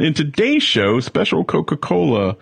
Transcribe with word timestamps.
In 0.00 0.14
today's 0.14 0.62
show, 0.62 0.98
special 1.00 1.44
Coca 1.44 1.76
Cola 1.76 2.34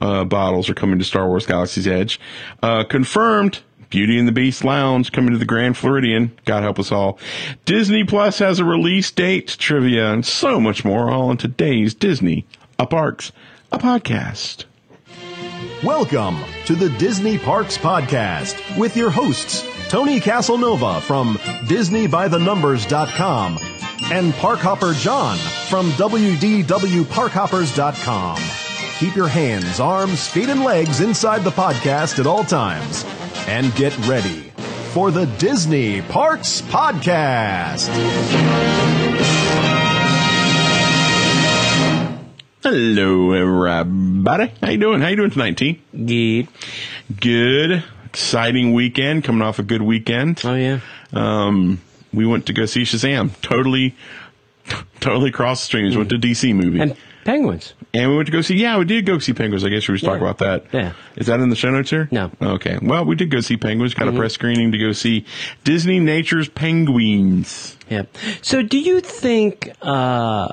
uh, 0.00 0.24
bottles 0.24 0.70
are 0.70 0.74
coming 0.74 1.00
to 1.00 1.04
Star 1.04 1.26
Wars 1.26 1.44
Galaxy's 1.44 1.88
Edge. 1.88 2.20
Uh, 2.62 2.84
confirmed. 2.84 3.60
Beauty 3.88 4.16
and 4.16 4.28
the 4.28 4.32
Beast 4.32 4.64
Lounge 4.64 5.10
coming 5.10 5.32
to 5.32 5.38
the 5.38 5.44
Grand 5.44 5.76
Floridian. 5.76 6.30
God 6.44 6.62
help 6.62 6.78
us 6.78 6.92
all. 6.92 7.18
Disney 7.64 8.04
Plus 8.04 8.38
has 8.38 8.60
a 8.60 8.64
release 8.64 9.10
date, 9.10 9.48
trivia, 9.58 10.12
and 10.12 10.24
so 10.24 10.60
much 10.60 10.84
more 10.84 11.10
all 11.10 11.32
in 11.32 11.36
today's 11.36 11.92
Disney, 11.94 12.46
a 12.78 12.86
Parks, 12.86 13.32
a 13.72 13.78
podcast. 13.78 14.66
Welcome 15.82 16.38
to 16.66 16.76
the 16.76 16.90
Disney 16.90 17.36
Parks 17.36 17.76
Podcast 17.76 18.78
with 18.78 18.96
your 18.96 19.10
hosts, 19.10 19.66
Tony 19.88 20.20
Casanova 20.20 21.00
from 21.00 21.34
DisneyByTheNumbers.com 21.64 23.58
and 24.12 24.32
Parkhopper 24.34 24.94
John 24.94 25.36
from 25.70 25.90
WDWParkhoppers.com. 25.92 28.38
Keep 28.98 29.14
your 29.14 29.28
hands, 29.28 29.78
arms, 29.78 30.26
feet, 30.26 30.48
and 30.48 30.64
legs 30.64 31.00
inside 31.00 31.44
the 31.44 31.50
podcast 31.50 32.18
at 32.18 32.26
all 32.26 32.42
times. 32.42 33.04
And 33.46 33.72
get 33.76 33.96
ready 34.08 34.50
for 34.92 35.12
the 35.12 35.26
Disney 35.38 36.02
Parks 36.02 36.60
Podcast. 36.62 37.88
Hello, 42.62 43.32
everybody. 43.32 44.52
How 44.60 44.70
you 44.70 44.78
doing? 44.78 45.00
How 45.00 45.08
you 45.08 45.16
doing 45.16 45.30
tonight, 45.30 45.56
T? 45.56 45.80
Good. 45.92 46.48
Good. 47.20 47.84
Exciting 48.06 48.74
weekend. 48.74 49.22
Coming 49.24 49.42
off 49.42 49.58
a 49.60 49.62
good 49.62 49.82
weekend. 49.82 50.42
Oh 50.44 50.54
yeah. 50.56 50.80
Um, 51.12 51.80
we 52.12 52.26
went 52.26 52.46
to 52.46 52.52
go 52.52 52.66
see 52.66 52.82
Shazam. 52.82 53.30
Totally, 53.40 53.94
totally 55.00 55.30
cross 55.30 55.60
streams. 55.60 55.96
Went 55.96 56.10
to 56.10 56.16
DC 56.16 56.54
movie. 56.54 56.80
And 56.80 56.96
penguins. 57.24 57.74
And 57.92 58.10
we 58.10 58.16
went 58.16 58.26
to 58.26 58.32
go 58.32 58.40
see, 58.40 58.56
yeah, 58.56 58.78
we 58.78 58.84
did 58.84 59.04
go 59.04 59.18
see 59.18 59.32
Penguins. 59.32 59.64
I 59.64 59.68
guess 59.68 59.88
we 59.88 59.98
should 59.98 60.06
talk 60.06 60.20
about 60.20 60.38
that. 60.38 60.66
Yeah. 60.72 60.92
Is 61.16 61.26
that 61.26 61.40
in 61.40 61.48
the 61.48 61.56
show 61.56 61.70
notes 61.70 61.90
here? 61.90 62.08
No. 62.10 62.30
Okay. 62.40 62.78
Well, 62.80 63.04
we 63.04 63.16
did 63.16 63.30
go 63.30 63.40
see 63.40 63.56
Penguins. 63.56 63.94
Got 63.94 64.08
a 64.08 64.12
press 64.12 64.34
screening 64.34 64.72
to 64.72 64.78
go 64.78 64.92
see 64.92 65.26
Disney 65.64 65.98
Nature's 65.98 66.48
Penguins. 66.48 67.76
Yeah. 67.88 68.04
So 68.42 68.62
do 68.62 68.78
you 68.78 69.00
think 69.00 69.72
uh, 69.82 70.52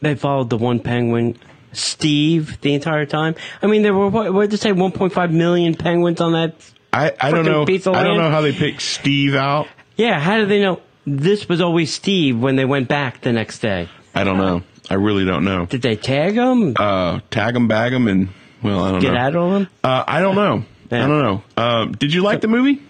they 0.00 0.16
followed 0.16 0.50
the 0.50 0.58
one 0.58 0.80
penguin, 0.80 1.38
Steve, 1.72 2.60
the 2.60 2.74
entire 2.74 3.06
time? 3.06 3.36
I 3.62 3.68
mean, 3.68 3.82
there 3.82 3.94
were 3.94 4.08
what, 4.08 4.34
what 4.34 4.42
did 4.42 4.50
they 4.50 4.56
say, 4.56 4.72
1.5 4.72 5.32
million 5.32 5.74
penguins 5.74 6.20
on 6.20 6.32
that? 6.32 6.54
I, 6.92 7.12
I 7.20 7.30
don't 7.30 7.44
know. 7.44 7.62
I 7.62 8.02
don't 8.02 8.18
know 8.18 8.30
how 8.30 8.40
they 8.40 8.52
picked 8.52 8.82
Steve 8.82 9.36
out. 9.36 9.68
Yeah. 9.96 10.18
How 10.18 10.38
did 10.38 10.48
they 10.48 10.60
know 10.60 10.80
this 11.06 11.48
was 11.48 11.60
always 11.60 11.92
Steve 11.92 12.38
when 12.38 12.56
they 12.56 12.64
went 12.64 12.88
back 12.88 13.20
the 13.22 13.32
next 13.32 13.60
day? 13.60 13.88
I 14.14 14.24
don't 14.24 14.38
know. 14.38 14.62
I 14.88 14.94
really 14.94 15.24
don't 15.24 15.44
know. 15.44 15.66
Did 15.66 15.82
they 15.82 15.96
tag 15.96 16.34
him? 16.34 16.74
Uh, 16.76 17.20
tag 17.30 17.54
them, 17.54 17.68
bag 17.68 17.92
them, 17.92 18.08
and 18.08 18.28
well, 18.62 18.82
I 18.82 18.90
don't 18.92 19.00
Get 19.00 19.12
know. 19.14 19.18
out 19.20 19.36
of 19.36 19.52
him? 19.62 19.68
Uh, 19.84 20.04
I 20.06 20.20
don't 20.20 20.34
know. 20.34 20.64
Yeah. 20.90 21.04
I 21.04 21.08
don't 21.08 21.22
know. 21.22 21.42
Uh, 21.56 21.84
did 21.86 22.12
you 22.12 22.22
like 22.22 22.40
the 22.40 22.48
movie? 22.48 22.82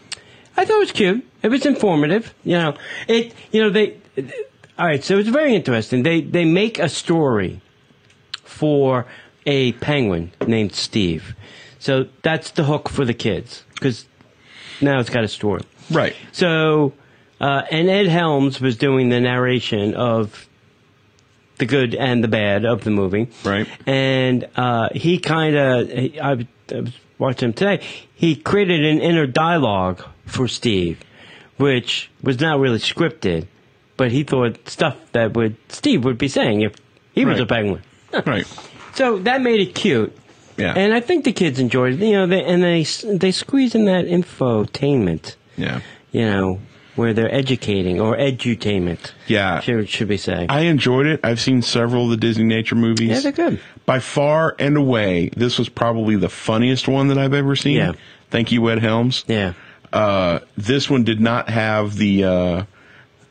I 0.56 0.64
thought 0.64 0.76
it 0.76 0.80
was 0.80 0.92
cute. 0.92 1.26
It 1.42 1.48
was 1.48 1.66
informative. 1.66 2.34
You 2.44 2.58
know, 2.58 2.74
it. 3.06 3.34
You 3.52 3.62
know, 3.62 3.70
they. 3.70 3.96
All 4.78 4.86
right, 4.86 5.04
so 5.04 5.18
it's 5.18 5.28
very 5.28 5.54
interesting. 5.54 6.02
They 6.02 6.22
they 6.22 6.44
make 6.46 6.78
a 6.78 6.88
story 6.88 7.60
for 8.44 9.06
a 9.46 9.72
penguin 9.72 10.32
named 10.46 10.72
Steve. 10.74 11.34
So 11.78 12.06
that's 12.22 12.50
the 12.52 12.64
hook 12.64 12.88
for 12.88 13.04
the 13.04 13.14
kids 13.14 13.64
because 13.74 14.06
now 14.80 15.00
it's 15.00 15.10
got 15.10 15.24
a 15.24 15.28
story. 15.28 15.62
Right. 15.90 16.14
So, 16.32 16.92
uh, 17.40 17.62
and 17.70 17.88
Ed 17.88 18.06
Helms 18.08 18.60
was 18.60 18.76
doing 18.76 19.08
the 19.08 19.20
narration 19.20 19.94
of 19.94 20.46
the 21.58 21.66
good 21.66 21.94
and 21.94 22.22
the 22.24 22.28
bad 22.28 22.64
of 22.64 22.84
the 22.84 22.90
movie. 22.90 23.28
Right. 23.44 23.68
And 23.86 24.48
uh, 24.56 24.88
he 24.94 25.18
kind 25.18 25.56
of, 25.56 25.90
I, 25.90 26.12
I 26.22 26.46
was 26.80 26.94
watching 27.18 27.48
him 27.48 27.52
today, 27.52 27.84
he 28.14 28.36
created 28.36 28.84
an 28.84 29.00
inner 29.00 29.26
dialogue 29.26 30.02
for 30.26 30.48
Steve, 30.48 31.00
which 31.58 32.10
was 32.22 32.40
not 32.40 32.58
really 32.60 32.78
scripted, 32.78 33.46
but 33.96 34.10
he 34.10 34.22
thought 34.22 34.68
stuff 34.68 34.96
that 35.12 35.34
would 35.34 35.56
Steve 35.68 36.04
would 36.04 36.16
be 36.18 36.28
saying 36.28 36.62
if 36.62 36.74
he 37.12 37.24
was 37.24 37.38
Right. 37.38 37.42
a 37.42 37.46
penguin. 37.46 37.82
Right. 38.26 38.46
So 38.94 39.18
that 39.18 39.40
made 39.40 39.60
it 39.60 39.74
cute. 39.74 40.16
Yeah. 40.56 40.74
And 40.76 40.92
I 40.92 41.00
think 41.00 41.24
the 41.24 41.32
kids 41.32 41.58
enjoyed 41.60 41.94
it. 41.94 42.04
You 42.04 42.12
know, 42.12 42.26
they, 42.26 42.42
and 42.44 42.62
they 42.62 42.82
they 43.16 43.30
squeeze 43.32 43.74
in 43.74 43.84
that 43.84 44.04
infotainment 44.06 45.36
yeah. 45.56 45.80
you 46.10 46.22
know, 46.24 46.58
where 47.00 47.14
they're 47.14 47.34
educating 47.34 47.98
or 48.00 48.14
edutainment. 48.16 49.12
Yeah. 49.26 49.60
Should, 49.60 49.88
should 49.88 50.08
we 50.10 50.18
say? 50.18 50.46
I 50.48 50.60
enjoyed 50.62 51.06
it. 51.06 51.20
I've 51.24 51.40
seen 51.40 51.62
several 51.62 52.04
of 52.04 52.10
the 52.10 52.16
Disney 52.18 52.44
nature 52.44 52.74
movies. 52.74 53.08
yeah, 53.08 53.20
they're 53.20 53.32
good. 53.32 53.60
By 53.86 54.00
far 54.00 54.54
and 54.58 54.76
away, 54.76 55.30
this 55.34 55.58
was 55.58 55.68
probably 55.70 56.16
the 56.16 56.28
funniest 56.28 56.86
one 56.86 57.08
that 57.08 57.16
I've 57.18 57.32
ever 57.34 57.56
seen. 57.56 57.76
Yeah. 57.76 57.92
Thank 58.28 58.52
you, 58.52 58.68
Ed 58.70 58.78
Helms. 58.80 59.24
Yeah. 59.26 59.54
Uh, 59.92 60.40
this 60.56 60.88
one 60.90 61.02
did 61.04 61.20
not 61.20 61.48
have 61.48 61.96
the 61.96 62.24
uh, 62.24 62.64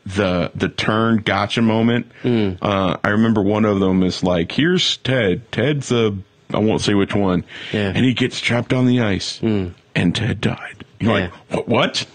the 0.04 0.50
the 0.54 0.68
turn 0.68 1.18
gotcha 1.18 1.62
moment. 1.62 2.10
Hmm. 2.22 2.52
Uh, 2.60 2.96
I 3.02 3.10
remember 3.10 3.40
one 3.40 3.64
of 3.64 3.80
them 3.80 4.02
is 4.02 4.22
like, 4.22 4.52
"Here's 4.52 4.98
Ted. 4.98 5.50
Ted's 5.52 5.90
a 5.90 6.14
I 6.52 6.58
won't 6.58 6.82
say 6.82 6.92
which 6.92 7.14
one." 7.14 7.44
Yeah. 7.72 7.92
And 7.94 8.04
he 8.04 8.12
gets 8.12 8.40
trapped 8.40 8.74
on 8.74 8.86
the 8.86 9.00
ice, 9.00 9.40
and 9.40 9.74
Ted 10.14 10.40
died. 10.42 10.84
You're 11.00 11.18
Yeah. 11.18 11.28
like, 11.50 11.66
"What?" 11.66 11.68
what? 11.68 12.06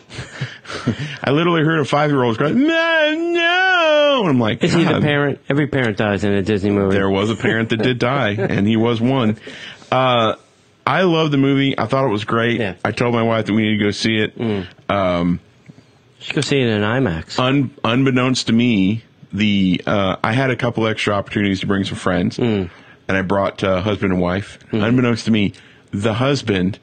I 1.23 1.31
literally 1.31 1.63
heard 1.63 1.79
a 1.79 1.85
five 1.85 2.12
year 2.12 2.23
old 2.23 2.38
cry, 2.38 2.51
"No, 2.51 3.16
no!" 3.16 4.19
And 4.22 4.29
I'm 4.29 4.40
like, 4.40 4.63
Is 4.63 4.73
he 4.73 4.84
the 4.84 5.01
parent? 5.01 5.40
Every 5.50 5.68
parent 5.68 5.97
dies 5.97 6.23
in 6.23 6.31
a 6.31 6.41
Disney 6.41 6.69
movie. 6.72 6.96
There 6.96 7.09
was 7.09 7.29
a 7.29 7.35
parent 7.35 7.69
that 7.69 7.78
did 7.78 8.00
die, 8.00 8.29
and 8.31 8.68
he 8.68 8.75
was 8.78 9.01
one. 9.01 9.38
Uh, 9.91 10.35
I 10.88 11.01
love 11.03 11.31
the 11.31 11.38
movie. 11.38 11.78
I 11.78 11.85
thought 11.88 12.06
it 12.06 12.12
was 12.12 12.25
great. 12.25 12.59
Yeah. 12.59 12.75
I 12.85 12.91
told 12.91 13.13
my 13.13 13.23
wife 13.23 13.47
that 13.47 13.53
we 13.53 13.63
need 13.63 13.78
to 13.79 13.84
go 13.84 13.91
see 13.91 14.18
it. 14.18 14.40
Um, 14.90 15.40
You 16.19 16.25
should 16.25 16.35
go 16.35 16.41
see 16.41 16.59
it 16.62 16.67
in 16.69 16.81
IMAX. 16.81 17.40
un, 17.40 17.72
unbeknownst 17.84 18.47
to 18.47 18.53
me, 18.53 19.03
the 19.34 19.81
uh, 19.85 20.17
I 20.23 20.34
had 20.34 20.52
a 20.52 20.56
couple 20.56 20.85
extra 20.88 21.13
opportunities 21.16 21.59
to 21.62 21.67
bring 21.67 21.84
some 21.85 21.97
friends, 21.97 22.38
and 22.38 22.69
I 23.09 23.22
brought 23.23 23.63
uh, 23.63 23.81
husband 23.81 24.13
and 24.13 24.22
wife. 24.22 24.59
Unbeknownst 24.72 25.25
to 25.25 25.31
me, 25.31 25.53
the 25.91 26.13
husband, 26.13 26.78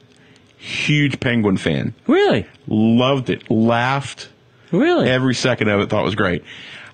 huge 0.63 1.19
Penguin 1.19 1.57
fan, 1.57 1.93
really? 2.07 2.45
loved 2.67 3.29
it, 3.29 3.49
laughed 3.51 4.29
Really? 4.71 5.09
every 5.09 5.35
second 5.35 5.69
of 5.69 5.81
it. 5.81 5.89
Thought 5.89 6.01
it 6.01 6.05
was 6.05 6.15
great. 6.15 6.43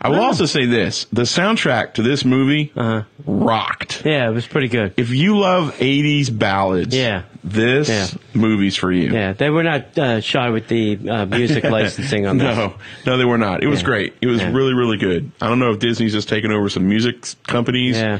I 0.01 0.07
will 0.09 0.21
also 0.21 0.45
say 0.45 0.65
this: 0.65 1.05
the 1.11 1.23
soundtrack 1.23 1.95
to 1.95 2.01
this 2.01 2.23
movie 2.23 2.71
Uh-huh. 2.75 3.03
rocked. 3.25 4.03
Yeah, 4.05 4.29
it 4.29 4.33
was 4.33 4.47
pretty 4.47 4.69
good. 4.69 4.93
If 4.95 5.09
you 5.09 5.37
love 5.37 5.75
80s 5.77 6.29
ballads, 6.29 6.95
Yeah. 6.95 7.23
this 7.43 7.89
Yeah. 7.89 8.07
movie's 8.33 8.77
for 8.77 8.91
you. 8.93 9.11
Yeah, 9.11 9.33
they 9.33 9.49
were 9.49 9.63
not 9.63 9.97
uh, 9.99 10.21
shy 10.21 10.49
with 10.51 10.69
the 10.69 10.97
uh, 11.09 11.25
music 11.25 11.63
licensing 11.69 12.25
on 12.27 12.37
that. 12.37 12.55
No, 12.55 12.73
no, 13.05 13.17
they 13.17 13.25
were 13.25 13.37
not. 13.37 13.61
It 13.61 13.67
was 13.67 13.81
Yeah. 13.81 13.85
great. 13.87 14.13
It 14.21 14.27
was 14.27 14.39
Yeah. 14.41 14.51
really, 14.53 14.73
really 14.73 14.97
good. 14.97 15.31
I 15.41 15.47
don't 15.49 15.59
know 15.59 15.71
if 15.71 15.79
Disney's 15.79 16.13
just 16.13 16.29
taken 16.29 16.51
over 16.53 16.69
some 16.69 16.87
music 16.87 17.17
companies, 17.45 17.97
Yeah. 17.97 18.19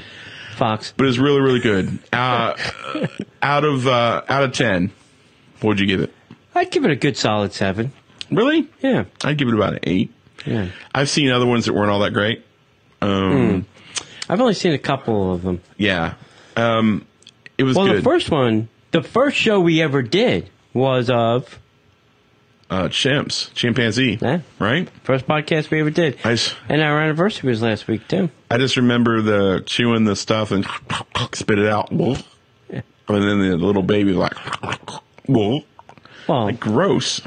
Fox. 0.58 0.94
but 0.98 1.06
it's 1.08 1.18
really, 1.18 1.40
really 1.40 1.62
good. 1.62 1.98
Uh, 2.12 2.56
out 3.42 3.64
of 3.64 3.88
uh, 3.88 4.22
out 4.28 4.44
of 4.44 4.52
ten, 4.52 4.92
what 5.62 5.70
would 5.70 5.80
you 5.80 5.86
give 5.88 6.02
it? 6.02 6.14
I'd 6.56 6.72
give 6.72 6.86
it 6.86 6.92
a 6.92 6.96
good 6.96 7.16
solid 7.18 7.54
seven. 7.54 7.92
Really? 8.32 8.68
Yeah. 8.82 9.06
I'd 9.24 9.38
give 9.38 9.48
it 9.48 9.54
about 9.54 9.74
an 9.74 9.80
eight. 9.84 10.12
Yeah. 10.46 10.70
I've 10.94 11.10
seen 11.10 11.30
other 11.32 11.46
ones 11.46 11.66
that 11.66 11.74
weren't 11.74 11.92
all 11.92 12.00
that 12.00 12.14
great. 12.14 12.44
Um, 13.02 13.66
I've 14.28 14.40
only 14.42 14.54
seen 14.54 14.74
a 14.74 14.78
couple 14.78 15.34
of 15.34 15.42
them. 15.42 15.62
Yeah, 15.78 16.16
um, 16.56 17.06
it 17.58 17.64
was 17.64 17.76
Well, 17.76 17.88
good. 17.88 17.98
the 17.98 18.02
first 18.02 18.30
one, 18.30 18.68
the 18.92 19.02
first 19.02 19.38
show 19.38 19.60
we 19.60 19.82
ever 19.82 20.02
did 20.02 20.50
was 20.74 21.10
of 21.10 21.58
uh, 22.70 22.84
chimps, 22.90 23.52
chimpanzee, 23.54 24.20
Yeah. 24.22 24.42
right? 24.60 24.88
first 25.04 25.28
podcast 25.28 25.72
we 25.72 25.80
ever 25.80 25.90
did. 25.90 26.18
I, 26.24 26.38
And 26.68 26.82
our 26.82 27.02
anniversary 27.02 27.50
was 27.50 27.62
last 27.62 27.88
week 27.88 28.08
too. 28.08 28.30
I 28.52 28.58
just 28.58 28.78
remember 28.78 29.22
the 29.22 29.64
chewing 29.66 30.04
the 30.04 30.16
stuff 30.16 30.52
and 30.52 30.66
spit 31.34 31.58
it 31.60 31.68
out. 31.68 31.90
And 31.92 32.16
then 33.08 33.40
the 33.40 33.58
little 33.58 33.82
baby 33.84 34.14
like, 34.14 34.34
Well, 35.30 35.62
well, 36.28 36.52
gross. 36.52 37.22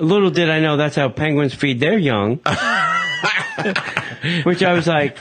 little 0.00 0.30
did 0.30 0.48
I 0.48 0.60
know 0.60 0.76
that's 0.76 0.96
how 0.96 1.08
penguins 1.08 1.54
feed 1.54 1.80
their 1.80 1.98
young. 1.98 2.40
Which 4.44 4.62
I 4.62 4.72
was 4.72 4.86
like, 4.86 5.16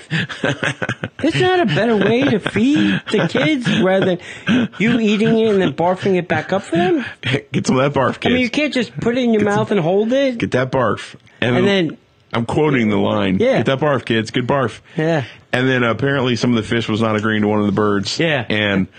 there's 1.18 1.40
not 1.42 1.60
a 1.60 1.66
better 1.66 1.96
way 1.98 2.24
to 2.24 2.40
feed 2.40 3.02
the 3.12 3.28
kids 3.28 3.82
rather 3.82 4.06
than 4.18 4.70
you 4.80 5.00
eating 5.00 5.38
it 5.40 5.52
and 5.52 5.62
then 5.62 5.74
barfing 5.74 6.16
it 6.18 6.28
back 6.28 6.54
up 6.54 6.62
for 6.64 6.76
them. 6.78 7.06
Get 7.52 7.68
some 7.68 7.78
of 7.78 7.94
that 7.94 8.00
barf, 8.00 8.20
kids. 8.20 8.28
I 8.28 8.30
mean, 8.30 8.42
you 8.42 8.50
can't 8.50 8.74
just 8.74 8.96
put 8.98 9.18
it 9.18 9.24
in 9.24 9.34
your 9.34 9.44
mouth 9.44 9.72
and 9.72 9.80
hold 9.80 10.14
it. 10.14 10.38
Get 10.38 10.52
that 10.52 10.72
barf. 10.72 11.16
And 11.42 11.68
then, 11.68 11.98
I'm 12.34 12.46
quoting 12.46 12.90
the 12.90 12.98
line. 12.98 13.40
Yeah. 13.40 13.58
Get 13.58 13.66
that 13.68 13.80
barf, 13.80 14.06
kids. 14.06 14.32
Good 14.32 14.48
barf. 14.48 14.80
yeah. 14.96 15.26
And 15.52 15.68
then 15.68 15.84
apparently 15.84 16.36
some 16.38 16.52
of 16.52 16.56
the 16.56 16.64
fish 16.64 16.88
was 16.88 17.02
not 17.02 17.16
agreeing 17.18 17.42
to 17.42 17.48
one 17.48 17.60
of 17.60 17.66
the 17.66 17.72
birds. 17.74 18.18
Yeah. 18.20 18.46
And 18.48 18.88
Uh, 18.88 18.92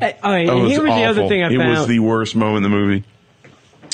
All 0.00 0.08
right, 0.32 0.46
it 0.46 0.50
and 0.50 0.62
was 0.62 0.70
here 0.72 0.82
was 0.82 0.94
the 0.94 1.04
other 1.04 1.28
thing 1.28 1.42
I 1.42 1.50
It 1.52 1.58
was 1.58 1.86
the 1.86 1.98
worst 2.00 2.34
moment 2.36 2.64
in 2.64 2.70
the 2.70 2.76
movie. 2.76 3.04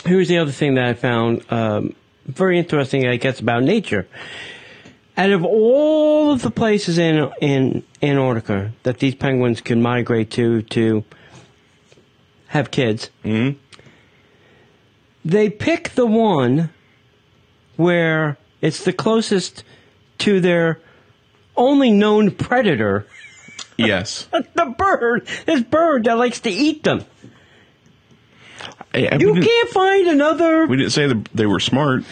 Here's 0.05 0.29
the 0.29 0.39
other 0.39 0.53
thing 0.53 0.75
that 0.75 0.85
I 0.85 0.95
found 0.95 1.45
um, 1.51 1.95
very 2.27 2.59
interesting, 2.59 3.07
I 3.07 3.17
guess, 3.17 3.41
about 3.41 3.63
nature. 3.65 4.09
Out 5.17 5.31
of 5.31 5.45
all 5.45 6.33
of 6.33 6.43
the 6.43 6.51
places 6.51 6.97
in 6.97 7.31
in 7.41 7.83
Antarctica 8.03 8.73
that 8.85 8.99
these 8.99 9.15
penguins 9.15 9.61
can 9.61 9.83
migrate 9.83 10.31
to 10.33 10.63
to 10.63 11.05
have 12.49 12.71
kids, 12.71 13.11
Mhm. 13.25 13.57
they 15.25 15.51
pick 15.51 15.91
the 15.91 16.07
one 16.07 16.71
where 17.77 18.39
it's 18.63 18.85
the 18.85 18.93
closest 18.93 19.63
to 20.19 20.41
their 20.41 20.81
only 21.57 21.91
known 21.91 22.31
predator, 22.31 23.07
Yes. 23.87 24.29
the 24.55 24.75
bird. 24.77 25.27
This 25.47 25.63
bird 25.63 26.05
that 26.05 26.17
likes 26.19 26.41
to 26.41 26.51
eat 26.51 26.83
them. 26.85 27.05
Hey, 28.93 29.09
we 29.17 29.25
You 29.25 29.35
can't 29.41 29.69
find 29.71 30.09
another. 30.09 30.67
We 30.67 30.77
didn't 30.77 30.93
say 30.93 31.07
that 31.07 31.25
they 31.35 31.47
were 31.47 31.61
smart. 31.61 32.05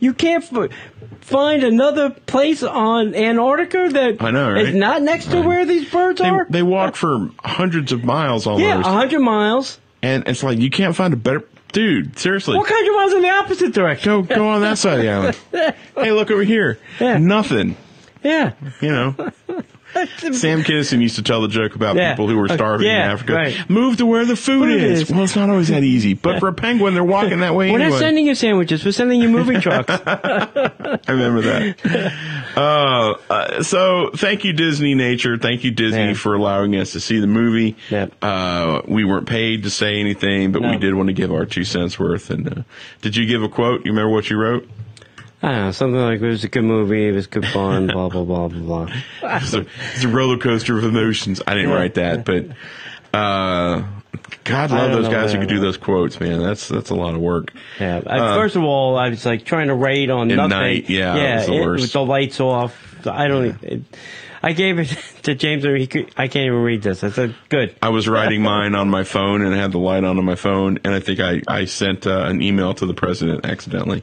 You 0.00 0.12
can't 0.12 0.44
f- 0.52 0.70
find 1.22 1.62
another 1.64 2.10
place 2.10 2.62
on 2.62 3.14
Antarctica 3.14 3.88
that 3.92 4.22
I 4.22 4.30
know, 4.30 4.52
right? 4.52 4.68
is 4.68 4.74
not 4.74 5.00
next 5.02 5.30
to 5.30 5.40
where 5.40 5.64
these 5.64 5.90
birds 5.90 6.20
They, 6.20 6.28
are. 6.28 6.46
they 6.50 6.62
walk 6.62 6.94
for 6.94 7.30
hundreds 7.42 7.90
of 7.92 8.04
miles 8.04 8.46
almost. 8.46 8.64
yeah, 8.64 8.80
a 8.80 8.82
hundred 8.82 9.20
miles. 9.20 9.80
and 10.02 10.24
it's 10.28 10.42
like, 10.42 10.58
you 10.58 10.68
can't 10.70 10.94
find 10.94 11.14
a 11.14 11.16
better. 11.16 11.44
Dude, 11.72 12.18
seriously. 12.18 12.56
What 12.56 12.68
kind 12.68 12.86
of 12.86 12.94
miles 12.94 13.12
in 13.14 13.22
the 13.22 13.30
opposite 13.30 13.72
direction? 13.72 14.22
Go, 14.26 14.34
go 14.36 14.48
on 14.48 14.60
that 14.60 14.78
side 14.78 14.98
of 14.98 15.04
the 15.04 15.10
island. 15.10 15.74
hey, 15.96 16.12
look 16.12 16.30
over 16.30 16.44
here. 16.44 16.78
Yeah. 17.00 17.16
Nothing. 17.18 17.76
Yeah. 18.22 18.52
You 18.80 18.92
know. 18.92 19.32
Sam 20.32 20.62
Kinison 20.62 21.00
used 21.00 21.16
to 21.16 21.22
tell 21.22 21.40
the 21.42 21.48
joke 21.48 21.74
about 21.74 21.96
Yeah. 21.96 22.12
people 22.12 22.28
who 22.28 22.36
were 22.36 22.50
Uh, 22.50 22.54
starving 22.54 22.86
yeah, 22.86 23.04
in 23.06 23.10
Africa. 23.12 23.32
right. 23.34 23.70
Move 23.70 23.96
to 23.98 24.06
where 24.06 24.24
the 24.24 24.36
food 24.36 24.70
is. 24.70 25.02
is. 25.02 25.10
Well, 25.10 25.24
it's 25.24 25.36
not 25.36 25.50
always 25.50 25.68
that 25.68 25.84
easy. 25.84 26.14
But 26.14 26.40
for 26.40 26.48
a 26.48 26.52
penguin, 26.52 26.94
they're 26.94 27.04
walking 27.04 27.40
that 27.40 27.54
way 27.54 27.70
We're 27.70 27.76
anyway. 27.80 27.90
not 27.90 27.98
sending 28.00 28.26
you 28.26 28.34
sandwiches. 28.34 28.84
We're 28.84 28.92
sending 28.92 29.20
you 29.20 29.28
moving 29.28 29.60
trucks. 29.62 29.90
I 29.90 30.98
remember 31.08 31.40
that. 31.42 32.12
uh, 32.56 33.14
uh, 33.30 33.62
so 33.62 34.10
thank 34.16 34.44
you, 34.44 34.52
Disney 34.52 34.94
Nature. 34.94 35.38
Thank 35.38 35.64
you, 35.64 35.70
Disney, 35.70 36.08
Yeah. 36.08 36.14
for 36.14 36.34
allowing 36.34 36.74
us 36.76 36.92
to 36.92 37.00
see 37.00 37.20
the 37.20 37.26
movie. 37.26 37.76
Yep. 37.90 38.14
Uh, 38.22 38.82
we 38.86 39.04
weren't 39.04 39.26
paid 39.28 39.62
to 39.64 39.70
say 39.70 40.00
anything, 40.00 40.52
but 40.52 40.62
we 40.62 40.76
did 40.76 40.94
want 40.94 41.08
to 41.08 41.12
give 41.12 41.32
our 41.32 41.44
two 41.46 41.64
cents 41.64 41.98
worth. 41.98 42.30
And 42.30 42.48
uh, 42.48 42.62
did 43.02 43.16
you 43.16 43.26
give 43.26 43.42
a 43.42 43.48
quote? 43.48 43.84
You 43.84 43.92
remember 43.92 44.10
what 44.12 44.30
you 44.30 44.36
wrote? 44.36 44.68
I 45.44 45.48
don't 45.52 45.64
know, 45.66 45.70
something 45.72 46.00
like 46.00 46.20
it 46.22 46.26
was 46.26 46.44
a 46.44 46.48
good 46.48 46.64
movie. 46.64 47.06
It 47.08 47.12
was 47.12 47.26
good 47.26 47.46
fun. 47.46 47.86
blah 47.92 48.08
blah 48.08 48.24
blah 48.24 48.48
blah 48.48 48.86
blah. 48.86 49.36
It's 49.36 49.52
a, 49.52 49.66
it's 49.92 50.04
a 50.04 50.08
roller 50.08 50.38
coaster 50.38 50.78
of 50.78 50.84
emotions. 50.84 51.42
I 51.46 51.54
didn't 51.54 51.70
write 51.70 51.94
that, 51.94 52.24
but 52.24 52.46
uh, 53.12 53.82
God 54.44 54.70
love 54.70 54.92
those 54.92 55.04
know 55.04 55.10
guys 55.10 55.32
who 55.32 55.38
could 55.40 55.48
do 55.48 55.60
those 55.60 55.76
quotes, 55.76 56.18
man. 56.18 56.40
That's 56.42 56.68
that's 56.68 56.88
a 56.90 56.94
lot 56.94 57.14
of 57.14 57.20
work. 57.20 57.52
Yeah. 57.78 57.98
Uh, 57.98 58.36
first 58.36 58.56
of 58.56 58.62
all, 58.64 58.96
I 58.96 59.10
was 59.10 59.26
like 59.26 59.44
trying 59.44 59.68
to 59.68 59.74
rate 59.74 60.08
on 60.08 60.30
At 60.30 60.36
nothing. 60.36 60.48
night, 60.50 60.88
yeah, 60.88 61.14
it 61.14 61.18
yeah, 61.20 61.36
was 61.36 61.46
the 61.46 61.82
with 61.82 61.92
the 61.92 62.04
lights 62.04 62.40
off. 62.40 63.06
I 63.06 63.28
don't. 63.28 63.46
e, 63.46 63.54
It, 63.62 63.82
I 64.42 64.52
gave 64.52 64.78
it 64.78 64.88
to 65.24 65.34
James. 65.34 65.64
and 65.64 65.76
He 65.76 65.86
could, 65.86 66.10
I 66.16 66.28
can't 66.28 66.46
even 66.46 66.62
read 66.62 66.82
this. 66.82 67.04
I 67.04 67.10
said, 67.10 67.34
"Good." 67.50 67.76
I 67.82 67.90
was 67.90 68.08
writing 68.08 68.42
mine 68.42 68.74
on 68.74 68.88
my 68.88 69.04
phone 69.04 69.42
and 69.42 69.54
I 69.54 69.58
had 69.58 69.72
the 69.72 69.78
light 69.78 70.04
on 70.04 70.16
on 70.18 70.24
my 70.24 70.36
phone, 70.36 70.78
and 70.84 70.94
I 70.94 71.00
think 71.00 71.20
I 71.20 71.42
I 71.48 71.66
sent 71.66 72.06
uh, 72.06 72.24
an 72.28 72.40
email 72.42 72.72
to 72.74 72.86
the 72.86 72.94
president 72.94 73.44
accidentally. 73.44 74.02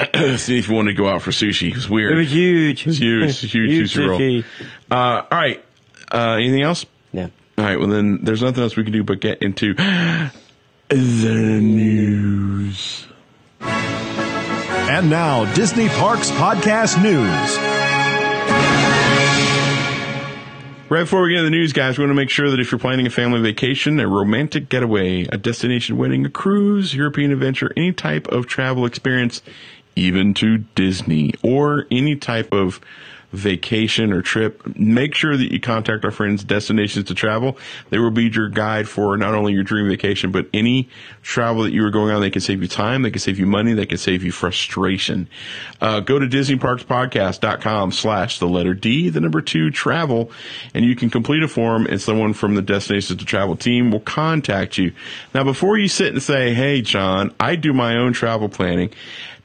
See 0.38 0.58
if 0.58 0.66
he 0.66 0.72
wanted 0.74 0.92
to 0.92 0.96
go 0.96 1.08
out 1.08 1.22
for 1.22 1.30
sushi. 1.30 1.70
It 1.70 1.76
was 1.76 1.88
weird. 1.88 2.12
It 2.12 2.16
was 2.16 2.32
huge. 2.32 2.86
It 2.86 2.86
was 2.86 2.98
huge, 3.40 3.52
huge 3.52 3.94
sushi 3.94 4.08
roll. 4.08 4.44
Uh, 4.90 5.22
all 5.30 5.38
right. 5.38 5.64
Uh, 6.12 6.36
anything 6.38 6.62
else? 6.62 6.86
Yeah. 7.12 7.28
All 7.58 7.64
right. 7.64 7.78
Well, 7.78 7.88
then 7.88 8.20
there's 8.22 8.42
nothing 8.42 8.62
else 8.62 8.76
we 8.76 8.84
can 8.84 8.92
do 8.92 9.04
but 9.04 9.20
get 9.20 9.42
into 9.42 9.74
the 10.88 11.60
news. 11.62 13.06
And 13.60 15.08
now, 15.08 15.52
Disney 15.54 15.88
Parks 15.88 16.30
Podcast 16.32 17.00
News. 17.02 17.58
Right 20.90 21.02
before 21.02 21.22
we 21.22 21.28
get 21.30 21.38
into 21.38 21.44
the 21.44 21.50
news, 21.56 21.72
guys, 21.72 21.96
we 21.96 22.02
want 22.02 22.10
to 22.10 22.16
make 22.16 22.30
sure 22.30 22.50
that 22.50 22.58
if 22.58 22.72
you're 22.72 22.80
planning 22.80 23.06
a 23.06 23.10
family 23.10 23.40
vacation, 23.40 24.00
a 24.00 24.08
romantic 24.08 24.68
getaway, 24.68 25.22
a 25.26 25.36
destination 25.36 25.96
wedding, 25.96 26.26
a 26.26 26.30
cruise, 26.30 26.92
European 26.92 27.30
adventure, 27.30 27.72
any 27.76 27.92
type 27.92 28.26
of 28.26 28.48
travel 28.48 28.84
experience, 28.84 29.40
even 29.96 30.34
to 30.34 30.58
Disney, 30.58 31.32
or 31.42 31.86
any 31.90 32.16
type 32.16 32.52
of 32.52 32.80
vacation 33.32 34.12
or 34.12 34.22
trip, 34.22 34.62
make 34.76 35.14
sure 35.14 35.36
that 35.36 35.52
you 35.52 35.60
contact 35.60 36.04
our 36.04 36.10
friends 36.10 36.42
Destinations 36.42 37.06
to 37.06 37.14
Travel. 37.14 37.56
They 37.90 37.98
will 37.98 38.10
be 38.10 38.24
your 38.24 38.48
guide 38.48 38.88
for 38.88 39.16
not 39.16 39.34
only 39.34 39.52
your 39.52 39.62
dream 39.62 39.88
vacation, 39.88 40.32
but 40.32 40.48
any 40.52 40.88
travel 41.22 41.62
that 41.62 41.72
you 41.72 41.84
are 41.84 41.90
going 41.90 42.12
on. 42.12 42.20
They 42.20 42.30
can 42.30 42.40
save 42.40 42.62
you 42.62 42.68
time, 42.68 43.02
they 43.02 43.10
can 43.10 43.20
save 43.20 43.38
you 43.38 43.46
money, 43.46 43.72
they 43.72 43.86
can 43.86 43.98
save 43.98 44.24
you 44.24 44.32
frustration. 44.32 45.28
Uh, 45.80 46.00
go 46.00 46.18
to 46.18 46.26
DisneyParksPodcast.com 46.26 47.92
slash 47.92 48.38
the 48.38 48.48
letter 48.48 48.74
D, 48.74 49.10
the 49.10 49.20
number 49.20 49.40
two 49.40 49.70
travel, 49.70 50.30
and 50.74 50.84
you 50.84 50.96
can 50.96 51.10
complete 51.10 51.42
a 51.42 51.48
form 51.48 51.86
and 51.86 52.00
someone 52.00 52.32
from 52.32 52.54
the 52.54 52.62
Destinations 52.62 53.18
to 53.18 53.24
Travel 53.24 53.56
team 53.56 53.90
will 53.90 54.00
contact 54.00 54.76
you. 54.76 54.92
Now, 55.34 55.44
before 55.44 55.78
you 55.78 55.88
sit 55.88 56.12
and 56.12 56.22
say, 56.22 56.52
Hey, 56.54 56.82
John, 56.82 57.32
I 57.38 57.56
do 57.56 57.72
my 57.72 57.96
own 57.96 58.12
travel 58.12 58.48
planning. 58.48 58.92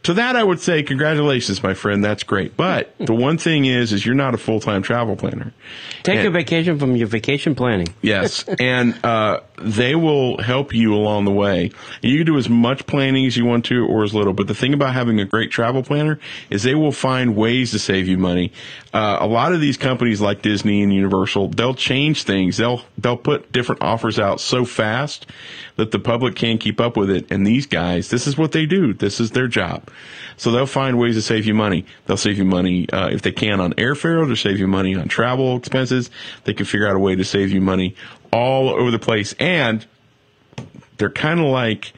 To 0.06 0.14
that, 0.14 0.36
I 0.36 0.44
would 0.44 0.60
say, 0.60 0.84
congratulations, 0.84 1.64
my 1.64 1.74
friend. 1.74 2.04
That's 2.04 2.22
great. 2.24 2.56
But 2.56 2.94
the 3.00 3.14
one 3.16 3.38
thing 3.40 3.66
is, 3.66 3.92
is 3.92 4.06
you're 4.06 4.14
not 4.14 4.36
a 4.36 4.38
full-time 4.38 4.84
travel 4.84 5.16
planner. 5.16 5.52
Take 6.04 6.18
And- 6.20 6.28
a 6.28 6.32
vacation 6.32 6.78
from 6.78 6.96
your 6.96 7.08
vacation 7.08 7.56
planning. 7.56 7.88
Yes, 8.04 8.44
and 8.60 9.04
uh, 9.04 9.40
they 9.58 9.96
will 9.96 10.38
help 10.38 10.76
you 10.76 10.94
along 10.94 11.26
the 11.26 11.32
way. 11.32 11.72
You 12.02 12.18
can 12.18 12.28
do 12.28 12.38
as 12.38 12.48
much 12.48 12.86
planning 12.86 13.26
as 13.26 13.36
you 13.36 13.46
want 13.46 13.66
to, 13.66 13.86
or 13.88 14.04
as 14.04 14.14
little. 14.14 14.34
But 14.34 14.46
the 14.48 14.54
thing 14.54 14.74
about 14.76 14.94
having 14.94 15.20
a 15.20 15.26
great 15.26 15.50
travel 15.50 15.82
planner 15.82 16.20
is 16.52 16.62
they 16.62 16.76
will 16.76 16.92
find 16.92 17.36
ways 17.36 17.72
to 17.72 17.80
save 17.80 18.08
you 18.08 18.18
money. 18.20 18.52
Uh, 18.94 19.18
a 19.20 19.28
lot 19.28 19.54
of 19.54 19.60
these 19.60 19.76
companies, 19.76 20.22
like 20.22 20.42
Disney 20.44 20.84
and 20.84 20.94
Universal, 20.94 21.50
they'll 21.50 21.74
change 21.74 22.24
things. 22.24 22.58
They'll 22.58 22.82
they'll 22.98 23.18
put 23.18 23.52
different 23.52 23.82
offers 23.82 24.20
out 24.20 24.40
so 24.40 24.66
fast 24.66 25.26
that 25.78 25.92
the 25.92 26.00
public 26.00 26.36
can't 26.36 26.60
keep 26.60 26.80
up 26.80 26.96
with 26.96 27.10
it. 27.10 27.30
And 27.32 27.46
these 27.46 27.66
guys, 27.66 28.10
this 28.10 28.28
is 28.28 28.38
what 28.38 28.52
they 28.52 28.66
do. 28.66 28.94
This 28.94 29.20
is 29.20 29.32
their 29.32 29.48
job. 29.48 29.90
So 30.38 30.52
they'll 30.52 30.66
find 30.66 30.98
ways 30.98 31.16
to 31.16 31.22
save 31.22 31.46
you 31.46 31.54
money. 31.54 31.86
They'll 32.06 32.18
save 32.18 32.38
you 32.38 32.46
money 32.46 32.90
uh, 32.90 33.10
if 33.10 33.22
they 33.22 33.32
can 33.32 33.62
on 33.62 33.74
airfare. 33.74 34.26
They'll 34.26 34.36
save 34.36 34.60
you 34.60 34.68
money 34.68 34.96
on 34.96 35.08
travel 35.08 35.56
expenses. 35.58 36.10
They 36.44 36.54
can 36.54 36.66
figure 36.66 36.88
out 36.88 36.96
a 36.96 37.00
way 37.00 37.16
to 37.16 37.24
save 37.24 37.52
you 37.52 37.62
money 37.62 37.96
all 38.32 38.70
over 38.70 38.92
the 38.92 39.00
place. 39.00 39.34
And 39.40 39.86
they're 40.98 41.10
kind 41.10 41.40
of 41.40 41.46
like, 41.48 41.94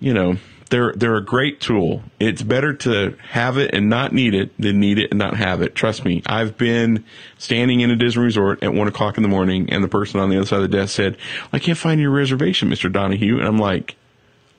you 0.00 0.12
know, 0.12 0.36
they're 0.70 0.92
they're 0.96 1.16
a 1.16 1.24
great 1.24 1.60
tool. 1.60 2.02
It's 2.18 2.42
better 2.42 2.74
to 2.74 3.16
have 3.30 3.56
it 3.56 3.72
and 3.72 3.88
not 3.88 4.12
need 4.12 4.34
it 4.34 4.50
than 4.60 4.80
need 4.80 4.98
it 4.98 5.10
and 5.12 5.18
not 5.18 5.36
have 5.36 5.62
it. 5.62 5.76
Trust 5.76 6.04
me. 6.04 6.22
I've 6.26 6.58
been 6.58 7.04
standing 7.38 7.80
in 7.80 7.90
a 7.90 7.96
Disney 7.96 8.24
resort 8.24 8.62
at 8.64 8.74
one 8.74 8.88
o'clock 8.88 9.16
in 9.16 9.22
the 9.22 9.28
morning, 9.28 9.70
and 9.70 9.84
the 9.84 9.88
person 9.88 10.18
on 10.18 10.28
the 10.28 10.36
other 10.36 10.46
side 10.46 10.62
of 10.62 10.70
the 10.70 10.76
desk 10.76 10.96
said, 10.96 11.16
"I 11.52 11.60
can't 11.60 11.78
find 11.78 12.00
your 12.00 12.10
reservation, 12.10 12.68
Mister 12.68 12.88
Donahue," 12.88 13.38
and 13.38 13.46
I'm 13.46 13.58
like, 13.58 13.94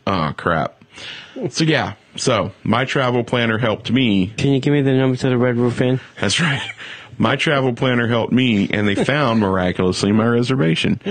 "Oh 0.05 0.33
crap." 0.38 0.76
So 1.49 1.63
yeah, 1.63 1.93
so 2.15 2.51
my 2.63 2.85
travel 2.85 3.23
planner 3.23 3.57
helped 3.57 3.91
me. 3.91 4.27
Can 4.37 4.51
you 4.51 4.59
give 4.59 4.73
me 4.73 4.81
the 4.81 4.93
number 4.93 5.17
to 5.17 5.29
the 5.29 5.37
Red 5.37 5.57
Roof 5.57 5.81
Inn? 5.81 5.99
That's 6.19 6.39
right. 6.39 6.61
My 7.19 7.35
travel 7.35 7.73
planner 7.73 8.07
helped 8.07 8.31
me, 8.31 8.69
and 8.69 8.87
they 8.87 8.93
found 8.93 9.39
miraculously 9.39 10.11
my 10.11 10.27
reservation. 10.27 11.01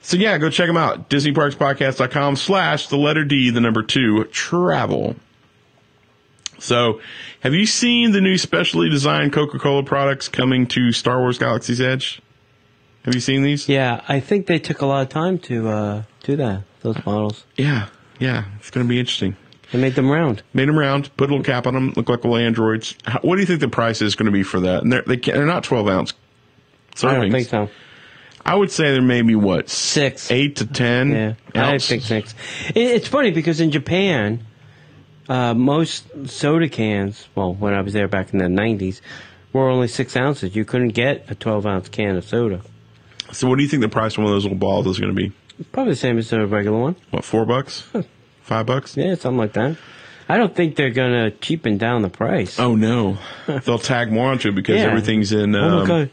So 0.00 0.16
yeah, 0.16 0.38
go 0.38 0.50
check 0.50 0.66
them 0.66 0.76
out. 0.76 1.08
DisneyParksPodcast.com 1.08 2.34
slash 2.34 2.88
the 2.88 2.96
letter 2.96 3.24
D, 3.24 3.50
the 3.50 3.60
number 3.60 3.84
two, 3.84 4.24
travel. 4.24 5.14
So, 6.58 7.00
have 7.40 7.54
you 7.54 7.66
seen 7.66 8.12
the 8.12 8.20
new 8.20 8.38
specially 8.38 8.88
designed 8.88 9.32
Coca-Cola 9.32 9.84
products 9.84 10.28
coming 10.28 10.66
to 10.68 10.90
Star 10.90 11.20
Wars 11.20 11.38
Galaxy's 11.38 11.80
Edge? 11.80 12.20
Have 13.04 13.14
you 13.14 13.20
seen 13.20 13.42
these? 13.42 13.68
Yeah, 13.68 14.00
I 14.08 14.20
think 14.20 14.46
they 14.46 14.58
took 14.58 14.80
a 14.80 14.86
lot 14.86 15.02
of 15.02 15.10
time 15.10 15.38
to 15.40 15.68
uh, 15.68 16.02
do 16.24 16.34
that. 16.36 16.62
Those 16.80 17.04
models. 17.06 17.44
Yeah, 17.56 17.88
yeah. 18.18 18.44
It's 18.58 18.70
going 18.70 18.86
to 18.86 18.88
be 18.88 18.98
interesting. 18.98 19.36
They 19.72 19.80
made 19.80 19.94
them 19.94 20.10
round. 20.10 20.42
Made 20.54 20.68
them 20.68 20.78
round, 20.78 21.14
put 21.16 21.28
a 21.28 21.32
little 21.32 21.44
cap 21.44 21.66
on 21.66 21.74
them, 21.74 21.92
look 21.96 22.08
like 22.08 22.22
little 22.24 22.36
androids. 22.36 22.94
How, 23.04 23.18
what 23.20 23.34
do 23.34 23.40
you 23.40 23.46
think 23.46 23.60
the 23.60 23.68
price 23.68 24.00
is 24.00 24.14
going 24.14 24.26
to 24.26 24.32
be 24.32 24.44
for 24.44 24.60
that? 24.60 24.82
And 24.82 24.92
they're, 24.92 25.02
they 25.02 25.16
can't, 25.16 25.36
they're 25.36 25.46
not 25.46 25.64
12 25.64 25.88
ounce 25.88 26.14
servings. 26.94 27.08
I 27.08 27.14
don't 27.14 27.30
think 27.32 27.48
so. 27.48 27.68
I 28.44 28.54
would 28.54 28.70
say 28.70 28.92
there 28.92 29.02
may 29.02 29.22
be 29.22 29.34
what 29.34 29.68
Six. 29.68 30.30
eight 30.30 30.56
to 30.56 30.66
ten. 30.66 31.10
Yeah, 31.10 31.34
I 31.52 31.78
think 31.78 32.04
six. 32.04 32.32
It, 32.68 32.76
it's 32.76 33.08
funny 33.08 33.32
because 33.32 33.60
in 33.60 33.72
Japan, 33.72 34.46
uh, 35.28 35.52
most 35.52 36.06
soda 36.28 36.68
cans, 36.68 37.26
well, 37.34 37.52
when 37.52 37.74
I 37.74 37.80
was 37.80 37.92
there 37.92 38.06
back 38.06 38.32
in 38.32 38.38
the 38.38 38.44
90s, 38.44 39.00
were 39.52 39.68
only 39.68 39.88
six 39.88 40.16
ounces. 40.16 40.54
You 40.54 40.64
couldn't 40.64 40.90
get 40.90 41.28
a 41.28 41.34
12 41.34 41.66
ounce 41.66 41.88
can 41.88 42.16
of 42.16 42.24
soda. 42.24 42.60
So, 43.32 43.48
what 43.48 43.56
do 43.56 43.64
you 43.64 43.68
think 43.68 43.82
the 43.82 43.88
price 43.88 44.12
of 44.12 44.18
one 44.18 44.26
of 44.26 44.32
those 44.32 44.44
little 44.44 44.58
balls 44.58 44.86
is 44.86 45.00
going 45.00 45.12
to 45.12 45.16
be? 45.16 45.32
Probably 45.72 45.92
the 45.92 45.96
same 45.96 46.18
as 46.18 46.32
a 46.32 46.46
regular 46.46 46.78
one. 46.78 46.96
What, 47.10 47.24
four 47.24 47.44
bucks? 47.46 47.84
Five 48.42 48.66
bucks? 48.66 48.96
Yeah, 48.96 49.14
something 49.14 49.38
like 49.38 49.52
that. 49.54 49.76
I 50.28 50.36
don't 50.38 50.54
think 50.54 50.76
they're 50.76 50.90
going 50.90 51.12
to 51.12 51.30
cheapen 51.38 51.78
down 51.78 52.02
the 52.02 52.08
price. 52.08 52.58
Oh 52.58 52.74
no, 52.74 53.18
they'll 53.46 53.78
tag 53.78 54.10
more 54.12 54.28
onto 54.30 54.48
it 54.48 54.54
because 54.54 54.76
Yeah. 54.80 54.86
everything's 54.86 55.32
in. 55.32 55.54
Um, 55.54 55.64
oh 55.64 55.80
my 55.82 55.86
God. 55.86 56.10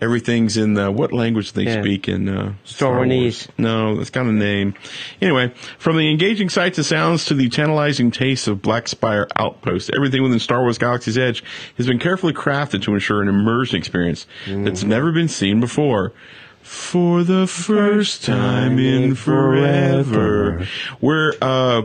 everything's 0.00 0.56
in 0.56 0.74
the 0.74 0.90
what 0.90 1.12
language 1.12 1.52
do 1.52 1.64
they 1.64 1.70
Yeah. 1.70 1.80
speak 1.80 2.08
in 2.08 2.28
uh, 2.28 2.52
Star 2.64 3.06
Wars. 3.06 3.48
No, 3.56 3.96
that's 3.96 4.10
got 4.10 4.26
a 4.26 4.32
name. 4.32 4.74
Anyway, 5.20 5.52
from 5.78 5.96
the 5.96 6.10
engaging 6.10 6.48
sights 6.50 6.76
and 6.78 6.84
sounds 6.86 7.24
to 7.26 7.34
the 7.34 7.48
tantalizing 7.48 8.10
tastes 8.10 8.48
of 8.48 8.60
Black 8.60 8.86
Spire 8.88 9.26
Outpost, 9.36 9.90
everything 9.96 10.22
within 10.22 10.38
Star 10.38 10.60
Wars 10.62 10.76
Galaxy's 10.78 11.16
Edge 11.16 11.42
has 11.78 11.86
been 11.86 11.98
carefully 11.98 12.32
crafted 12.34 12.82
to 12.82 12.92
ensure 12.94 13.22
an 13.22 13.28
immersion 13.28 13.76
experience 13.78 14.26
that's 14.46 14.82
never 14.84 15.10
been 15.12 15.28
seen 15.28 15.58
before. 15.60 16.12
For 16.62 17.24
the 17.24 17.46
first 17.46 18.24
time 18.24 18.78
in 18.78 19.14
forever. 19.14 20.66
Where, 21.00 21.34
uh, 21.40 21.82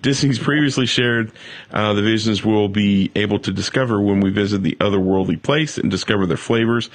Disney's 0.00 0.38
previously 0.38 0.86
shared 0.86 1.32
uh, 1.72 1.94
the 1.94 2.02
visions 2.02 2.44
we'll 2.44 2.68
be 2.68 3.10
able 3.14 3.38
to 3.40 3.52
discover 3.52 4.00
when 4.00 4.20
we 4.20 4.30
visit 4.30 4.62
the 4.62 4.76
otherworldly 4.80 5.42
place 5.42 5.78
and 5.78 5.90
discover 5.90 6.26
their 6.26 6.36
flavors 6.36 6.90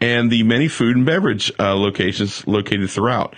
and 0.00 0.30
the 0.30 0.42
many 0.42 0.68
food 0.68 0.96
and 0.96 1.06
beverage 1.06 1.52
uh, 1.58 1.74
locations 1.74 2.46
located 2.46 2.90
throughout. 2.90 3.34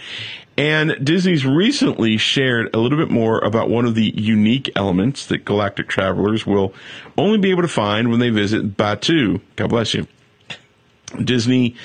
And 0.58 0.96
Disney's 1.04 1.44
recently 1.44 2.16
shared 2.16 2.74
a 2.74 2.78
little 2.78 2.96
bit 2.96 3.10
more 3.10 3.38
about 3.40 3.68
one 3.68 3.84
of 3.84 3.94
the 3.94 4.14
unique 4.16 4.70
elements 4.74 5.26
that 5.26 5.44
galactic 5.44 5.88
travelers 5.88 6.46
will 6.46 6.72
only 7.18 7.38
be 7.38 7.50
able 7.50 7.62
to 7.62 7.68
find 7.68 8.10
when 8.10 8.20
they 8.20 8.30
visit 8.30 8.76
Batuu. 8.76 9.42
God 9.56 9.68
bless 9.68 9.92
you. 9.92 10.06
Disney 11.22 11.76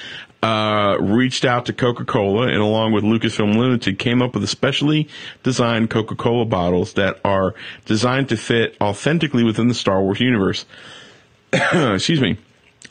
uh, 0.43 0.97
reached 0.99 1.45
out 1.45 1.65
to 1.67 1.73
Coca 1.73 2.05
Cola 2.05 2.47
and, 2.47 2.57
along 2.57 2.93
with 2.93 3.03
Lucasfilm 3.03 3.55
Limited, 3.55 3.99
came 3.99 4.21
up 4.21 4.33
with 4.33 4.47
specially 4.49 5.07
designed 5.43 5.89
Coca 5.89 6.15
Cola 6.15 6.45
bottles 6.45 6.93
that 6.93 7.19
are 7.23 7.53
designed 7.85 8.29
to 8.29 8.37
fit 8.37 8.75
authentically 8.81 9.43
within 9.43 9.67
the 9.67 9.73
Star 9.73 10.01
Wars 10.01 10.19
universe. 10.19 10.65
Excuse 11.53 12.21
me. 12.21 12.37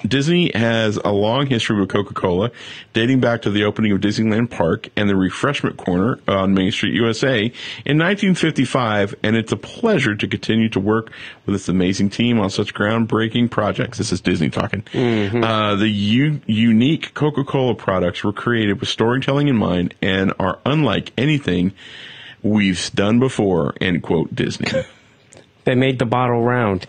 Disney 0.07 0.51
has 0.55 0.97
a 1.05 1.11
long 1.11 1.47
history 1.47 1.79
with 1.79 1.89
Coca 1.91 2.15
Cola, 2.15 2.51
dating 2.93 3.21
back 3.21 3.43
to 3.43 3.51
the 3.51 3.65
opening 3.65 3.93
of 3.93 4.01
Disneyland 4.01 4.51
Park 4.51 4.89
and 4.97 5.09
the 5.09 5.17
refreshment 5.17 5.77
corner 5.77 6.19
on 6.27 6.55
Main 6.55 6.73
Street, 6.73 6.95
USA 6.95 7.45
in 7.85 7.99
1955, 7.99 9.15
and 9.23 9.37
it's 9.37 9.53
a 9.53 9.57
pleasure 9.57 10.15
to 10.15 10.27
continue 10.27 10.69
to 10.71 10.81
work 10.81 11.11
with 11.47 11.55
this 11.55 11.69
amazing 11.69 12.11
team 12.11 12.41
on 12.41 12.51
such 12.51 12.73
groundbreaking 12.75 13.51
projects. 13.51 13.99
This 13.99 14.13
is 14.13 14.21
Disney 14.21 14.51
talking. 14.51 14.83
Uh, 15.45 15.77
the 15.77 15.89
u- 15.89 16.41
unique 16.47 17.13
Coca 17.15 17.45
Cola 17.45 17.75
products 17.75 18.25
were 18.25 18.33
created 18.33 18.81
with 18.81 18.89
storytelling 18.89 19.49
in 19.49 19.57
mind 19.57 19.95
and 20.01 20.33
are 20.39 20.59
unlike 20.65 21.13
anything 21.19 21.73
we've 22.43 22.91
done 22.95 23.19
before, 23.21 23.75
end 23.81 24.03
quote, 24.03 24.35
Disney. 24.35 24.71
They 25.65 25.75
made 25.75 25.99
the 25.99 26.07
bottle 26.07 26.43
round. 26.43 26.87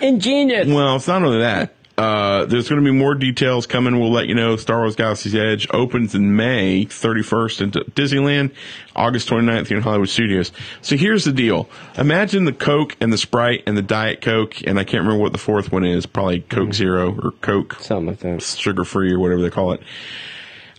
Ingenious. 0.00 0.66
Well, 0.66 0.96
it's 0.96 1.06
not 1.06 1.22
only 1.22 1.40
that. 1.40 1.74
Uh, 1.98 2.44
there's 2.44 2.68
going 2.68 2.80
to 2.80 2.84
be 2.84 2.96
more 2.96 3.16
details 3.16 3.66
coming. 3.66 3.98
We'll 3.98 4.12
let 4.12 4.28
you 4.28 4.34
know. 4.36 4.54
Star 4.54 4.78
Wars 4.78 4.94
Galaxy's 4.94 5.34
Edge 5.34 5.66
opens 5.72 6.14
in 6.14 6.36
May 6.36 6.84
31st 6.86 7.60
into 7.60 7.80
Disneyland, 7.80 8.52
August 8.94 9.28
29th 9.28 9.66
here 9.66 9.78
in 9.78 9.82
Hollywood 9.82 10.08
Studios. 10.08 10.52
So 10.80 10.96
here's 10.96 11.24
the 11.24 11.32
deal. 11.32 11.68
Imagine 11.96 12.44
the 12.44 12.52
Coke 12.52 12.96
and 13.00 13.12
the 13.12 13.18
Sprite 13.18 13.64
and 13.66 13.76
the 13.76 13.82
Diet 13.82 14.20
Coke, 14.20 14.62
and 14.64 14.78
I 14.78 14.84
can't 14.84 15.02
remember 15.02 15.20
what 15.20 15.32
the 15.32 15.38
fourth 15.38 15.72
one 15.72 15.84
is. 15.84 16.06
Probably 16.06 16.42
Coke 16.42 16.72
Zero 16.72 17.18
or 17.20 17.32
Coke 17.32 17.76
Something 17.80 18.06
like 18.06 18.20
that. 18.20 18.42
sugar 18.42 18.84
free 18.84 19.12
or 19.12 19.18
whatever 19.18 19.42
they 19.42 19.50
call 19.50 19.72
it. 19.72 19.82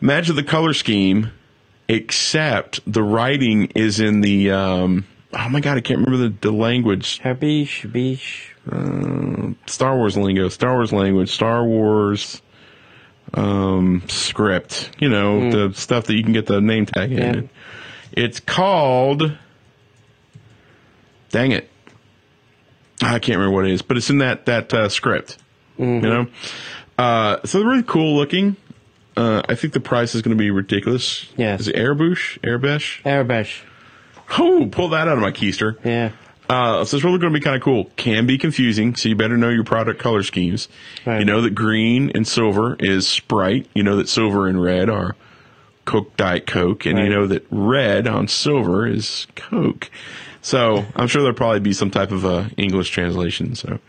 Imagine 0.01 0.37
the 0.37 0.43
color 0.43 0.73
scheme, 0.73 1.31
except 1.89 2.79
the 2.89 3.03
writing 3.03 3.65
is 3.75 3.99
in 3.99 4.21
the, 4.21 4.51
um, 4.51 5.05
oh 5.33 5.49
my 5.49 5.59
God, 5.59 5.75
I 5.75 5.81
can't 5.81 5.99
remember 5.99 6.29
the, 6.29 6.33
the 6.39 6.51
language. 6.53 7.19
Habish, 7.19 7.91
bish. 7.91 8.55
Star 9.67 9.95
Wars 9.97 10.17
lingo, 10.17 10.49
Star 10.49 10.75
Wars 10.75 10.91
language, 10.93 11.31
Star 11.31 11.63
Wars 11.63 12.41
um, 13.33 14.03
script. 14.07 14.91
You 14.99 15.09
know, 15.09 15.49
the 15.51 15.73
stuff 15.75 16.05
that 16.05 16.15
you 16.15 16.23
can 16.23 16.33
get 16.33 16.45
the 16.45 16.61
name 16.61 16.85
tag 16.85 17.11
in. 17.11 17.17
Yeah. 17.17 17.33
it. 17.41 17.49
It's 18.11 18.39
called. 18.39 19.37
Dang 21.29 21.51
it! 21.51 21.69
I 23.01 23.19
can't 23.19 23.37
remember 23.37 23.55
what 23.55 23.65
it 23.65 23.71
is, 23.71 23.81
but 23.81 23.97
it's 23.97 24.09
in 24.09 24.17
that 24.19 24.45
that 24.47 24.73
uh, 24.73 24.89
script. 24.89 25.37
You 25.77 26.01
know, 26.01 26.27
uh, 26.97 27.37
so 27.45 27.59
they're 27.59 27.67
really 27.69 27.83
cool 27.83 28.17
looking. 28.17 28.57
Uh, 29.15 29.41
I 29.47 29.55
think 29.55 29.73
the 29.73 29.79
price 29.79 30.13
is 30.15 30.21
going 30.21 30.35
to 30.37 30.41
be 30.41 30.51
ridiculous. 30.51 31.25
Yeah, 31.37 31.55
Is 31.55 31.67
it 31.69 31.75
Airbush? 31.75 32.39
Airbesh? 32.41 33.01
Arabesh. 33.03 33.61
Oh, 34.37 34.67
pull 34.71 34.89
that 34.89 35.07
out 35.07 35.17
of 35.17 35.19
my 35.19 35.31
keister. 35.31 35.77
Yeah. 35.85 36.11
Uh, 36.49 36.83
so 36.83 36.97
it's 36.97 37.03
really 37.03 37.19
going 37.19 37.31
to 37.31 37.39
be 37.39 37.43
kind 37.43 37.55
of 37.55 37.61
cool. 37.61 37.85
Can 37.95 38.25
be 38.25 38.39
confusing, 38.39 38.95
so 38.95 39.07
you 39.07 39.15
better 39.15 39.37
know 39.37 39.49
your 39.49 39.63
product 39.63 39.99
color 39.99 40.23
schemes. 40.23 40.67
Right. 41.05 41.19
You 41.19 41.25
know 41.25 41.41
that 41.41 41.53
green 41.53 42.11
and 42.15 42.27
silver 42.27 42.75
is 42.79 43.07
Sprite. 43.07 43.67
You 43.75 43.83
know 43.83 43.95
that 43.97 44.09
silver 44.09 44.47
and 44.47 44.59
red 44.61 44.89
are 44.89 45.15
Coke 45.85 46.17
Diet 46.17 46.47
Coke, 46.47 46.87
and 46.87 46.97
you 46.97 47.09
know 47.09 47.27
that 47.27 47.45
red 47.51 48.07
on 48.07 48.27
silver 48.27 48.87
is 48.87 49.27
Coke. 49.35 49.91
So 50.41 50.85
I'm 50.95 51.07
sure 51.07 51.21
there'll 51.21 51.37
probably 51.37 51.59
be 51.59 51.73
some 51.73 51.91
type 51.91 52.11
of 52.11 52.25
uh, 52.25 52.45
English 52.57 52.89
translation. 52.89 53.53
So 53.55 53.79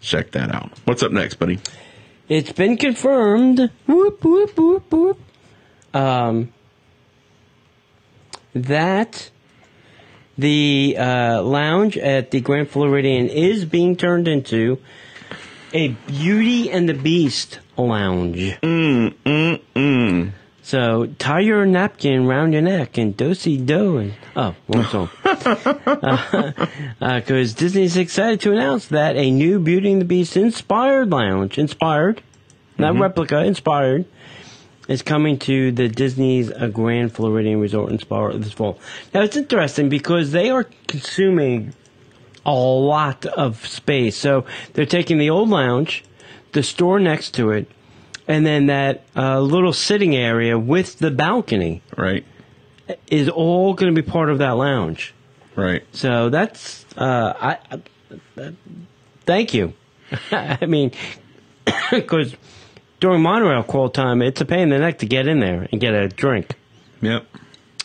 check 0.00 0.32
that 0.32 0.54
out. 0.54 0.72
What's 0.84 1.02
up 1.02 1.12
next, 1.12 1.34
buddy? 1.34 1.58
It's 2.28 2.52
been 2.52 2.76
confirmed. 2.76 3.70
Whoop, 3.86 4.22
whoop, 4.24 4.58
whoop, 4.58 4.92
whoop. 4.92 5.18
Um, 5.94 6.52
that 8.54 9.30
the 10.40 10.96
uh, 10.98 11.42
lounge 11.42 11.96
at 11.98 12.30
the 12.30 12.40
Grand 12.40 12.68
Floridian 12.70 13.28
is 13.28 13.64
being 13.64 13.96
turned 13.96 14.26
into 14.26 14.78
a 15.72 15.88
Beauty 15.88 16.70
and 16.70 16.88
the 16.88 16.94
Beast 16.94 17.60
lounge. 17.76 18.38
Mm, 18.62 19.14
mm, 19.24 19.60
mm. 19.74 20.32
So 20.62 21.06
tie 21.18 21.40
your 21.40 21.66
napkin 21.66 22.26
round 22.26 22.52
your 22.52 22.62
neck 22.62 22.96
and 22.96 23.16
dosey 23.16 23.64
do 23.64 23.98
and 23.98 24.14
oh, 24.36 24.54
wrong 24.68 24.84
song. 24.84 25.10
Because 27.00 27.54
Disney's 27.54 27.96
excited 27.96 28.40
to 28.42 28.52
announce 28.52 28.86
that 28.88 29.16
a 29.16 29.30
new 29.30 29.58
Beauty 29.58 29.92
and 29.92 30.00
the 30.00 30.04
Beast 30.04 30.36
inspired 30.36 31.10
lounge, 31.10 31.58
inspired, 31.58 32.22
not 32.78 32.96
replica, 32.96 33.42
inspired, 33.44 34.04
is 34.90 35.02
coming 35.02 35.38
to 35.38 35.70
the 35.70 35.88
Disney's 35.88 36.50
uh, 36.50 36.66
Grand 36.66 37.12
Floridian 37.12 37.60
Resort 37.60 37.90
and 37.90 38.00
Spa 38.00 38.32
this 38.32 38.52
fall. 38.52 38.76
Now 39.14 39.22
it's 39.22 39.36
interesting 39.36 39.88
because 39.88 40.32
they 40.32 40.50
are 40.50 40.64
consuming 40.88 41.72
a 42.44 42.52
lot 42.52 43.24
of 43.24 43.64
space. 43.66 44.16
So 44.16 44.44
they're 44.72 44.84
taking 44.86 45.18
the 45.18 45.30
old 45.30 45.48
lounge, 45.48 46.02
the 46.52 46.64
store 46.64 46.98
next 46.98 47.34
to 47.34 47.52
it, 47.52 47.70
and 48.26 48.44
then 48.44 48.66
that 48.66 49.04
uh, 49.14 49.38
little 49.40 49.72
sitting 49.72 50.16
area 50.16 50.58
with 50.58 50.98
the 50.98 51.12
balcony 51.12 51.82
Right, 51.96 52.24
is 53.06 53.28
all 53.28 53.74
going 53.74 53.94
to 53.94 54.02
be 54.02 54.06
part 54.08 54.28
of 54.28 54.38
that 54.38 54.56
lounge. 54.56 55.14
right. 55.54 55.84
So 55.92 56.30
that's 56.30 56.84
uh, 56.96 57.32
I, 57.40 57.58
I 58.40 58.52
thank 59.24 59.54
you. 59.54 59.72
I 60.32 60.66
mean, 60.66 60.90
because 61.92 62.34
during 63.00 63.22
monorail 63.22 63.62
call 63.62 63.88
time, 63.88 64.22
it's 64.22 64.40
a 64.40 64.44
pain 64.44 64.60
in 64.60 64.68
the 64.70 64.78
neck 64.78 64.98
to 64.98 65.06
get 65.06 65.26
in 65.26 65.40
there 65.40 65.66
and 65.72 65.80
get 65.80 65.94
a 65.94 66.08
drink. 66.08 66.54
Yep. 67.00 67.26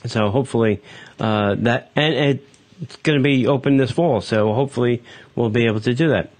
So 0.05 0.29
hopefully 0.29 0.81
uh, 1.19 1.55
that 1.59 1.91
and 1.95 2.39
it's 2.81 2.95
going 2.97 3.17
to 3.17 3.23
be 3.23 3.47
open 3.47 3.77
this 3.77 3.91
fall. 3.91 4.21
So 4.21 4.53
hopefully 4.53 5.01
we'll 5.35 5.49
be 5.49 5.65
able 5.65 5.79
to 5.81 5.93
do 5.93 6.09
that. 6.09 6.31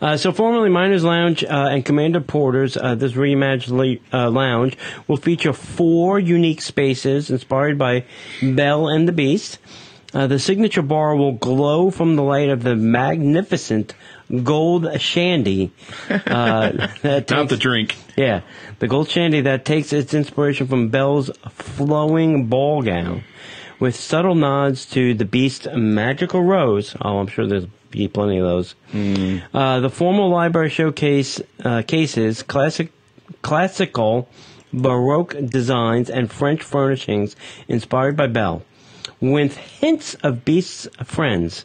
Uh, 0.00 0.16
so 0.16 0.32
formerly 0.32 0.68
Mizner's 0.68 1.04
Lounge 1.04 1.44
uh, 1.44 1.68
and 1.70 1.84
Commander 1.84 2.20
Porter's, 2.20 2.76
uh, 2.76 2.94
this 2.94 3.12
reimagined 3.12 4.00
uh, 4.12 4.30
lounge 4.30 4.76
will 5.08 5.16
feature 5.16 5.52
four 5.52 6.18
unique 6.18 6.60
spaces 6.60 7.30
inspired 7.30 7.78
by 7.78 8.04
Belle 8.42 8.88
and 8.88 9.08
the 9.08 9.12
Beast. 9.12 9.58
Uh, 10.12 10.26
the 10.26 10.38
signature 10.38 10.82
bar 10.82 11.16
will 11.16 11.32
glow 11.32 11.90
from 11.90 12.16
the 12.16 12.22
light 12.22 12.48
of 12.48 12.62
the 12.62 12.76
magnificent 12.76 13.94
gold 14.42 15.00
shandy. 15.00 15.72
Uh, 16.08 16.88
that 17.02 17.30
Not 17.30 17.48
the 17.48 17.56
drink. 17.56 17.96
yeah, 18.16 18.40
the 18.78 18.88
gold 18.88 19.08
shandy 19.10 19.40
that 19.42 19.64
takes 19.64 19.92
its 19.92 20.14
inspiration 20.14 20.66
from 20.66 20.88
Belle's 20.88 21.30
flowing 21.50 22.46
ball 22.46 22.82
gown, 22.82 23.24
with 23.80 23.96
subtle 23.96 24.34
nods 24.34 24.86
to 24.86 25.14
the 25.14 25.24
Beast's 25.24 25.68
magical 25.74 26.42
rose. 26.42 26.96
Oh, 27.00 27.18
I'm 27.18 27.26
sure 27.26 27.46
there's 27.46 27.66
be 27.90 28.08
plenty 28.08 28.38
of 28.38 28.44
those. 28.44 28.74
Uh, 29.54 29.78
the 29.80 29.88
formal 29.90 30.28
library 30.28 30.68
showcase 30.68 31.40
uh, 31.64 31.82
cases 31.82 32.42
classic, 32.42 32.90
classical, 33.42 34.28
baroque 34.72 35.36
designs 35.46 36.10
and 36.10 36.28
French 36.32 36.60
furnishings 36.60 37.36
inspired 37.68 38.16
by 38.16 38.26
Belle, 38.26 38.64
with 39.20 39.56
hints 39.56 40.14
of 40.24 40.44
Beast's 40.44 40.88
friends. 41.04 41.64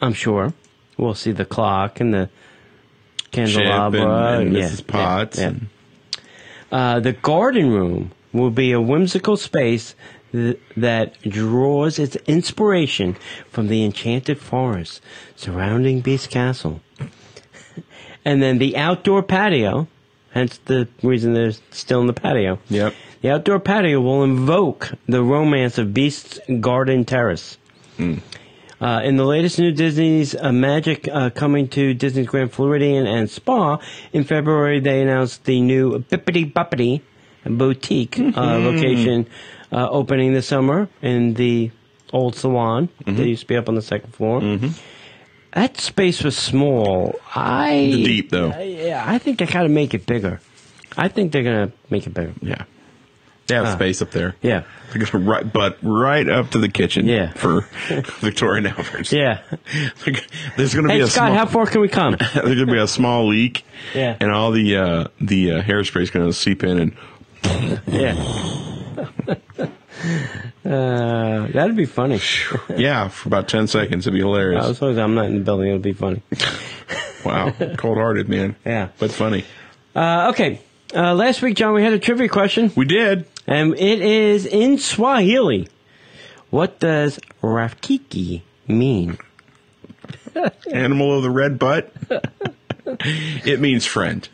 I'm 0.00 0.12
sure 0.12 0.52
we'll 0.96 1.14
see 1.14 1.32
the 1.32 1.44
clock 1.44 2.00
and 2.00 2.12
the 2.14 2.28
Chip 3.32 3.38
and, 3.44 3.50
candelabra. 3.52 4.38
and 4.40 4.54
yeah, 4.54 4.68
Mrs. 4.68 4.86
Potts. 4.86 5.38
yeah, 5.38 5.44
yeah. 5.44 5.48
and- 5.50 5.66
Uh, 6.70 7.00
the 7.00 7.12
garden 7.12 7.70
room 7.70 8.12
will 8.32 8.50
be 8.50 8.72
a 8.72 8.80
whimsical 8.80 9.36
space 9.36 9.94
th- 10.32 10.58
that 10.76 11.20
draws 11.22 11.98
its 11.98 12.16
inspiration 12.26 13.14
from 13.50 13.68
the 13.68 13.84
enchanted 13.84 14.38
forest 14.38 15.02
surrounding 15.36 16.00
Beast 16.00 16.30
Castle. 16.30 16.80
and 18.24 18.42
then 18.42 18.58
the 18.58 18.76
outdoor 18.76 19.22
patio 19.22 19.86
hence 20.32 20.58
the 20.64 20.88
reason 21.02 21.34
they're 21.34 21.52
still 21.70 22.00
in 22.00 22.06
the 22.06 22.12
patio. 22.14 22.58
Yep. 22.70 22.94
The 23.20 23.30
outdoor 23.30 23.60
patio 23.60 24.00
will 24.00 24.24
invoke 24.24 24.92
the 25.06 25.22
romance 25.22 25.76
of 25.76 25.92
Beast's 25.92 26.40
Garden 26.60 27.04
Terrace. 27.04 27.58
Uh, 28.82 29.00
in 29.04 29.16
the 29.16 29.24
latest 29.24 29.58
new 29.60 29.70
Disney's 29.70 30.34
uh, 30.34 30.50
Magic 30.50 31.06
uh, 31.12 31.30
coming 31.30 31.68
to 31.68 31.94
Disney's 31.94 32.26
Grand 32.26 32.50
Floridian 32.52 33.06
and 33.06 33.30
Spa 33.30 33.78
in 34.12 34.24
February, 34.24 34.80
they 34.80 35.00
announced 35.02 35.44
the 35.44 35.60
new 35.60 36.00
Bibbidi 36.10 36.52
Bobbidi 36.52 37.00
boutique 37.44 38.18
uh, 38.18 38.58
location 38.58 39.26
uh, 39.70 39.88
opening 39.88 40.32
this 40.34 40.48
summer 40.48 40.88
in 41.00 41.34
the 41.34 41.70
old 42.12 42.34
salon 42.34 42.88
that 43.06 43.24
used 43.26 43.42
to 43.42 43.46
be 43.46 43.56
up 43.56 43.68
on 43.68 43.76
the 43.76 43.82
second 43.82 44.12
floor. 44.14 44.40
That 45.52 45.78
space 45.80 46.24
was 46.24 46.36
small. 46.36 47.14
I 47.34 47.90
Deep, 48.04 48.30
though. 48.30 48.50
I- 48.50 48.62
yeah, 48.62 49.04
I 49.06 49.18
think 49.18 49.38
they 49.38 49.46
gotta 49.46 49.68
make 49.68 49.94
it 49.94 50.06
bigger. 50.06 50.40
I 50.96 51.08
think 51.08 51.30
they're 51.32 51.42
gonna 51.44 51.72
make 51.90 52.06
it 52.06 52.14
bigger. 52.14 52.32
Yeah. 52.42 52.64
They 53.48 53.54
have 53.56 53.66
Ah. 53.66 53.74
space 53.74 54.00
up 54.00 54.12
there. 54.12 54.34
Yeah, 54.40 54.62
They're 54.92 55.04
gonna 55.04 55.24
right, 55.24 55.52
but 55.52 55.78
right 55.82 56.28
up 56.28 56.50
to 56.50 56.58
the 56.58 56.68
kitchen. 56.68 57.06
Yeah. 57.06 57.32
For 57.32 57.62
Victoria 58.20 58.68
Albert. 58.76 59.10
yeah. 59.12 59.38
There's 60.56 60.74
gonna 60.74 60.88
be 60.88 60.94
Hey 60.94 61.00
a 61.00 61.06
Scott, 61.08 61.28
small, 61.28 61.34
how 61.38 61.46
far 61.46 61.66
can 61.66 61.80
we 61.80 61.88
come? 61.88 62.16
there's 62.34 62.58
gonna 62.58 62.72
be 62.72 62.78
a 62.78 62.86
small 62.86 63.26
leak. 63.28 63.64
Yeah. 63.94 64.16
And 64.20 64.30
all 64.30 64.52
the 64.52 64.76
uh, 64.76 65.04
the 65.20 65.52
uh, 65.52 65.62
hairspray 65.62 66.02
is 66.02 66.10
gonna 66.10 66.32
seep 66.32 66.62
in 66.62 66.78
and 66.78 66.96
yeah. 67.88 68.14
uh, 70.64 71.46
that'd 71.48 71.76
be 71.76 71.84
funny. 71.86 72.20
yeah 72.76 73.08
for 73.08 73.28
about 73.28 73.48
ten 73.48 73.66
seconds. 73.66 74.06
It'd 74.06 74.14
be 74.16 74.20
hilarious. 74.20 74.64
As 74.66 74.80
long 74.82 74.92
as 74.92 74.98
I'm 74.98 75.14
not 75.14 75.26
in 75.26 75.34
the 75.34 75.40
building, 75.44 75.68
it'll 75.68 75.78
be 75.80 75.92
funny. 75.92 76.22
wow. 77.24 77.50
Cold 77.76 77.98
hearted 77.98 78.28
man. 78.28 78.56
Yeah. 78.64 78.88
But 78.98 79.10
funny. 79.10 79.44
Uh, 79.94 80.30
okay. 80.32 80.60
Uh, 80.94 81.14
last 81.14 81.40
week, 81.42 81.56
John, 81.56 81.72
we 81.74 81.82
had 81.82 81.94
a 81.94 81.98
trivia 81.98 82.28
question, 82.28 82.70
We 82.76 82.84
did. 82.84 83.24
And 83.46 83.74
it 83.74 84.00
is 84.00 84.46
in 84.46 84.78
Swahili. 84.78 85.68
What 86.50 86.78
does 86.80 87.18
Rafiki 87.42 88.42
mean? 88.68 89.18
Animal 90.72 91.16
of 91.16 91.22
the 91.22 91.30
red 91.30 91.58
butt. 91.58 91.92
it 93.44 93.60
means 93.60 93.86
friend. 93.86 94.28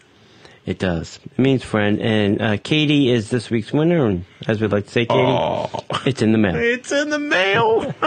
It 0.67 0.79
does. 0.79 1.19
It 1.25 1.39
means 1.39 1.63
friend. 1.65 2.01
And 2.01 2.43
uh, 2.43 2.57
Katie 2.59 3.11
is 3.11 3.31
this 3.31 3.49
week's 3.51 3.73
winner. 3.73 4.05
And 4.07 4.25
as 4.47 4.61
we'd 4.61 4.71
like 4.73 4.85
to 4.87 4.91
say, 4.91 5.07
Katie, 5.07 5.21
Oh, 5.21 5.71
it's 6.05 6.21
in 6.23 6.33
the 6.33 6.39
mail. 6.39 6.57
it's 6.57 6.93
in 6.93 7.11
the 7.11 7.19
mail. 7.19 7.95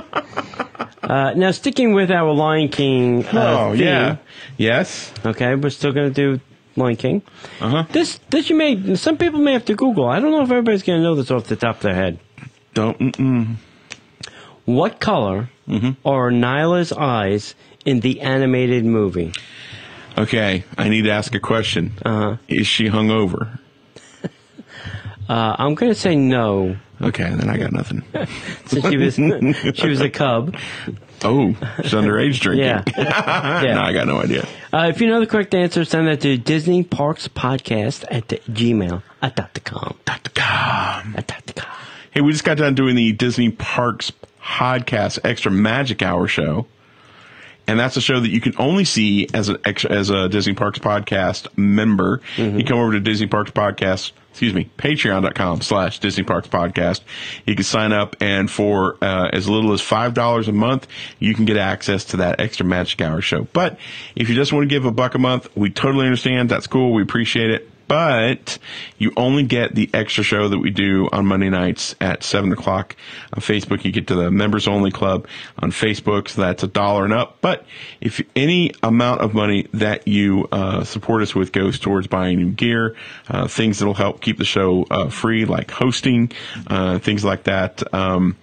Uh, 1.03 1.33
now, 1.35 1.51
sticking 1.51 1.93
with 1.93 2.09
our 2.09 2.31
Lion 2.31 2.69
King 2.69 3.25
uh, 3.25 3.31
oh 3.33 3.71
theme, 3.73 3.81
yeah. 3.81 4.17
Yes. 4.57 5.11
Okay, 5.25 5.55
we're 5.55 5.69
still 5.71 5.91
going 5.91 6.13
to 6.13 6.37
do 6.37 6.39
Lion 6.75 6.95
King. 6.95 7.21
Uh 7.59 7.69
huh. 7.69 7.83
This, 7.91 8.19
this 8.29 8.49
you 8.49 8.55
may, 8.55 8.95
some 8.95 9.17
people 9.17 9.39
may 9.39 9.53
have 9.53 9.65
to 9.65 9.75
Google. 9.75 10.07
I 10.07 10.19
don't 10.19 10.31
know 10.31 10.41
if 10.43 10.49
everybody's 10.51 10.83
going 10.83 10.99
to 10.99 11.03
know 11.03 11.15
this 11.15 11.29
off 11.31 11.45
the 11.45 11.55
top 11.55 11.77
of 11.77 11.81
their 11.83 11.95
head. 11.95 12.19
Don't. 12.73 12.97
Mm-mm. 12.99 13.55
What 14.65 14.99
color 14.99 15.49
Mm-hmm. 15.67 16.05
are 16.05 16.31
Nala's 16.31 16.91
eyes 16.91 17.55
in 17.85 18.01
the 18.01 18.19
animated 18.21 18.83
movie? 18.83 19.31
Okay, 20.17 20.65
I 20.77 20.89
need 20.89 21.03
to 21.03 21.11
ask 21.11 21.33
a 21.33 21.39
question. 21.39 21.93
Uh-huh. 22.03 22.35
Is 22.49 22.67
she 22.67 22.85
hungover? 22.89 23.57
Uh, 25.29 25.55
I'm 25.57 25.75
going 25.75 25.93
to 25.93 25.97
say 25.97 26.13
no, 26.17 26.75
Okay, 27.01 27.23
then 27.23 27.49
I 27.49 27.55
got 27.57 27.71
nothing. 27.71 28.03
since 28.65 28.85
she 28.89 28.97
was 28.97 29.15
she 29.77 29.87
was 29.87 30.01
a 30.01 30.09
cub. 30.09 30.57
Oh, 31.23 31.53
she's 31.81 31.93
underage 31.93 32.39
drinking. 32.41 32.65
Yeah, 33.05 33.61
yeah. 33.63 33.73
no, 33.75 33.81
I 33.81 33.93
got 33.93 34.07
no 34.07 34.17
idea. 34.21 34.47
Uh, 34.73 34.87
if 34.93 35.01
you 35.01 35.07
know 35.07 35.19
the 35.19 35.27
correct 35.27 35.53
answer, 35.53 35.85
send 35.85 36.07
that 36.07 36.21
to 36.21 36.37
Disney 36.37 36.83
Parks 36.83 37.27
Podcast 37.27 38.05
at 38.09 38.27
gmail 38.27 39.03
at 39.21 39.35
dot 39.35 39.59
com. 39.63 39.97
At 40.07 40.23
dot 40.33 40.33
com. 40.33 41.15
Hey, 42.11 42.21
we 42.21 42.31
just 42.31 42.43
got 42.43 42.57
done 42.57 42.75
doing 42.75 42.95
the 42.95 43.11
Disney 43.13 43.51
Parks 43.51 44.11
Podcast 44.41 45.19
Extra 45.23 45.51
Magic 45.51 46.01
Hour 46.01 46.27
show. 46.27 46.67
And 47.71 47.79
that's 47.79 47.95
a 47.95 48.01
show 48.01 48.19
that 48.19 48.29
you 48.29 48.41
can 48.41 48.53
only 48.57 48.83
see 48.83 49.27
as 49.33 49.47
an 49.47 49.55
extra, 49.63 49.91
as 49.91 50.09
a 50.09 50.27
Disney 50.27 50.53
Parks 50.53 50.77
Podcast 50.77 51.47
member. 51.57 52.19
You 52.57 52.65
come 52.65 52.77
over 52.79 52.91
to 52.91 52.99
Disney 52.99 53.27
Parks 53.27 53.51
Podcast, 53.51 54.11
excuse 54.29 54.53
me, 54.53 54.69
patreon.com 54.77 55.61
slash 55.61 55.99
Disney 55.99 56.25
Parks 56.25 56.49
Podcast. 56.49 56.99
You 57.45 57.55
can 57.55 57.63
sign 57.63 57.93
up 57.93 58.17
and 58.19 58.51
for 58.51 58.97
uh, 59.01 59.29
as 59.31 59.47
little 59.47 59.71
as 59.71 59.81
$5 59.81 60.47
a 60.47 60.51
month, 60.51 60.85
you 61.19 61.33
can 61.33 61.45
get 61.45 61.55
access 61.55 62.03
to 62.05 62.17
that 62.17 62.41
extra 62.41 62.65
Magic 62.65 62.99
Hour 63.01 63.21
show. 63.21 63.47
But 63.53 63.79
if 64.17 64.27
you 64.27 64.35
just 64.35 64.51
want 64.51 64.63
to 64.63 64.67
give 64.67 64.83
a 64.83 64.91
buck 64.91 65.15
a 65.15 65.19
month, 65.19 65.47
we 65.55 65.69
totally 65.69 66.05
understand. 66.05 66.49
That's 66.49 66.67
cool. 66.67 66.93
We 66.93 67.01
appreciate 67.03 67.51
it 67.51 67.69
but 67.87 68.57
you 68.97 69.11
only 69.17 69.43
get 69.43 69.75
the 69.75 69.89
extra 69.93 70.23
show 70.23 70.47
that 70.49 70.59
we 70.59 70.69
do 70.69 71.09
on 71.11 71.25
Monday 71.25 71.49
nights 71.49 71.95
at 71.99 72.23
seven 72.23 72.51
o'clock 72.51 72.95
on 73.33 73.41
Facebook. 73.41 73.83
You 73.83 73.91
get 73.91 74.07
to 74.07 74.15
the 74.15 74.31
members 74.31 74.67
only 74.67 74.91
club 74.91 75.27
on 75.59 75.71
Facebook, 75.71 76.29
so 76.29 76.41
that's 76.41 76.63
a 76.63 76.67
dollar 76.67 77.03
and 77.03 77.13
up. 77.13 77.37
But 77.41 77.65
if 77.99 78.21
any 78.35 78.71
amount 78.83 79.21
of 79.21 79.33
money 79.33 79.67
that 79.73 80.07
you 80.07 80.47
uh, 80.51 80.83
support 80.83 81.21
us 81.21 81.35
with 81.35 81.51
goes 81.51 81.79
towards 81.79 82.07
buying 82.07 82.37
new 82.37 82.51
gear, 82.51 82.95
uh, 83.29 83.47
things 83.47 83.79
that'll 83.79 83.93
help 83.93 84.21
keep 84.21 84.37
the 84.37 84.45
show 84.45 84.85
uh, 84.89 85.09
free, 85.09 85.45
like 85.45 85.71
hosting, 85.71 86.31
uh, 86.67 86.99
things 86.99 87.23
like 87.23 87.43
that. 87.43 87.93
Um, 87.93 88.37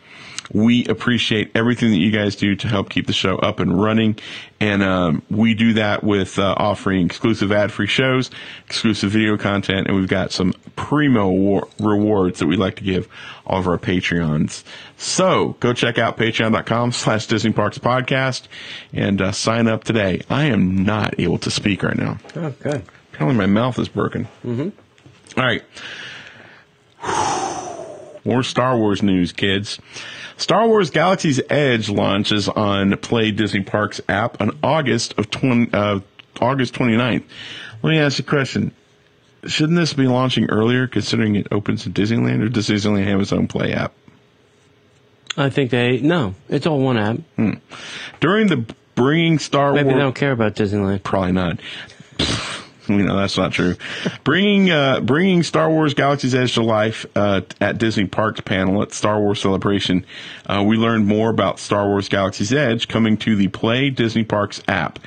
we 0.52 0.86
appreciate 0.86 1.50
everything 1.54 1.90
that 1.90 1.98
you 1.98 2.10
guys 2.10 2.36
do 2.36 2.56
to 2.56 2.68
help 2.68 2.88
keep 2.88 3.06
the 3.06 3.12
show 3.12 3.36
up 3.36 3.60
and 3.60 3.80
running. 3.80 4.18
And 4.60 4.82
um, 4.82 5.22
we 5.30 5.54
do 5.54 5.74
that 5.74 6.02
with 6.02 6.38
uh, 6.38 6.54
offering 6.56 7.04
exclusive 7.06 7.52
ad 7.52 7.70
free 7.70 7.86
shows, 7.86 8.30
exclusive 8.66 9.10
video 9.10 9.36
content, 9.36 9.86
and 9.86 9.96
we've 9.96 10.08
got 10.08 10.32
some 10.32 10.54
primo 10.74 11.30
war- 11.30 11.68
rewards 11.78 12.38
that 12.40 12.46
we 12.46 12.56
like 12.56 12.76
to 12.76 12.84
give 12.84 13.08
all 13.46 13.60
of 13.60 13.68
our 13.68 13.78
Patreons. 13.78 14.64
So 14.96 15.56
go 15.60 15.72
check 15.72 15.98
out 15.98 16.16
patreon.com 16.16 16.92
slash 16.92 17.26
Disney 17.26 17.52
Parks 17.52 17.78
Podcast 17.78 18.48
and 18.92 19.20
uh, 19.20 19.32
sign 19.32 19.68
up 19.68 19.84
today. 19.84 20.22
I 20.30 20.44
am 20.44 20.84
not 20.84 21.18
able 21.20 21.38
to 21.38 21.50
speak 21.50 21.82
right 21.82 21.96
now. 21.96 22.18
Okay. 22.36 22.82
Apparently 23.12 23.36
my 23.36 23.46
mouth 23.46 23.78
is 23.78 23.88
broken. 23.88 24.26
Mm-hmm. 24.44 24.68
All 25.38 25.44
right. 25.44 25.62
More 28.24 28.42
Star 28.42 28.76
Wars 28.76 29.02
news, 29.02 29.32
kids. 29.32 29.78
Star 30.38 30.68
Wars 30.68 30.90
Galaxy's 30.90 31.40
Edge 31.50 31.90
launches 31.90 32.48
on 32.48 32.96
Play 32.98 33.32
Disney 33.32 33.62
Parks 33.62 34.00
app 34.08 34.40
on 34.40 34.56
August 34.62 35.18
of 35.18 35.30
20, 35.30 35.72
uh, 35.72 36.00
August 36.40 36.74
29th. 36.74 37.24
Let 37.82 37.90
me 37.90 37.98
ask 37.98 38.18
you 38.18 38.24
a 38.24 38.28
question. 38.28 38.72
Shouldn't 39.44 39.76
this 39.76 39.92
be 39.92 40.06
launching 40.06 40.46
earlier 40.46 40.86
considering 40.86 41.36
it 41.36 41.48
opens 41.50 41.86
in 41.86 41.92
Disneyland 41.92 42.42
or 42.44 42.48
does 42.48 42.68
Disneyland 42.68 43.06
have 43.06 43.20
its 43.20 43.32
own 43.32 43.48
Play 43.48 43.72
app? 43.72 43.92
I 45.36 45.50
think 45.50 45.70
they 45.70 46.00
no. 46.00 46.34
It's 46.48 46.66
all 46.66 46.80
one 46.80 46.98
app. 46.98 47.18
During 48.20 48.48
the 48.48 48.64
Bringing 48.94 49.38
Star 49.38 49.72
Maybe 49.72 49.84
Wars... 49.84 49.94
they 49.94 50.00
don't 50.00 50.14
care 50.14 50.32
about 50.32 50.54
Disneyland. 50.56 51.04
Probably 51.04 51.32
not. 51.32 51.60
we 52.96 53.02
know 53.02 53.16
that's 53.16 53.36
not 53.36 53.52
true. 53.52 53.76
bringing 54.24 54.70
uh, 54.70 55.00
bringing 55.00 55.42
Star 55.42 55.70
Wars 55.70 55.94
Galaxy's 55.94 56.34
Edge 56.34 56.54
to 56.54 56.62
life 56.62 57.04
uh, 57.14 57.42
at 57.60 57.78
Disney 57.78 58.06
Parks 58.06 58.40
panel 58.40 58.82
at 58.82 58.92
Star 58.92 59.20
Wars 59.20 59.40
Celebration. 59.40 60.06
Uh, 60.46 60.64
we 60.66 60.76
learned 60.76 61.06
more 61.06 61.30
about 61.30 61.58
Star 61.58 61.86
Wars 61.86 62.08
Galaxy's 62.08 62.52
Edge 62.52 62.88
coming 62.88 63.16
to 63.18 63.36
the 63.36 63.48
Play 63.48 63.90
Disney 63.90 64.24
Parks 64.24 64.62
app. 64.66 64.98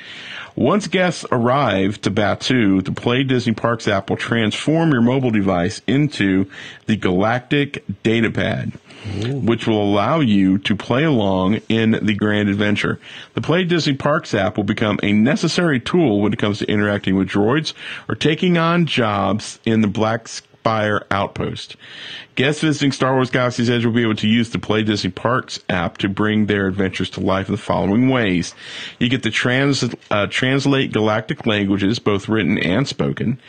Once 0.56 0.88
guests 0.88 1.26
arrive 1.32 2.00
to 2.02 2.12
Batuu, 2.12 2.84
the 2.84 2.92
Play 2.92 3.24
Disney 3.24 3.54
Parks 3.54 3.88
app 3.88 4.10
will 4.10 4.18
transform 4.18 4.92
your 4.92 5.02
mobile 5.02 5.32
device 5.32 5.82
into 5.88 6.50
the 6.88 6.98
Galactic 6.98 7.86
Datapad 8.04 8.78
which 9.26 9.68
will 9.68 9.82
allow 9.82 10.20
you 10.20 10.58
to 10.60 10.76
play 10.76 11.04
along 11.04 11.56
in 11.70 11.92
the 12.04 12.14
grand 12.14 12.50
adventure. 12.50 13.00
The 13.34 13.42
Play 13.42 13.64
Disney 13.64 13.96
Parks 13.96 14.34
app 14.34 14.58
will 14.58 14.64
become 14.64 15.00
a 15.02 15.14
necessary 15.14 15.80
tool 15.80 16.22
when 16.22 16.34
it 16.34 16.40
comes 16.40 16.60
to 16.60 16.70
interacting 16.70 17.16
with 17.16 17.30
droids 17.30 17.74
or 18.08 18.16
taking 18.16 18.58
on 18.58 18.86
jobs 18.86 19.60
in 19.66 19.82
the 19.82 19.88
Black 19.88 20.28
Spire 20.28 21.06
Outpost. 21.10 21.76
Guests 22.36 22.62
visiting 22.62 22.92
Star 22.92 23.16
Wars 23.16 23.32
Galaxy's 23.32 23.70
Edge 23.70 23.84
will 23.84 23.94
be 23.94 24.04
able 24.04 24.16
to 24.16 24.28
use 24.28 24.52
the 24.52 24.60
Play 24.60 24.84
Disney 24.84 25.10
Parks 25.10 25.60
app 25.70 25.98
to 25.98 26.08
bring 26.08 26.46
their 26.46 26.68
adventures 26.68 27.10
to 27.12 27.20
life 27.20 27.48
in 27.48 27.56
the 27.56 27.62
following 27.62 28.10
ways. 28.10 28.54
You 29.00 29.10
get 29.10 29.24
to 29.24 29.32
trans, 29.32 29.84
uh, 30.12 30.28
translate 30.28 30.94
galactic 30.94 31.48
languages, 31.48 31.98
both 31.98 32.30
written 32.30 32.60
and 32.60 32.88
spoken. 32.88 33.40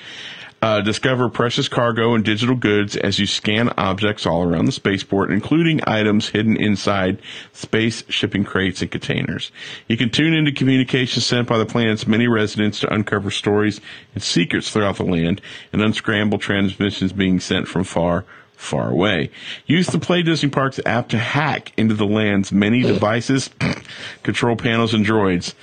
Uh, 0.63 0.81
discover 0.81 1.29
precious 1.29 1.67
cargo 1.67 2.15
and 2.15 2.25
digital 2.25 2.55
goods 2.55 2.95
as 2.95 3.19
you 3.19 3.27
scan 3.27 3.69
objects 3.77 4.25
all 4.25 4.45
around 4.45 4.65
the 4.65 4.73
spaceport, 4.73 5.33
including 5.33 5.81
items 5.89 6.29
hidden 6.29 6.57
inside 6.57 7.21
space 7.53 8.05
shipping 8.09 8.45
crates 8.45 8.81
and 8.81 8.89
containers. 8.89 9.51
You 9.89 9.97
can 9.97 10.09
tune 10.09 10.33
into 10.33 10.53
communications 10.53 11.27
sent 11.27 11.49
by 11.49 11.59
the 11.59 11.67
planet's 11.67 12.07
many 12.07 12.29
residents 12.29 12.79
to 12.79 12.95
uncover 12.95 13.33
stories 13.33 13.81
and 14.15 14.23
secrets 14.23 14.71
throughout 14.71 14.99
the 14.99 15.03
land 15.03 15.41
and 15.73 15.83
unscramble 15.83 16.39
transmissions 16.39 17.13
being 17.13 17.41
sent 17.41 17.67
from 17.67 17.83
far, 17.83 18.25
far 18.55 18.89
away. 18.89 19.31
Use 19.67 19.89
the 19.89 19.99
Play 19.99 20.23
Disney 20.23 20.49
Parks 20.49 20.79
app 20.87 21.09
to 21.09 21.19
hack 21.19 21.73
into 21.77 21.95
the 21.95 22.07
land's 22.07 22.53
many 22.53 22.83
devices, 22.83 23.51
control 24.23 24.55
panels, 24.55 24.95
and 24.95 25.05
droids. 25.05 25.55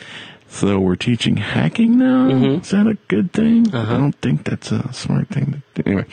So 0.49 0.79
we're 0.79 0.95
teaching 0.95 1.37
hacking 1.37 1.99
now. 1.99 2.27
Mm-hmm. 2.27 2.61
Is 2.61 2.71
that 2.71 2.87
a 2.87 2.95
good 3.07 3.31
thing? 3.31 3.73
Uh-huh. 3.73 3.93
I 3.93 3.97
don't 3.97 4.13
think 4.13 4.45
that's 4.45 4.71
a 4.71 4.91
smart 4.91 5.29
thing. 5.29 5.61
To 5.75 5.83
do. 5.83 5.89
Anyway, 5.89 6.05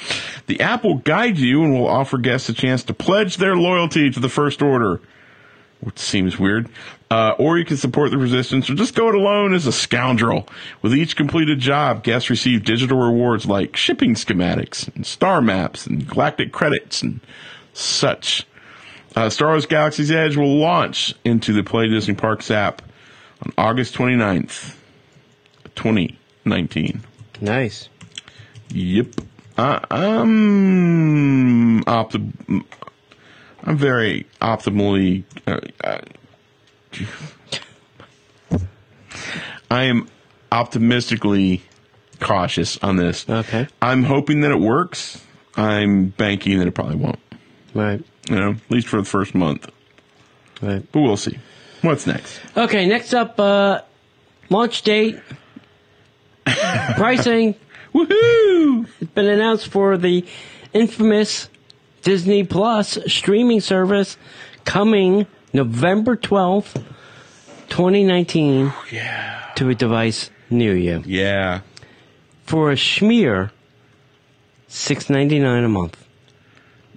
the 0.47 0.61
app 0.61 0.85
will 0.85 0.99
guide 0.99 1.39
you 1.39 1.65
and 1.65 1.73
will 1.73 1.89
offer 1.89 2.19
guests 2.19 2.49
a 2.51 2.53
chance 2.53 2.83
to 2.85 2.95
pledge 2.95 3.39
their 3.39 3.57
loyalty 3.57 4.11
to 4.11 4.21
the 4.21 4.29
First 4.29 4.61
Order, 4.61 5.01
which 5.81 5.99
seems 5.99 6.39
weird. 6.39 6.69
Uh, 7.11 7.35
or 7.39 7.57
you 7.57 7.65
can 7.65 7.79
support 7.79 8.11
the 8.11 8.19
resistance 8.19 8.69
or 8.69 8.75
just 8.75 8.95
go 8.95 9.09
it 9.09 9.15
alone 9.15 9.55
as 9.55 9.67
a 9.67 9.73
scoundrel. 9.73 10.47
With 10.83 10.95
each 10.95 11.17
completed 11.17 11.59
job, 11.59 12.03
guests 12.03 12.29
receive 12.29 12.65
digital 12.65 12.99
rewards 12.99 13.47
like 13.47 13.77
shipping 13.77 14.15
schematics 14.15 14.95
and 14.95 15.07
star 15.07 15.41
maps 15.41 15.87
and 15.87 16.07
galactic 16.07 16.53
credits 16.53 17.03
and 17.03 17.21
such. 17.73 18.47
Uh, 19.15 19.31
Star 19.31 19.49
Wars 19.49 19.65
Galaxy's 19.65 20.11
Edge 20.11 20.37
will 20.37 20.59
launch 20.59 21.15
into 21.25 21.55
the 21.55 21.65
Play 21.65 21.89
Disney 21.89 22.15
Parks 22.15 22.51
app 22.51 22.83
on 23.47 23.53
August 23.65 23.95
29th, 23.95 24.75
2019. 25.75 27.03
Nice. 27.41 27.89
Yep. 28.71 29.07
I, 29.59 29.85
I'm 29.91 31.85
optim- 31.85 32.65
I'm 33.65 33.77
very 33.77 34.27
optimally. 34.41 35.25
Uh, 35.47 35.61
uh, 35.83 36.01
I 39.71 39.85
am 39.85 40.09
optimistically 40.53 41.63
cautious 42.21 42.79
on 42.79 42.97
this. 42.97 43.29
Okay. 43.29 43.67
I'm 43.83 44.03
hoping 44.05 44.41
that 44.43 44.51
it 44.51 44.61
works. 44.61 45.23
I'm 45.57 46.09
banking 46.09 46.59
that 46.59 46.69
it 46.69 46.73
probably 46.73 46.97
won't. 46.97 47.19
Right. 47.75 48.03
You 48.29 48.37
know, 48.37 48.51
at 48.51 48.71
least 48.71 48.89
for 48.89 48.97
the 48.99 49.05
first 49.05 49.35
month. 49.35 49.71
Right. 50.61 50.85
But 50.93 51.01
we'll 51.01 51.17
see. 51.17 51.39
What's 51.87 52.05
next? 52.05 52.41
Okay, 52.57 52.85
next 52.85 53.15
up, 53.15 53.39
uh, 53.39 53.83
launch 54.51 54.83
date, 54.83 55.21
pricing. 56.97 57.55
Woohoo! 57.95 58.89
It's 59.01 59.13
been 59.13 59.27
announced 59.27 59.69
for 59.69 59.97
the 59.97 60.25
infamous 60.73 61.49
Disney 62.03 62.43
Plus 62.43 62.99
streaming 63.07 63.61
service 63.61 64.17
coming 64.65 65.29
November 65.53 66.17
12th, 66.17 66.75
2019. 67.69 68.73
Yeah. 68.91 69.53
To 69.55 69.69
a 69.69 69.75
device 69.77 70.31
near 70.51 70.77
you. 70.77 71.05
Yeah. 71.07 71.61
For 72.47 72.73
a 72.73 72.75
schmear, 72.75 73.53
six 74.67 75.09
ninety 75.09 75.39
nine 75.39 75.63
a 75.63 75.69
month. 75.69 76.05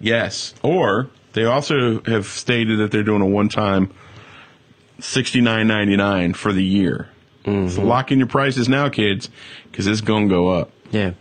Yes. 0.02 0.56
Or 0.64 1.12
they 1.34 1.46
also 1.46 2.02
have 2.06 2.26
stated 2.26 2.80
that 2.80 2.90
they're 2.90 3.04
doing 3.04 3.22
a 3.22 3.28
one 3.28 3.50
time 3.50 3.94
69.99 5.00 6.36
for 6.36 6.54
the 6.54 6.64
year. 6.64 7.10
Mm-hmm. 7.46 7.70
So 7.70 7.82
lock 7.82 8.12
in 8.12 8.20
your 8.20 8.28
prices 8.28 8.70
now, 8.70 8.90
kids, 8.90 9.30
because 9.72 9.88
it's 9.88 10.02
going 10.02 10.30
to 10.30 10.36
go 10.36 10.50
up. 10.50 10.72
Yeah. 10.92 11.14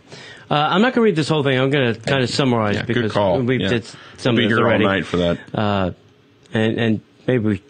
Uh, 0.49 0.55
I'm 0.55 0.81
not 0.81 0.93
going 0.93 0.95
to 0.95 1.01
read 1.01 1.15
this 1.15 1.29
whole 1.29 1.43
thing. 1.43 1.59
I'm 1.59 1.69
going 1.69 1.93
to 1.93 1.99
kind 1.99 2.23
of 2.23 2.29
summarize 2.29 2.75
yeah, 2.75 2.83
because 2.83 3.15
we 3.43 3.61
yeah. 3.61 3.69
did 3.69 3.85
some 4.17 4.35
we'll 4.35 4.45
of 4.45 4.49
this 4.49 4.59
already. 4.59 4.83
all 4.83 4.91
night 4.91 5.05
for 5.05 5.17
that. 5.17 5.39
Uh, 5.53 5.91
and, 6.53 6.79
and 6.79 7.01
maybe 7.27 7.43
we 7.45 7.63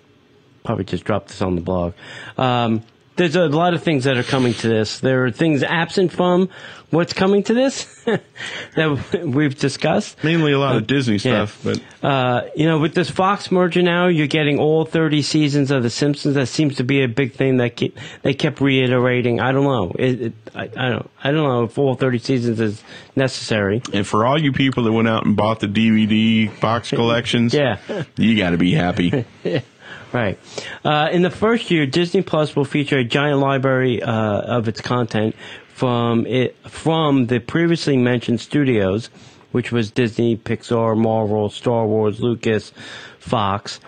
probably 0.64 0.86
just 0.86 1.04
drop 1.04 1.28
this 1.28 1.42
on 1.42 1.56
the 1.56 1.62
blog. 1.62 1.94
Um, 2.38 2.84
there's 3.18 3.36
a 3.36 3.48
lot 3.48 3.74
of 3.74 3.84
things 3.84 4.06
that 4.06 4.18
are 4.18 4.24
coming 4.24 4.54
to 4.54 4.70
this. 4.70 5.02
There 5.02 5.26
are 5.26 5.32
things 5.32 5.62
absent 5.62 6.14
from 6.14 6.50
what's 6.92 7.14
coming 7.14 7.44
to 7.44 7.54
this 7.54 7.86
that 8.76 9.24
we've 9.26 9.58
discussed. 9.58 10.24
Mainly 10.24 10.52
a 10.54 10.60
lot 10.60 10.76
of 10.76 10.88
Disney 10.88 11.16
yeah. 11.16 11.46
stuff, 11.46 11.60
but 11.64 11.82
Uh, 12.04 12.42
you 12.56 12.66
know, 12.66 12.80
with 12.80 12.94
this 12.96 13.10
Fox 13.10 13.52
merger 13.52 13.82
now, 13.82 14.08
you're 14.08 14.28
getting 14.28 14.58
all 14.60 14.86
30 14.86 15.22
seasons 15.22 15.70
of 15.72 15.84
The 15.84 15.90
Simpsons. 15.90 16.36
That 16.36 16.48
seems 16.48 16.76
to 16.78 16.84
be 16.84 17.04
a 17.04 17.08
big 17.08 17.34
thing 17.34 17.58
that 17.58 17.76
ke- 17.78 17.94
they 18.24 18.34
kept 18.34 18.62
reiterating. 18.62 19.40
I 19.40 19.52
don't 19.52 19.66
know. 19.66 19.92
It, 20.00 20.22
it, 20.22 20.34
I, 20.56 20.64
I 20.64 20.90
don't. 20.90 21.10
I 21.24 21.32
don't 21.32 21.44
know 21.48 21.64
if 21.64 21.78
all 21.78 21.96
30 21.96 22.18
seasons 22.20 22.60
is 22.60 22.82
necessary. 23.16 23.82
and 23.94 24.08
for 24.08 24.26
all 24.26 24.42
you 24.42 24.52
people 24.54 24.84
that 24.86 24.92
went 24.92 25.08
out 25.08 25.26
and 25.26 25.36
bought 25.36 25.60
the 25.60 25.68
DVD 25.68 26.50
box 26.60 26.90
collections, 27.00 27.54
Yeah. 27.54 27.78
you 28.18 28.38
got 28.38 28.52
to 28.52 28.58
be 28.58 28.74
happy. 28.74 29.26
Right. 30.12 30.40
Uh, 30.84 31.10
in 31.12 31.22
the 31.22 31.30
first 31.30 31.70
year, 31.70 31.86
Disney 31.86 32.24
Plus 32.24 32.56
will 32.56 32.66
feature 32.66 32.98
a 32.98 33.04
giant 33.04 33.38
library 33.40 34.02
uh, 34.02 34.12
of 34.12 34.68
its 34.68 34.82
content 34.82 35.36
from 35.80 36.26
it 36.26 36.58
from 36.68 37.28
the 37.28 37.40
previously 37.40 37.96
mentioned 37.96 38.42
studios, 38.42 39.10
which 39.54 39.72
was 39.72 39.92
Disney, 39.92 40.36
Pixar, 40.36 40.98
Marvel, 40.98 41.50
Star 41.50 41.88
Wars, 41.88 42.20
Lucas, 42.20 42.74
Fox. 43.20 43.80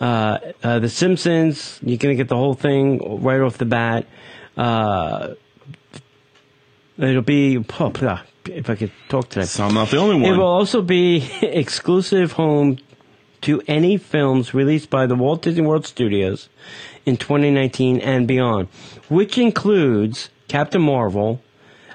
Uh, 0.00 0.38
uh, 0.62 0.78
the 0.78 0.88
Simpsons, 0.88 1.78
you're 1.82 1.98
going 1.98 2.16
to 2.16 2.16
get 2.16 2.28
the 2.28 2.36
whole 2.36 2.54
thing 2.54 3.22
right 3.22 3.40
off 3.40 3.58
the 3.58 3.66
bat. 3.66 4.06
Uh, 4.56 5.34
it'll 6.96 7.20
be, 7.20 7.58
oh, 7.58 7.92
if 8.46 8.70
I 8.70 8.74
could 8.74 8.92
talk 9.10 9.28
today. 9.28 9.44
so 9.44 9.64
I'm 9.66 9.74
not 9.74 9.90
the 9.90 9.98
only 9.98 10.14
one. 10.14 10.32
It 10.32 10.38
will 10.38 10.46
also 10.46 10.80
be 10.80 11.28
exclusive 11.42 12.32
home 12.32 12.78
to 13.42 13.60
any 13.68 13.98
films 13.98 14.54
released 14.54 14.88
by 14.88 15.04
the 15.06 15.14
Walt 15.14 15.42
Disney 15.42 15.66
World 15.66 15.84
Studios 15.84 16.48
in 17.04 17.18
2019 17.18 18.00
and 18.00 18.26
beyond, 18.26 18.68
which 19.10 19.36
includes 19.36 20.30
Captain 20.48 20.80
Marvel, 20.82 21.40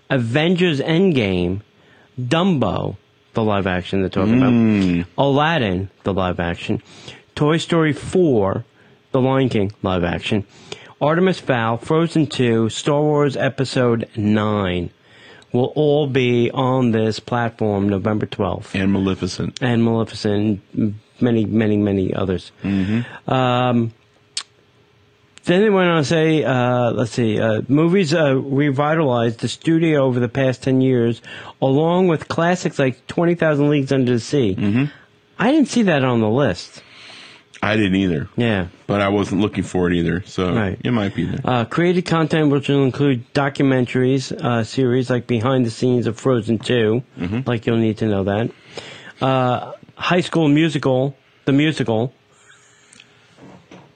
Avengers 0.10 0.80
Endgame, 0.82 1.62
Dumbo, 2.20 2.98
the 3.34 3.44
live 3.44 3.68
action 3.68 4.02
they're 4.02 4.10
talking 4.10 4.38
about, 4.38 5.08
Aladdin, 5.18 5.90
the 6.04 6.14
live 6.14 6.40
action, 6.40 6.82
Toy 7.36 7.58
Story 7.58 7.94
4, 7.94 8.66
The 9.12 9.22
Lion 9.22 9.50
King 9.50 9.72
live 9.82 10.04
action, 10.04 10.46
Artemis 11.00 11.40
Fowl, 11.40 11.78
Frozen 11.78 12.28
2, 12.28 12.70
Star 12.70 13.02
Wars 13.02 13.36
Episode 13.38 14.08
9 14.16 14.90
will 15.54 15.72
all 15.76 16.08
be 16.08 16.50
on 16.52 16.92
this 16.92 17.20
platform 17.20 17.90
November 17.90 18.26
12th 18.26 18.74
and 18.76 18.92
Maleficent. 18.94 19.58
and 19.62 19.84
Maleficent, 19.84 20.62
and 20.74 21.00
many, 21.20 21.46
many, 21.46 21.78
many 21.78 22.14
others. 22.14 22.52
Um, 23.28 23.94
then 25.46 25.62
they 25.62 25.70
went 25.70 25.90
on 25.90 25.98
to 26.00 26.06
say, 26.06 26.44
uh, 26.44 26.92
let's 26.92 27.12
see, 27.12 27.40
uh, 27.40 27.62
movies 27.68 28.14
uh, 28.14 28.36
revitalized 28.36 29.40
the 29.40 29.48
studio 29.48 30.04
over 30.04 30.20
the 30.20 30.30
past 30.30 30.64
10 30.64 30.82
years, 30.82 31.22
along 31.62 32.08
with 32.08 32.28
classics 32.28 32.78
like 32.80 33.06
20,000 33.08 33.70
Leagues 33.70 33.92
Under 33.92 34.14
the 34.14 34.20
Sea. 34.20 34.90
I 35.40 35.52
didn't 35.52 35.70
see 35.70 35.84
that 35.84 36.04
on 36.04 36.20
the 36.22 36.30
list. 36.30 36.84
I 37.64 37.76
didn't 37.76 37.96
either, 37.96 38.28
Yeah. 38.38 38.68
but 38.88 39.02
I 39.02 39.10
wasn't 39.10 39.42
looking 39.42 39.64
for 39.64 39.88
it 39.88 39.94
either. 39.96 40.24
So 40.26 40.52
Right. 40.54 40.80
it 40.84 40.92
might 40.92 41.14
be 41.14 41.26
there. 41.26 41.40
Uh, 41.46 41.66
created 41.66 42.06
content 42.06 42.52
which 42.52 42.70
will 42.70 42.84
include 42.84 43.32
documentaries, 43.34 44.32
uh, 44.32 44.64
series 44.64 45.10
like 45.12 45.28
behind 45.28 45.66
the 45.66 45.70
scenes 45.72 46.08
of 46.08 46.18
Frozen 46.20 46.60
2, 46.60 47.04
like 47.46 47.66
you'll 47.68 47.78
need 47.78 47.98
to 47.98 48.06
know 48.08 48.24
that. 48.24 48.50
Uh, 49.22 49.74
high 49.96 50.22
School 50.22 50.48
Musical, 50.48 51.16
the 51.46 51.52
musical, 51.52 52.14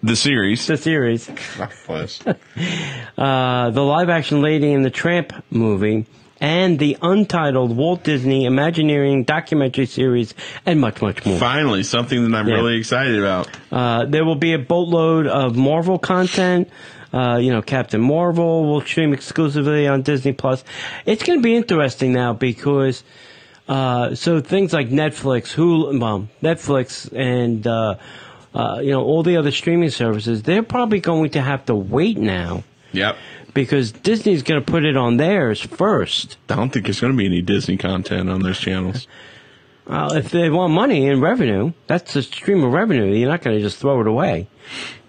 the 0.05 0.15
series. 0.15 0.67
the 0.67 0.77
series. 0.77 1.29
God 1.57 1.71
bless. 1.87 2.21
uh, 3.17 3.69
the 3.71 3.81
live 3.81 4.09
action 4.09 4.41
Lady 4.41 4.71
and 4.73 4.83
the 4.85 4.89
Tramp 4.89 5.33
movie, 5.49 6.05
and 6.39 6.77
the 6.79 6.97
untitled 7.01 7.75
Walt 7.75 8.03
Disney 8.03 8.45
Imagineering 8.45 9.23
documentary 9.23 9.85
series, 9.85 10.33
and 10.65 10.79
much, 10.79 11.01
much 11.01 11.25
more. 11.25 11.37
Finally, 11.39 11.83
something 11.83 12.29
that 12.29 12.37
I'm 12.37 12.47
Yeah. 12.47 12.55
really 12.55 12.77
excited 12.77 13.17
about. 13.17 13.49
Uh, 13.71 14.05
there 14.05 14.25
will 14.25 14.35
be 14.35 14.53
a 14.53 14.59
boatload 14.59 15.27
of 15.27 15.55
Marvel 15.55 15.97
content. 15.97 16.69
Uh, 17.13 17.37
you 17.37 17.51
know, 17.51 17.61
Captain 17.61 18.01
Marvel 18.01 18.65
will 18.65 18.81
stream 18.81 19.13
exclusively 19.13 19.87
on 19.87 20.01
Disney 20.01 20.33
Plus. 20.33 20.63
It's 21.05 21.23
going 21.23 21.39
to 21.39 21.43
be 21.43 21.55
interesting 21.55 22.11
now 22.11 22.33
because 22.33 23.03
uh, 23.69 24.13
so 24.15 24.41
things 24.41 24.73
like 24.73 24.89
Netflix, 24.89 25.53
Hulu, 25.55 25.99
well, 25.99 26.27
Netflix, 26.43 27.11
and 27.17 27.65
uh, 27.65 27.95
uh, 28.55 28.79
you 28.81 28.91
know 28.91 29.03
all 29.03 29.21
the 29.23 29.37
other 29.37 29.51
streaming 29.51 29.89
services, 29.91 30.41
they're 30.43 30.63
probably 30.63 30.99
going 30.99 31.29
to 31.31 31.41
have 31.41 31.65
to 31.65 31.75
wait 31.75 32.17
now 32.17 32.63
Yep. 32.93 33.17
because 33.53 33.91
Disney's 33.91 34.41
going 34.43 34.63
to 34.63 34.65
put 34.71 34.85
it 34.85 34.95
on 34.97 35.17
theirs 35.17 35.59
first. 35.61 36.37
I 36.49 36.55
don't 36.55 36.71
think 36.71 36.85
there's 36.85 36.99
going 37.01 37.13
to 37.13 37.17
be 37.17 37.25
any 37.25 37.41
Disney 37.41 37.75
content 37.77 38.29
on 38.29 38.41
those 38.41 38.59
channels. 38.59 39.07
Uh, 39.87 40.13
if 40.15 40.31
they 40.31 40.49
want 40.49 40.73
money 40.73 41.07
and 41.09 41.21
revenue, 41.21 41.73
that's 41.85 42.15
a 42.15 42.23
stream 42.23 42.63
of 42.63 42.71
revenue. 42.73 43.13
You're 43.13 43.29
not 43.29 43.41
going 43.43 43.55
to 43.57 43.61
just 43.61 43.77
throw 43.77 44.01
it 44.01 44.07
away. 44.07 44.47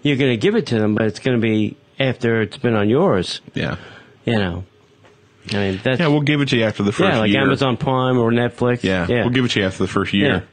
You're 0.03 0.17
going 0.17 0.31
to 0.31 0.37
give 0.37 0.55
it 0.55 0.67
to 0.67 0.75
them, 0.77 0.93
but 0.93 1.07
it's 1.07 1.19
going 1.19 1.35
to 1.35 1.41
be 1.41 1.77
after 1.99 2.41
it's 2.41 2.57
been 2.57 2.75
on 2.75 2.87
yours. 2.89 3.41
Yeah. 3.55 3.77
You 4.25 4.35
know, 4.35 4.65
I 5.51 5.55
mean 5.55 5.79
that's 5.83 5.99
Yeah, 5.99 6.07
we'll 6.09 6.21
give 6.21 6.41
it 6.41 6.49
to 6.49 6.57
you 6.57 6.65
after 6.65 6.83
the 6.83 6.91
first 6.91 7.13
yeah, 7.13 7.19
like 7.19 7.31
year. 7.31 7.41
Amazon 7.41 7.77
Prime 7.77 8.17
or 8.19 8.29
Netflix. 8.31 8.83
Yeah, 8.83 9.07
yeah. 9.09 9.21
we'll 9.21 9.33
give 9.33 9.45
it 9.45 9.51
to 9.51 9.61
you 9.61 9.65
after 9.65 9.83
the 9.83 9.87
first 9.87 10.13
year. 10.13 10.45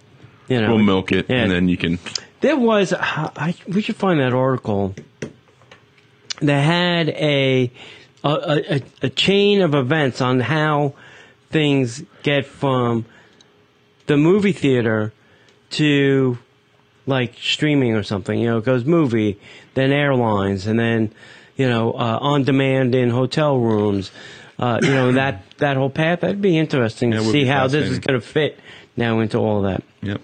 Yeah. 0.49 0.57
You 0.57 0.63
know, 0.63 0.75
We'll 0.77 0.85
milk 0.85 1.11
it, 1.13 1.27
Yeah. 1.29 1.37
and 1.43 1.51
then 1.51 1.69
you 1.69 1.77
can. 1.77 1.99
There 2.45 2.59
was, 2.59 2.93
I, 2.93 3.55
we 3.67 3.81
should 3.81 3.97
find 3.97 4.21
that 4.21 4.35
article. 4.35 4.95
They 6.43 6.61
had 6.61 7.09
a, 7.09 7.73
a, 8.23 8.29
a, 8.29 8.83
a 9.05 9.09
chain 9.09 9.63
of 9.63 9.75
events 9.75 10.21
on 10.21 10.41
how 10.41 10.93
things 11.49 12.03
get 12.23 12.45
from 12.45 13.07
the 14.05 14.19
movie 14.19 14.53
theater 14.53 15.15
to 15.71 16.37
like 17.07 17.33
streaming 17.41 17.95
or 17.95 18.03
something. 18.03 18.39
You 18.39 18.49
know, 18.49 18.59
it 18.59 18.67
goes 18.67 18.85
movie, 18.85 19.41
then 19.73 19.91
airlines, 19.91 20.67
and 20.67 20.79
then, 20.79 21.15
you 21.57 21.67
know, 21.67 21.93
uh, 21.93 22.19
on 22.21 22.45
demand 22.45 22.95
in 22.95 23.09
hotel 23.09 23.59
rooms. 23.59 24.11
Uh, 24.59 24.81
you 24.83 24.91
know 24.91 25.13
that 25.21 25.45
that 25.57 25.79
whole 25.79 25.89
path. 25.89 26.21
That'd 26.21 26.43
be 26.43 26.59
interesting 26.59 27.09
That 27.09 27.23
to 27.23 27.31
see 27.31 27.47
how 27.47 27.69
this 27.69 27.89
is 27.89 28.01
going 28.01 28.21
to 28.21 28.27
fit 28.27 28.61
now 28.99 29.21
into 29.21 29.39
all 29.39 29.65
of 29.65 29.73
that. 29.73 29.83
Yep. 30.03 30.21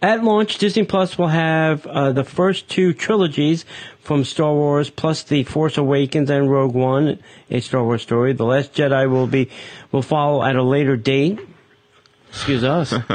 At 0.00 0.22
launch, 0.22 0.58
Disney 0.58 0.84
Plus 0.84 1.18
will 1.18 1.28
have 1.28 1.84
uh, 1.84 2.12
the 2.12 2.22
first 2.22 2.68
two 2.68 2.92
trilogies 2.92 3.64
from 4.00 4.22
Star 4.22 4.54
Wars, 4.54 4.90
plus 4.90 5.24
The 5.24 5.42
Force 5.42 5.76
Awakens 5.76 6.30
and 6.30 6.48
Rogue 6.48 6.74
One, 6.74 7.18
a 7.50 7.58
Star 7.58 7.82
Wars 7.82 8.02
story. 8.02 8.32
The 8.32 8.44
Last 8.44 8.74
Jedi 8.74 9.10
will 9.10 9.26
be 9.26 9.50
will 9.90 10.02
follow 10.02 10.44
at 10.44 10.54
a 10.54 10.62
later 10.62 10.96
date. 10.96 11.40
Excuse 12.28 12.62
us. 12.62 12.92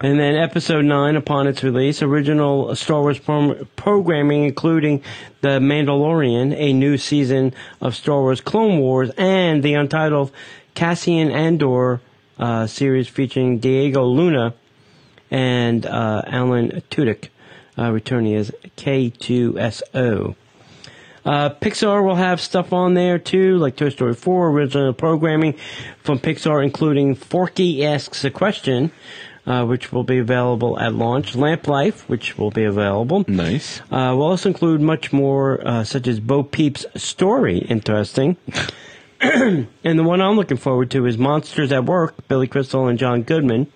and 0.00 0.20
then 0.20 0.36
Episode 0.36 0.84
Nine 0.84 1.16
upon 1.16 1.48
its 1.48 1.64
release, 1.64 2.02
original 2.02 2.76
Star 2.76 3.00
Wars 3.00 3.18
prom- 3.18 3.66
programming, 3.74 4.44
including 4.44 5.02
The 5.40 5.58
Mandalorian, 5.58 6.54
a 6.56 6.72
new 6.72 6.98
season 6.98 7.52
of 7.80 7.96
Star 7.96 8.20
Wars 8.20 8.40
Clone 8.40 8.78
Wars, 8.78 9.10
and 9.18 9.60
the 9.60 9.74
untitled 9.74 10.30
Cassian 10.74 11.32
Andor 11.32 12.00
uh, 12.38 12.68
series 12.68 13.08
featuring 13.08 13.58
Diego 13.58 14.04
Luna 14.04 14.54
and 15.30 15.86
uh, 15.86 16.22
Alan 16.26 16.82
Tudyk 16.90 17.28
uh, 17.78 17.90
returning 17.90 18.34
as 18.34 18.50
K2SO. 18.76 20.34
Uh, 21.24 21.50
Pixar 21.50 22.04
will 22.04 22.14
have 22.14 22.40
stuff 22.40 22.72
on 22.72 22.94
there 22.94 23.18
too, 23.18 23.58
like 23.58 23.74
Toy 23.74 23.88
Story 23.88 24.14
4 24.14 24.50
original 24.50 24.92
programming 24.92 25.54
from 25.98 26.20
Pixar, 26.20 26.62
including 26.62 27.16
Forky 27.16 27.84
Asks 27.84 28.24
a 28.24 28.30
Question, 28.30 28.92
uh, 29.44 29.64
which 29.64 29.92
will 29.92 30.04
be 30.04 30.18
available 30.18 30.78
at 30.78 30.94
launch. 30.94 31.34
Lamp 31.34 31.66
Life, 31.66 32.08
which 32.08 32.38
will 32.38 32.52
be 32.52 32.62
available. 32.62 33.24
Nice. 33.26 33.80
Uh, 33.90 34.14
will 34.14 34.22
also 34.22 34.48
include 34.48 34.80
much 34.80 35.12
more, 35.12 35.66
uh, 35.66 35.82
such 35.82 36.06
as 36.06 36.20
Bo 36.20 36.44
Peep's 36.44 36.86
story. 36.94 37.58
Interesting. 37.58 38.36
and 39.20 39.66
the 39.82 40.04
one 40.04 40.20
I'm 40.20 40.36
looking 40.36 40.58
forward 40.58 40.92
to 40.92 41.06
is 41.06 41.18
Monsters 41.18 41.72
at 41.72 41.84
Work, 41.84 42.28
Billy 42.28 42.46
Crystal 42.46 42.86
and 42.86 43.00
John 43.00 43.22
Goodman. 43.22 43.66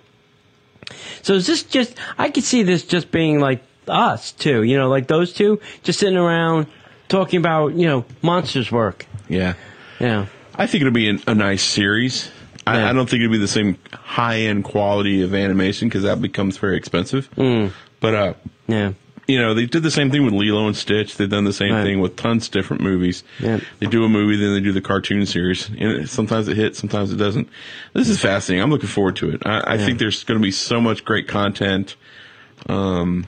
So 1.23 1.35
is 1.35 1.47
this 1.47 1.63
just, 1.63 1.95
I 2.19 2.31
could 2.31 2.45
see 2.45 2.63
this 2.63 2.85
just 2.85 3.11
being 3.11 3.41
like 3.41 3.63
us 3.89 4.33
too, 4.33 4.63
you 4.63 4.77
know, 4.79 4.89
like 4.89 5.07
those 5.07 5.33
two 5.33 5.61
just 5.83 5.99
sitting 5.99 6.17
around 6.17 6.67
talking 7.09 7.39
about, 7.39 7.75
you 7.75 7.87
know, 7.87 8.05
monsters 8.23 8.71
work. 8.71 9.07
Yeah. 9.29 9.55
Yeah. 9.99 10.27
I 10.55 10.67
think 10.67 10.83
it'll 10.83 10.93
be 10.93 11.09
an, 11.09 11.23
a 11.27 11.35
nice 11.35 11.63
series. 11.63 12.31
I, 12.67 12.79
Yeah. 12.79 12.91
I 12.91 12.93
don't 12.93 13.09
think 13.09 13.23
it'll 13.23 13.33
be 13.33 13.39
the 13.39 13.49
same 13.49 13.79
high 13.93 14.41
end 14.41 14.65
quality 14.65 15.23
of 15.23 15.35
animation 15.35 15.89
because 15.89 16.03
that 16.05 16.21
becomes 16.21 16.59
very 16.59 16.77
expensive. 16.77 17.31
Mm. 17.37 17.73
But 18.01 18.15
uh, 18.15 18.35
Yeah. 18.69 18.93
You 19.31 19.39
know, 19.39 19.55
they 19.55 19.67
did 19.67 19.83
the 19.83 19.91
same 19.91 20.11
thing 20.11 20.25
with 20.25 20.35
Lilo 20.35 20.67
and 20.67 20.77
Stitch. 20.77 21.17
They've 21.17 21.29
done 21.29 21.45
the 21.45 21.53
same 21.53 21.73
Right. 21.73 21.83
thing 21.85 22.01
with 22.01 22.17
tons 22.17 22.47
of 22.47 22.53
different 22.53 22.83
movies. 22.83 23.23
Yeah. 23.39 23.61
They 23.79 23.87
do 23.87 24.05
a 24.05 24.09
movie, 24.09 24.37
then 24.37 24.53
they 24.55 24.61
do 24.61 24.73
the 24.73 24.81
cartoon 24.81 25.25
series. 25.27 25.69
And 25.69 25.81
it, 26.03 26.09
sometimes 26.09 26.49
it 26.49 26.57
hits, 26.57 26.79
sometimes 26.79 27.13
it 27.13 27.17
doesn't. 27.17 27.49
This 27.95 28.09
is 28.09 28.21
fascinating. 28.21 28.63
I'm 28.63 28.71
looking 28.71 28.89
forward 28.89 29.17
to 29.17 29.31
it. 29.31 29.43
I, 29.47 29.61
I 29.61 29.75
Yeah. 29.75 29.85
think 29.87 29.99
there's 29.99 30.25
going 30.25 30.39
to 30.41 30.43
be 30.43 30.51
so 30.51 30.81
much 30.81 31.05
great 31.05 31.29
content. 31.29 31.97
Um, 32.69 33.27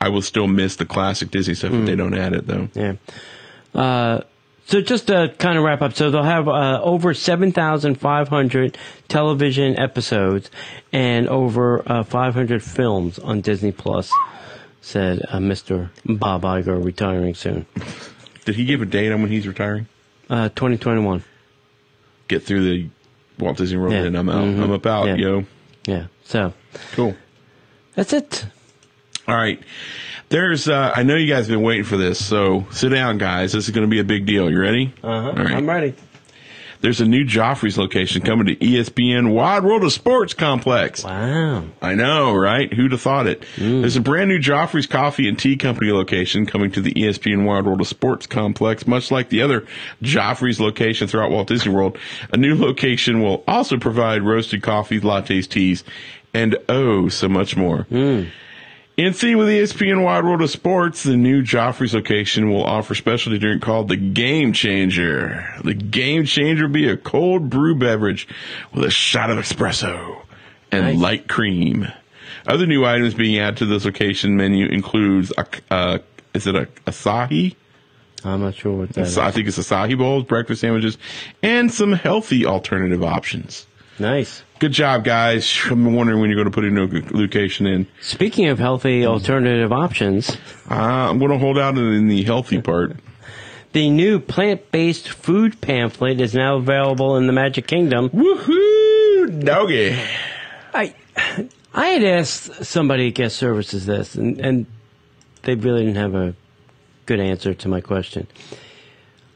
I 0.00 0.08
will 0.08 0.22
still 0.22 0.46
miss 0.46 0.76
the 0.76 0.86
classic 0.86 1.30
Disney 1.30 1.54
stuff 1.54 1.72
Mm. 1.72 1.80
if 1.80 1.86
they 1.86 1.96
don't 1.96 2.14
add 2.14 2.32
it, 2.32 2.46
though. 2.46 2.68
Yeah. 2.74 2.94
Uh, 3.74 4.20
so 4.66 4.80
just 4.80 5.08
to 5.08 5.34
kind 5.38 5.58
of 5.58 5.64
wrap 5.64 5.82
up, 5.82 5.94
so 5.94 6.10
they'll 6.10 6.22
have 6.22 6.46
uh, 6.48 6.80
over 6.82 7.12
7,500 7.12 8.78
television 9.08 9.78
episodes 9.78 10.50
and 10.92 11.28
over 11.28 11.82
uh, 11.90 12.02
500 12.04 12.62
films 12.62 13.18
on 13.18 13.40
Disney 13.40 13.72
Plus, 13.72 14.10
said 14.80 15.22
uh, 15.28 15.38
Mr. 15.38 15.90
Bob 16.04 16.42
Iger, 16.42 16.82
retiring 16.82 17.34
soon. 17.34 17.66
Did 18.44 18.54
he 18.56 18.64
give 18.64 18.82
a 18.82 18.86
date 18.86 19.12
on 19.12 19.22
when 19.22 19.30
he's 19.30 19.46
retiring? 19.46 19.86
Uh, 20.28 20.48
2021. 20.50 21.22
Get 22.28 22.42
through 22.42 22.62
the 22.64 22.88
Walt 23.38 23.56
Disney 23.56 23.78
World 23.78 23.92
Yeah. 23.92 24.04
and 24.04 24.16
I'm 24.16 24.28
out. 24.28 24.44
Mhm. 24.44 24.62
I'm 24.62 24.70
up 24.72 24.86
out, 24.86 25.06
Yeah. 25.08 25.14
yo. 25.16 25.44
Yeah. 25.86 26.04
So 26.24 26.52
Cool. 26.92 27.16
that's 27.94 28.12
it. 28.12 28.46
All 29.28 29.36
right. 29.36 29.60
There's, 30.28 30.68
uh, 30.68 30.92
I 30.94 31.02
know 31.02 31.16
you 31.16 31.26
guys 31.26 31.46
have 31.48 31.56
been 31.56 31.62
waiting 31.64 31.84
for 31.84 31.96
this, 31.96 32.24
so 32.24 32.64
sit 32.70 32.90
down, 32.90 33.18
guys. 33.18 33.52
This 33.52 33.64
is 33.66 33.70
going 33.74 33.86
to 33.86 33.90
be 33.90 33.98
a 33.98 34.04
big 34.04 34.26
deal. 34.26 34.48
You 34.50 34.60
ready? 34.60 34.92
Uh-huh. 35.02 35.28
All 35.30 35.32
right. 35.34 35.54
I'm 35.54 35.68
ready. 35.68 35.94
There's 36.80 37.00
a 37.00 37.06
new 37.06 37.26
Joffrey's 37.26 37.76
location 37.76 38.22
coming 38.22 38.46
to 38.46 38.56
ESPN 38.56 39.34
Wide 39.34 39.64
World 39.64 39.84
of 39.84 39.92
Sports 39.92 40.32
Complex. 40.32 41.04
Wow. 41.04 41.64
I 41.82 41.94
know, 41.94 42.34
right? 42.34 42.72
Who'd 42.72 42.92
have 42.92 43.02
thought 43.02 43.26
it? 43.26 43.44
Mm. 43.56 43.82
There's 43.82 43.96
a 43.96 44.00
brand 44.00 44.30
new 44.30 44.38
Joffrey's 44.38 44.86
Coffee 44.86 45.28
and 45.28 45.38
Tea 45.38 45.56
Company 45.56 45.92
location 45.92 46.46
coming 46.46 46.70
to 46.72 46.80
the 46.80 46.92
ESPN 46.94 47.44
Wide 47.44 47.66
World 47.66 47.82
of 47.82 47.86
Sports 47.86 48.26
complex, 48.26 48.86
much 48.86 49.10
like 49.10 49.28
the 49.28 49.42
other 49.42 49.66
Joffrey's 50.02 50.58
location 50.58 51.06
throughout 51.06 51.30
Walt 51.30 51.48
Disney 51.48 51.70
World. 51.70 51.98
A 52.32 52.38
new 52.38 52.54
location 52.54 53.20
will 53.20 53.44
also 53.46 53.76
provide 53.76 54.22
roasted 54.22 54.62
coffees, 54.62 55.02
lattes, 55.02 55.46
teas, 55.46 55.84
and 56.32 56.56
oh, 56.70 57.10
so 57.10 57.28
much 57.28 57.56
more. 57.56 57.86
Mm. 57.90 58.30
In 59.00 59.14
theme 59.14 59.38
with 59.38 59.48
ESPN 59.48 60.04
Wide 60.04 60.24
World 60.24 60.42
of 60.42 60.50
Sports, 60.50 61.04
the 61.04 61.16
new 61.16 61.42
Joffrey's 61.42 61.94
location 61.94 62.50
will 62.50 62.62
offer 62.62 62.94
specialty 62.94 63.38
drink 63.38 63.62
called 63.62 63.88
the 63.88 63.96
Game 63.96 64.52
Changer. 64.52 65.42
The 65.64 65.72
Game 65.72 66.26
Changer 66.26 66.66
will 66.66 66.74
be 66.74 66.86
a 66.86 66.98
cold 66.98 67.48
brew 67.48 67.74
beverage 67.74 68.28
with 68.74 68.84
a 68.84 68.90
shot 68.90 69.30
of 69.30 69.38
espresso 69.38 70.20
and 70.70 70.84
Nice. 70.84 70.98
light 70.98 71.28
cream. 71.28 71.90
Other 72.46 72.66
new 72.66 72.84
items 72.84 73.14
being 73.14 73.38
added 73.38 73.56
to 73.60 73.64
this 73.64 73.86
location 73.86 74.36
menu 74.36 74.66
includes 74.66 75.32
a, 75.38 75.46
uh, 75.70 75.98
is 76.34 76.46
it 76.46 76.54
a 76.54 76.66
Asahi? 76.86 77.56
I'm 78.22 78.42
not 78.42 78.54
sure 78.54 78.76
what 78.80 78.90
that 78.90 79.06
is. 79.06 79.16
I 79.16 79.30
think 79.30 79.48
it's 79.48 79.56
Asahi 79.56 79.96
bowls, 79.96 80.24
breakfast 80.24 80.60
sandwiches, 80.60 80.98
and 81.42 81.72
some 81.72 81.92
healthy 81.94 82.44
alternative 82.44 83.02
options. 83.02 83.66
Nice. 84.00 84.42
Good 84.58 84.72
job, 84.72 85.04
guys. 85.04 85.60
I'm 85.70 85.94
wondering 85.94 86.20
when 86.20 86.30
you're 86.30 86.36
going 86.42 86.50
to 86.50 86.54
put 86.54 86.64
a 86.64 86.70
new 86.70 87.02
location 87.10 87.66
in. 87.66 87.86
Speaking 88.00 88.48
of 88.48 88.58
healthy 88.58 89.04
alternative 89.06 89.72
options, 89.72 90.30
Uh, 90.70 90.74
I'm 91.10 91.18
going 91.18 91.30
to 91.30 91.38
hold 91.38 91.58
out 91.58 91.76
in 91.78 92.08
the 92.08 92.22
healthy 92.24 92.60
part. 92.60 92.96
the 93.72 93.88
new 93.90 94.18
plant-based 94.18 95.08
food 95.08 95.60
pamphlet 95.60 96.20
is 96.20 96.34
now 96.34 96.56
available 96.56 97.16
in 97.16 97.26
the 97.26 97.32
Magic 97.32 97.66
Kingdom. 97.66 98.08
Woohoo! 98.10 99.44
Doggy. 99.44 99.96
I 100.74 100.94
I 101.74 101.86
had 101.86 102.02
asked 102.04 102.64
somebody 102.64 103.08
at 103.08 103.14
guest 103.14 103.36
services 103.36 103.86
this, 103.86 104.14
and, 104.16 104.40
and 104.40 104.66
they 105.42 105.54
really 105.54 105.84
didn't 105.84 105.96
have 106.02 106.14
a 106.14 106.34
good 107.06 107.20
answer 107.20 107.54
to 107.54 107.68
my 107.68 107.80
question. 107.80 108.26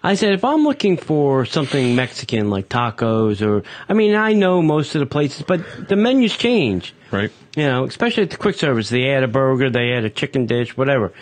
I 0.05 0.15
said, 0.15 0.35
if 0.35 0.45
I'm 0.45 0.65
looking 0.65 0.99
for 0.99 1.47
something 1.47 1.97
Mexican 1.97 2.51
like 2.51 2.69
tacos, 2.69 3.41
or 3.45 3.63
I 3.89 3.95
mean, 3.95 4.15
I 4.15 4.35
know 4.35 4.61
most 4.61 4.95
of 4.95 5.01
the 5.01 5.07
places, 5.07 5.43
but 5.43 5.89
the 5.89 5.97
menus 5.97 6.37
change. 6.37 6.95
Right? 7.11 7.33
You 7.57 7.65
know, 7.65 7.85
especially 7.85 8.25
at 8.25 8.31
the 8.31 8.37
quick 8.37 8.57
service, 8.57 8.91
they 8.91 9.11
add 9.11 9.23
a 9.23 9.29
burger, 9.29 9.71
they 9.71 9.93
add 9.93 10.05
a 10.05 10.11
chicken 10.11 10.45
dish, 10.45 10.77
whatever. 10.77 11.13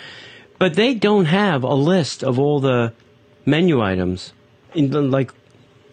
But 0.58 0.74
they 0.74 0.94
don't 0.94 1.26
have 1.26 1.62
a 1.62 1.74
list 1.74 2.24
of 2.24 2.40
all 2.40 2.58
the 2.58 2.92
menu 3.46 3.80
items 3.80 4.32
in 4.74 4.90
the, 4.90 5.00
like 5.00 5.32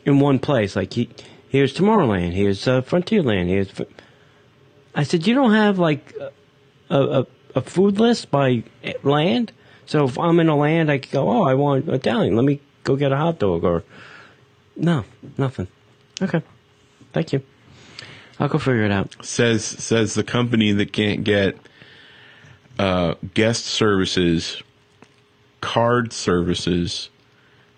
in 0.05 0.19
one 0.19 0.39
place. 0.39 0.75
Like 0.75 0.93
he, 0.93 1.09
here's 1.47 1.75
Tomorrowland, 1.75 2.33
here's 2.33 2.67
uh, 2.67 2.81
Frontierland, 2.81 3.47
here's. 3.47 3.69
Fr- 3.69 3.83
I 4.95 5.03
said, 5.03 5.27
you 5.27 5.35
don't 5.35 5.53
have 5.53 5.77
like 5.77 6.13
a, 6.89 6.97
a 6.97 7.27
a 7.55 7.61
food 7.61 7.99
list 7.99 8.31
by 8.31 8.63
land. 9.03 9.51
So 9.85 10.05
if 10.05 10.17
I'm 10.17 10.39
in 10.39 10.49
a 10.49 10.55
land, 10.55 10.91
I 10.91 10.99
could 10.99 11.11
go, 11.11 11.29
oh, 11.29 11.43
I 11.43 11.55
want 11.55 11.87
Italian. 11.87 12.35
Let 12.35 12.45
me 12.45 12.61
go 12.89 12.95
get 12.95 13.11
a 13.11 13.17
hot 13.17 13.37
dog 13.37 13.63
or 13.63 13.83
no, 14.75 15.05
nothing. 15.37 15.67
Okay, 16.19 16.41
thank 17.13 17.31
you. 17.33 17.43
I'll 18.39 18.47
go 18.47 18.57
figure 18.57 18.83
it 18.83 18.91
out. 18.91 19.15
Says 19.23 19.63
says 19.63 20.15
the 20.15 20.23
company 20.23 20.71
that 20.71 20.91
can't 20.91 21.23
get 21.23 21.55
uh, 22.79 23.13
guest 23.35 23.65
services, 23.65 24.63
card 25.61 26.13
services, 26.13 27.11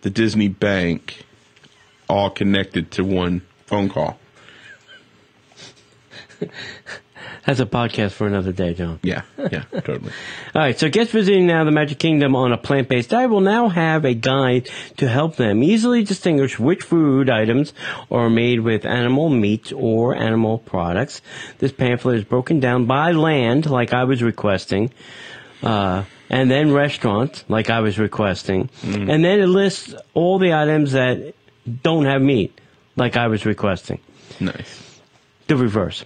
the 0.01 0.09
Disney 0.09 0.47
Bank, 0.47 1.25
all 2.07 2.29
connected 2.29 2.89
to 2.91 3.03
one 3.03 3.41
phone 3.65 3.89
call. 3.89 4.17
That's 7.45 7.59
a 7.59 7.65
podcast 7.65 8.11
for 8.11 8.27
another 8.27 8.51
day, 8.51 8.73
John. 8.73 8.99
Yeah, 9.03 9.23
yeah, 9.37 9.63
totally. 9.71 10.11
All 10.53 10.61
right, 10.61 10.77
so 10.77 10.89
guests 10.89 11.11
visiting 11.13 11.47
now 11.47 11.63
the 11.63 11.71
Magic 11.71 11.97
Kingdom 11.99 12.35
on 12.35 12.51
a 12.51 12.57
plant-based 12.57 13.09
diet 13.09 13.29
will 13.29 13.41
now 13.41 13.69
have 13.69 14.05
a 14.05 14.13
guide 14.13 14.69
to 14.97 15.07
help 15.07 15.35
them 15.37 15.63
easily 15.63 16.03
distinguish 16.03 16.59
which 16.59 16.83
food 16.83 17.29
items 17.29 17.73
are 18.11 18.29
made 18.29 18.59
with 18.61 18.85
animal 18.85 19.29
meat 19.29 19.71
or 19.75 20.15
animal 20.15 20.57
products. 20.59 21.21
This 21.59 21.71
pamphlet 21.71 22.15
is 22.19 22.23
broken 22.23 22.59
down 22.59 22.85
by 22.85 23.11
land, 23.11 23.69
like 23.69 23.93
I 23.93 24.03
was 24.03 24.21
requesting, 24.21 24.91
uh, 25.63 26.03
and 26.29 26.49
then 26.49 26.71
restaurant, 26.71 27.43
like 27.49 27.69
I 27.69 27.81
was 27.81 27.99
requesting, 27.99 28.69
and 28.83 29.23
then 29.23 29.39
it 29.39 29.47
lists 29.47 29.93
all 30.13 30.39
the 30.39 30.53
items 30.53 30.93
that 30.93 31.33
don't 31.83 32.05
have 32.05 32.21
meat, 32.21 32.59
like 32.95 33.17
I 33.17 33.27
was 33.27 33.45
requesting 33.45 33.99
Nice. 34.39 34.99
the 35.47 35.55
reverse. 35.57 36.05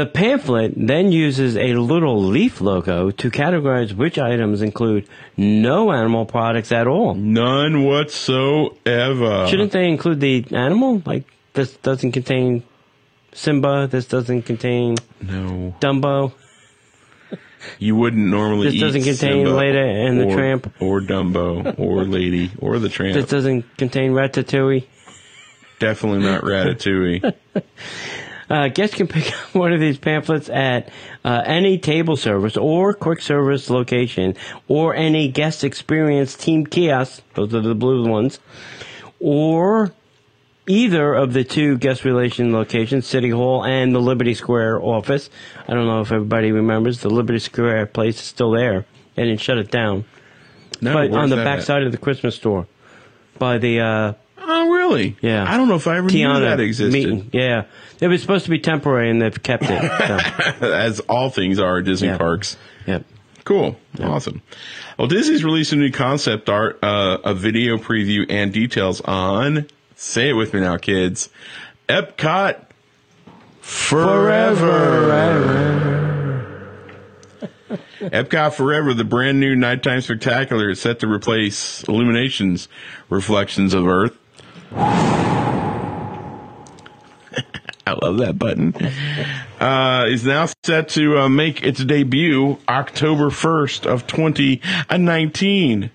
The 0.00 0.06
The 0.06 0.12
pamphlet 0.12 0.72
then 0.78 1.12
uses 1.12 1.58
a 1.58 1.74
little 1.74 2.22
leaf 2.24 2.62
logo 2.62 3.10
to 3.10 3.30
categorize 3.30 3.92
which 3.92 4.18
items 4.18 4.62
include 4.62 5.06
no 5.36 5.92
animal 5.92 6.24
products 6.24 6.72
at 6.72 6.86
all. 6.86 7.14
None 7.14 7.84
whatsoever. 7.84 9.46
Shouldn't 9.46 9.72
they 9.72 9.90
include 9.90 10.20
the 10.20 10.46
animal? 10.52 11.02
Like 11.04 11.24
this 11.52 11.76
doesn't 11.76 12.12
contain 12.12 12.62
Simba. 13.34 13.88
This 13.88 14.06
doesn't 14.06 14.44
contain 14.44 14.96
no. 15.20 15.74
Dumbo. 15.80 16.32
You 17.78 17.94
wouldn't 17.94 18.26
normally 18.26 18.70
This 18.70 18.80
doesn't 18.80 19.02
contain 19.02 19.44
Simba 19.44 19.50
Leda 19.50 19.80
and 19.84 20.18
the 20.18 20.28
or- 20.28 20.34
Tramp. 20.34 20.74
Or 20.80 21.02
Dumbo 21.02 21.78
or 21.78 22.04
Lady 22.04 22.52
or 22.58 22.78
the 22.78 22.88
Tramp. 22.88 23.16
This 23.16 23.28
doesn't 23.28 23.76
contain 23.76 24.12
Ratatouille. 24.12 24.86
Definitely 25.78 26.20
not 26.20 26.40
Ratatouille. 26.40 27.34
Uh, 28.50 28.66
guests 28.68 28.96
can 28.96 29.06
pick 29.06 29.32
up 29.32 29.54
one 29.54 29.72
of 29.72 29.80
these 29.80 29.96
pamphlets 29.96 30.48
at 30.48 30.90
uh, 31.24 31.42
any 31.46 31.78
table 31.78 32.16
service 32.16 32.56
or 32.56 32.92
quick 32.92 33.22
service 33.22 33.70
location 33.70 34.34
or 34.66 34.94
any 34.94 35.28
guest 35.28 35.62
experience 35.62 36.36
team 36.36 36.66
kiosk. 36.66 37.22
Those 37.34 37.54
are 37.54 37.60
the 37.60 37.74
blue 37.74 38.08
ones. 38.08 38.40
Or 39.20 39.92
either 40.66 41.14
of 41.14 41.32
the 41.32 41.44
two 41.44 41.78
guest 41.78 42.04
relation 42.04 42.52
locations, 42.52 43.06
City 43.06 43.30
Hall 43.30 43.64
and 43.64 43.94
the 43.94 44.00
Liberty 44.00 44.34
Square 44.34 44.82
office. 44.82 45.30
I 45.68 45.74
don't 45.74 45.86
know 45.86 46.00
if 46.00 46.10
everybody 46.10 46.52
remembers. 46.52 47.00
The 47.00 47.10
Liberty 47.10 47.38
Square 47.38 47.86
place 47.86 48.16
is 48.16 48.26
still 48.26 48.50
there. 48.50 48.84
They 49.14 49.24
didn't 49.24 49.40
shut 49.40 49.58
it 49.58 49.70
down. 49.70 50.04
No, 50.80 50.94
but 50.94 51.12
on 51.12 51.28
the 51.28 51.36
back 51.36 51.58
at? 51.58 51.64
side 51.64 51.82
of 51.82 51.92
the 51.92 51.98
Christmas 51.98 52.34
store. 52.34 52.66
By 53.38 53.58
the 53.58 53.80
uh, 53.80 54.12
Oh, 54.42 54.70
really? 54.70 55.16
Yeah. 55.20 55.44
I 55.46 55.56
don't 55.56 55.68
know 55.68 55.74
if 55.76 55.86
I 55.86 55.96
ever 55.98 56.08
knew 56.08 56.40
that 56.40 56.60
existed. 56.60 56.92
meeting. 56.92 57.30
Yeah. 57.32 57.64
It 58.00 58.08
was 58.08 58.20
supposed 58.22 58.44
to 58.46 58.50
be 58.50 58.58
temporary 58.58 59.10
and 59.10 59.20
they've 59.20 59.42
kept 59.42 59.64
it. 59.66 60.58
So, 60.60 60.66
As 60.72 61.00
all 61.00 61.30
things 61.30 61.58
are 61.58 61.78
at 61.78 61.84
Disney 61.84 62.08
Yeah. 62.08 62.18
parks. 62.18 62.56
yep. 62.86 63.04
Cool. 63.44 63.76
Awesome. 64.00 64.42
Well, 64.98 65.08
Disney's 65.08 65.42
released 65.44 65.72
a 65.72 65.76
new 65.76 65.90
concept 65.90 66.48
art, 66.48 66.78
uh, 66.82 67.18
a 67.24 67.34
video 67.34 67.76
preview 67.78 68.26
and 68.28 68.52
details 68.52 69.00
on, 69.00 69.66
say 69.96 70.28
it 70.30 70.34
with 70.34 70.52
me 70.54 70.60
now, 70.60 70.76
kids, 70.76 71.28
Epcot 71.88 72.66
Forever. 73.60 74.56
Forever. 74.56 76.26
Epcot 78.00 78.52
Forever, 78.54 78.94
the 78.94 79.04
brand 79.04 79.38
new 79.40 79.54
nighttime 79.54 80.00
spectacular 80.00 80.70
is 80.70 80.80
set 80.80 81.00
to 81.00 81.06
replace 81.06 81.82
Illuminations 81.84 82.68
Reflections 83.08 83.74
of 83.74 83.86
Earth. 83.86 84.16
I 87.86 87.94
love 88.00 88.18
that 88.18 88.38
button. 88.38 88.74
Uh, 89.58 90.06
is 90.08 90.24
now 90.24 90.46
set 90.64 90.90
to 90.90 91.18
uh, 91.18 91.28
make 91.28 91.62
its 91.64 91.82
debut 91.84 92.58
October 92.68 93.30
1st 93.30 93.86
of 93.86 94.06
2019 94.06 95.90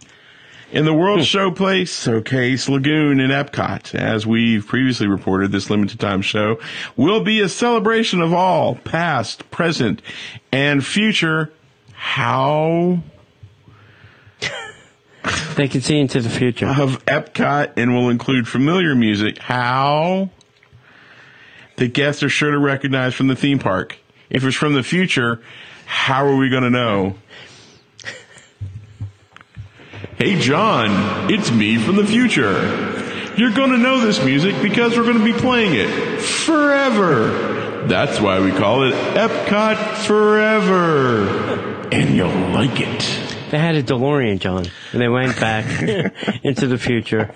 in 0.74 0.84
the 0.84 0.94
World 0.94 1.22
Showplace 1.22 2.04
Showcase 2.04 2.68
Lagoon 2.68 3.22
in 3.22 3.32
Epcot. 3.32 3.96
As 3.96 4.28
we've 4.28 4.68
previously 4.68 5.08
reported, 5.08 5.54
this 5.54 5.70
limited 5.70 6.02
time 6.02 6.22
show 6.22 6.60
will 6.98 7.24
be 7.24 7.40
a 7.40 7.48
celebration 7.48 8.22
of 8.22 8.34
all 8.34 8.76
past, 8.76 9.50
present, 9.50 10.02
and 10.52 10.86
future. 10.86 11.54
How 11.94 13.02
They 15.56 15.68
can 15.68 15.82
see 15.82 16.00
into 16.00 16.22
the 16.22 16.30
future. 16.30 16.68
of 16.68 17.04
Epcot 17.06 17.74
and 17.78 17.94
will 17.94 18.10
include 18.10 18.48
familiar 18.48 18.94
music. 18.96 19.38
How 19.40 20.30
the 21.78 21.88
guests 21.88 22.24
are 22.24 22.30
sure 22.30 22.52
to 22.52 22.60
recognize 22.60 23.14
from 23.14 23.28
the 23.28 23.36
theme 23.36 23.60
park. 23.60 23.98
If 24.30 24.44
it's 24.44 24.56
from 24.56 24.74
the 24.74 24.84
future, 24.84 25.42
how 25.86 26.26
are 26.26 26.36
we 26.36 26.50
going 26.50 26.64
to 26.64 26.70
know? 26.70 27.16
Hey, 30.18 30.40
John, 30.40 31.32
it's 31.32 31.52
me 31.52 31.78
from 31.78 31.98
the 31.98 32.06
future. 32.06 32.54
You're 33.38 33.52
going 33.52 33.72
to 33.72 33.78
know 33.78 34.00
this 34.00 34.24
music 34.24 34.62
because 34.62 34.98
we're 34.98 35.04
going 35.04 35.20
to 35.20 35.26
be 35.26 35.34
playing 35.34 35.74
it 35.76 36.22
forever. 36.22 37.86
That's 37.88 38.20
why 38.22 38.40
we 38.40 38.52
call 38.52 38.84
it 38.84 38.94
Epcot 38.94 39.76
Forever. 40.06 41.88
And 41.92 42.16
you'll 42.16 42.30
like 42.30 42.80
it. 42.80 43.25
They 43.52 43.60
had 43.60 43.76
a 43.76 43.84
DeLorean, 43.84 44.40
John, 44.40 44.66
and 44.92 45.02
they 45.02 45.08
went 45.08 45.40
back 45.40 45.66
into 46.44 46.68
the 46.68 46.78
future. 46.78 47.34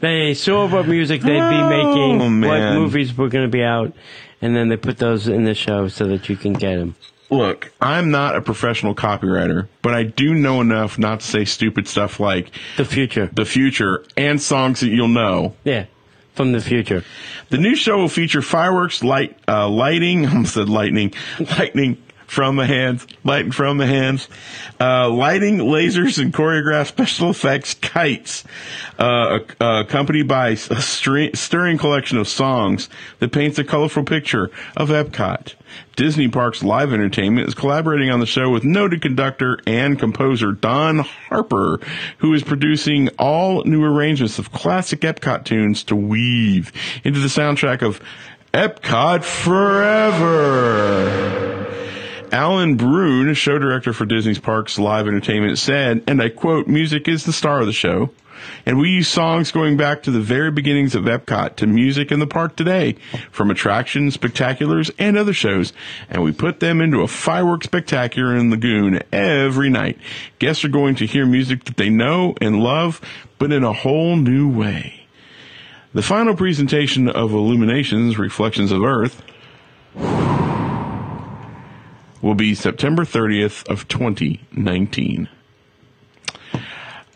They 0.00 0.34
saw 0.34 0.66
what 0.68 0.86
music 0.86 1.22
they'd 1.22 1.28
be 1.32 1.38
Oh, 1.38 1.68
making, 1.68 2.18
what 2.18 2.58
man. 2.58 2.74
movies 2.78 3.16
were 3.16 3.28
going 3.28 3.44
to 3.44 3.50
be 3.50 3.62
out, 3.62 3.92
and 4.40 4.54
then 4.54 4.68
they 4.68 4.76
put 4.76 4.98
those 4.98 5.26
in 5.28 5.44
the 5.44 5.54
show 5.54 5.88
so 5.88 6.06
that 6.06 6.28
you 6.28 6.36
can 6.36 6.52
get 6.52 6.76
them. 6.76 6.94
Look, 7.28 7.72
I'm 7.80 8.12
not 8.12 8.36
a 8.36 8.40
professional 8.40 8.94
copywriter, 8.94 9.66
but 9.82 9.92
I 9.94 10.04
do 10.04 10.32
know 10.34 10.60
enough 10.60 10.96
not 10.98 11.20
to 11.20 11.26
say 11.26 11.44
stupid 11.44 11.88
stuff 11.88 12.20
like 12.20 12.52
The 12.76 12.84
future. 12.84 13.26
the 13.32 13.44
future 13.44 14.04
and 14.16 14.40
songs 14.40 14.78
that 14.80 14.90
you'll 14.90 15.08
know. 15.08 15.56
Yeah, 15.64 15.86
from 16.34 16.52
the 16.52 16.60
future. 16.60 17.02
The 17.48 17.58
new 17.58 17.74
show 17.74 17.96
will 17.98 18.08
feature 18.08 18.42
fireworks, 18.42 19.02
light, 19.02 19.36
uh, 19.48 19.68
lighting, 19.68 20.24
I 20.26 20.30
almost 20.30 20.54
said 20.54 20.68
lightning, 20.68 21.14
lightning 21.58 22.00
from 22.26 22.56
the 22.56 22.66
hands, 22.66 23.06
lighting 23.24 23.52
from 23.52 23.78
the 23.78 23.86
hands, 23.86 24.28
uh, 24.80 25.08
lighting, 25.08 25.58
lasers, 25.58 26.20
and 26.20 26.34
choreographed 26.34 26.88
special 26.88 27.30
effects 27.30 27.74
kites, 27.74 28.44
uh, 28.98 29.38
uh, 29.60 29.84
accompanied 29.86 30.28
by 30.28 30.50
a 30.50 30.56
stir- 30.56 31.32
stirring 31.34 31.78
collection 31.78 32.18
of 32.18 32.28
songs 32.28 32.88
that 33.20 33.32
paints 33.32 33.58
a 33.58 33.64
colorful 33.64 34.04
picture 34.04 34.50
of 34.76 34.88
Epcot. 34.88 35.54
Disney 35.94 36.28
Parks 36.28 36.62
Live 36.62 36.92
Entertainment 36.92 37.48
is 37.48 37.54
collaborating 37.54 38.10
on 38.10 38.20
the 38.20 38.26
show 38.26 38.50
with 38.50 38.64
noted 38.64 39.00
conductor 39.02 39.58
and 39.66 39.98
composer 39.98 40.52
Don 40.52 40.98
Harper, 40.98 41.80
who 42.18 42.32
is 42.34 42.42
producing 42.42 43.08
all 43.18 43.64
new 43.64 43.82
arrangements 43.84 44.38
of 44.38 44.52
classic 44.52 45.00
Epcot 45.00 45.44
tunes 45.44 45.82
to 45.84 45.96
weave 45.96 46.72
into 47.04 47.20
the 47.20 47.28
soundtrack 47.28 47.82
of 47.82 48.00
Epcot 48.52 49.24
Forever. 49.24 50.86
Alan 52.32 52.76
Bruun, 52.76 53.34
show 53.34 53.58
director 53.58 53.92
for 53.92 54.04
Disney's 54.04 54.38
Parks 54.38 54.78
Live 54.78 55.06
Entertainment, 55.06 55.58
said, 55.58 56.02
and 56.06 56.20
I 56.20 56.28
quote, 56.28 56.66
music 56.66 57.08
is 57.08 57.24
the 57.24 57.32
star 57.32 57.60
of 57.60 57.66
the 57.66 57.72
show. 57.72 58.10
And 58.64 58.78
we 58.78 58.90
use 58.90 59.08
songs 59.08 59.50
going 59.50 59.76
back 59.76 60.02
to 60.02 60.10
the 60.10 60.20
very 60.20 60.50
beginnings 60.50 60.94
of 60.94 61.04
Epcot 61.04 61.56
to 61.56 61.66
music 61.66 62.12
in 62.12 62.20
the 62.20 62.26
park 62.26 62.54
today, 62.54 62.96
from 63.30 63.50
attractions, 63.50 64.16
spectaculars, 64.16 64.90
and 64.98 65.16
other 65.16 65.32
shows. 65.32 65.72
And 66.10 66.22
we 66.22 66.32
put 66.32 66.60
them 66.60 66.80
into 66.80 67.00
a 67.00 67.08
fireworks 67.08 67.66
spectacular 67.66 68.36
in 68.36 68.50
Lagoon 68.50 69.00
every 69.12 69.70
night. 69.70 69.98
Guests 70.38 70.64
are 70.64 70.68
going 70.68 70.96
to 70.96 71.06
hear 71.06 71.26
music 71.26 71.64
that 71.64 71.76
they 71.76 71.88
know 71.88 72.34
and 72.40 72.62
love, 72.62 73.00
but 73.38 73.52
in 73.52 73.64
a 73.64 73.72
whole 73.72 74.16
new 74.16 74.48
way. 74.48 75.06
The 75.94 76.02
final 76.02 76.36
presentation 76.36 77.08
of 77.08 77.32
Illuminations, 77.32 78.18
Reflections 78.18 78.70
of 78.70 78.82
Earth, 78.82 79.22
will 82.26 82.34
be 82.34 82.54
September 82.54 83.04
30th 83.04 83.66
of 83.68 83.86
2019. 83.88 85.28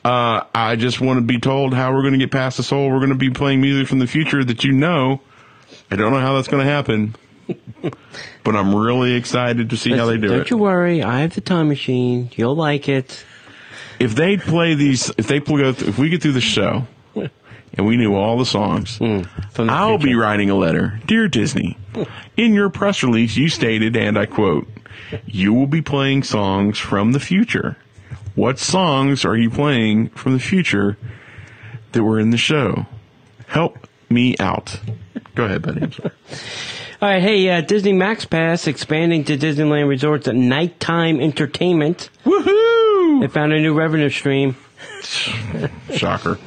Uh, 0.03 0.45
I 0.55 0.77
just 0.77 1.01
want 1.01 1.19
to 1.19 1.23
be 1.23 1.39
told 1.39 1.75
how 1.75 1.93
we're 1.93 2.03
going 2.03 2.15
to 2.15 2.19
get 2.19 2.31
past 2.31 2.57
this 2.57 2.71
whole, 2.71 2.89
we're 2.91 3.01
going 3.01 3.11
to 3.11 3.17
be 3.17 3.31
playing 3.31 3.61
music 3.61 3.89
from 3.89 3.99
the 3.99 4.07
future 4.07 4.43
that 4.45 4.65
you 4.65 4.73
know. 4.73 5.21
I 5.91 5.97
don't 5.97 6.13
know 6.13 6.21
how 6.21 6.37
that's 6.37 6.49
going 6.49 6.65
to 6.65 6.71
happen, 6.73 7.17
but 8.45 8.57
I'm 8.57 8.75
really 8.75 9.15
excited 9.15 9.71
to 9.71 9.77
see 9.77 9.91
how 9.93 10.07
they 10.07 10.17
do 10.17 10.33
it. 10.33 10.37
Don't 10.37 10.51
you 10.51 10.57
worry. 10.57 11.03
I 11.03 11.21
have 11.21 11.35
the 11.35 11.41
time 11.43 11.69
machine. 11.69 12.31
You'll 12.37 12.55
like 12.55 12.89
it. 12.89 13.25
if 13.99 14.15
they 14.15 14.37
play 14.37 14.75
these, 14.75 15.11
if 15.19 15.27
they 15.27 15.41
play, 15.41 15.63
if 15.65 15.99
we 15.99 16.09
get 16.09 16.23
through 16.23 16.33
the 16.33 16.41
show 16.41 16.87
and 17.15 17.87
we 17.87 17.97
knew 17.99 18.15
all 18.15 18.39
the 18.39 18.47
songs, 18.47 18.97
From 18.97 19.27
the 19.55 19.73
I'll 19.73 19.99
be 19.99 20.15
writing 20.15 20.49
a 20.49 20.55
letter. 20.55 20.99
Dear 21.07 21.29
Disney, 21.29 21.77
in 22.39 22.55
your 22.55 22.71
press 22.71 23.03
release, 23.03 23.37
you 23.37 23.49
stated, 23.49 23.97
and 23.97 24.17
I 24.17 24.25
quote, 24.27 24.67
you 25.27 25.53
will 25.53 25.67
be 25.67 25.83
playing 25.83 26.23
songs 26.23 26.79
from 26.79 27.13
the 27.13 27.21
future. 27.21 27.77
What 28.35 28.59
songs 28.59 29.25
are 29.25 29.37
you 29.37 29.51
playing 29.51 30.11
from 30.11 30.35
the 30.35 30.39
future 30.39 30.97
that 31.93 32.03
were 32.03 32.19
in 32.21 32.31
the 32.31 32.37
show? 32.37 32.87
Help 33.47 33.89
me 34.09 34.37
out. 34.39 34.81
Go 35.35 35.45
ahead, 35.45 35.63
buddy. 35.63 35.83
I'm 35.83 35.93
sorry. 35.93 36.11
All 37.03 37.09
right, 37.09 37.23
hey, 37.23 37.49
uh, 37.49 37.61
Disney 37.63 37.95
Max 37.95 38.27
Pass 38.27 38.67
expanding 38.67 39.25
to 39.25 39.39
Disneyland 39.39 39.89
Resorts 39.89 40.29
at 40.29 40.35
nighttime 40.35 41.19
entertainment. 41.19 42.11
Woohoo! 42.25 43.21
They 43.23 43.29
found 43.29 43.53
a 43.55 43.61
new 43.61 43.73
revenue 43.73 44.11
stream. 44.11 44.55
Shocker. 45.95 46.39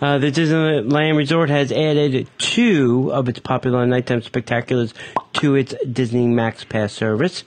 Uh, 0.00 0.18
the 0.18 0.32
Disneyland 0.32 1.16
Resort 1.16 1.50
has 1.50 1.70
added 1.70 2.28
two 2.38 3.12
of 3.12 3.28
its 3.28 3.38
popular 3.38 3.86
nighttime 3.86 4.22
spectaculars 4.22 4.94
to 5.34 5.54
its 5.54 5.74
Disney 5.90 6.26
Max 6.26 6.64
Pass 6.64 6.92
service. 6.92 7.44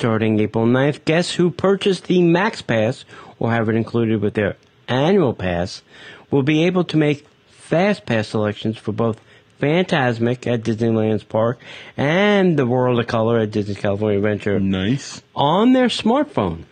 Starting 0.00 0.40
April 0.40 0.64
9th, 0.64 1.04
guests 1.04 1.34
who 1.34 1.50
purchase 1.50 2.00
the 2.00 2.22
Max 2.22 2.62
Pass 2.62 3.04
or 3.38 3.50
have 3.50 3.68
it 3.68 3.74
included 3.74 4.22
with 4.22 4.32
their 4.32 4.56
annual 4.88 5.34
pass 5.34 5.82
will 6.30 6.42
be 6.42 6.64
able 6.64 6.84
to 6.84 6.96
make 6.96 7.26
Fast 7.50 8.06
Pass 8.06 8.28
selections 8.28 8.78
for 8.78 8.92
both 8.92 9.20
Fantasmic 9.60 10.46
at 10.46 10.62
Disneyland's 10.62 11.24
park 11.24 11.60
and 11.98 12.58
the 12.58 12.64
World 12.64 12.98
of 12.98 13.08
Color 13.08 13.40
at 13.40 13.50
Disney's 13.50 13.76
California 13.76 14.16
Adventure 14.16 14.58
Nice. 14.58 15.20
on 15.36 15.74
their 15.74 15.88
smartphone. 15.88 16.64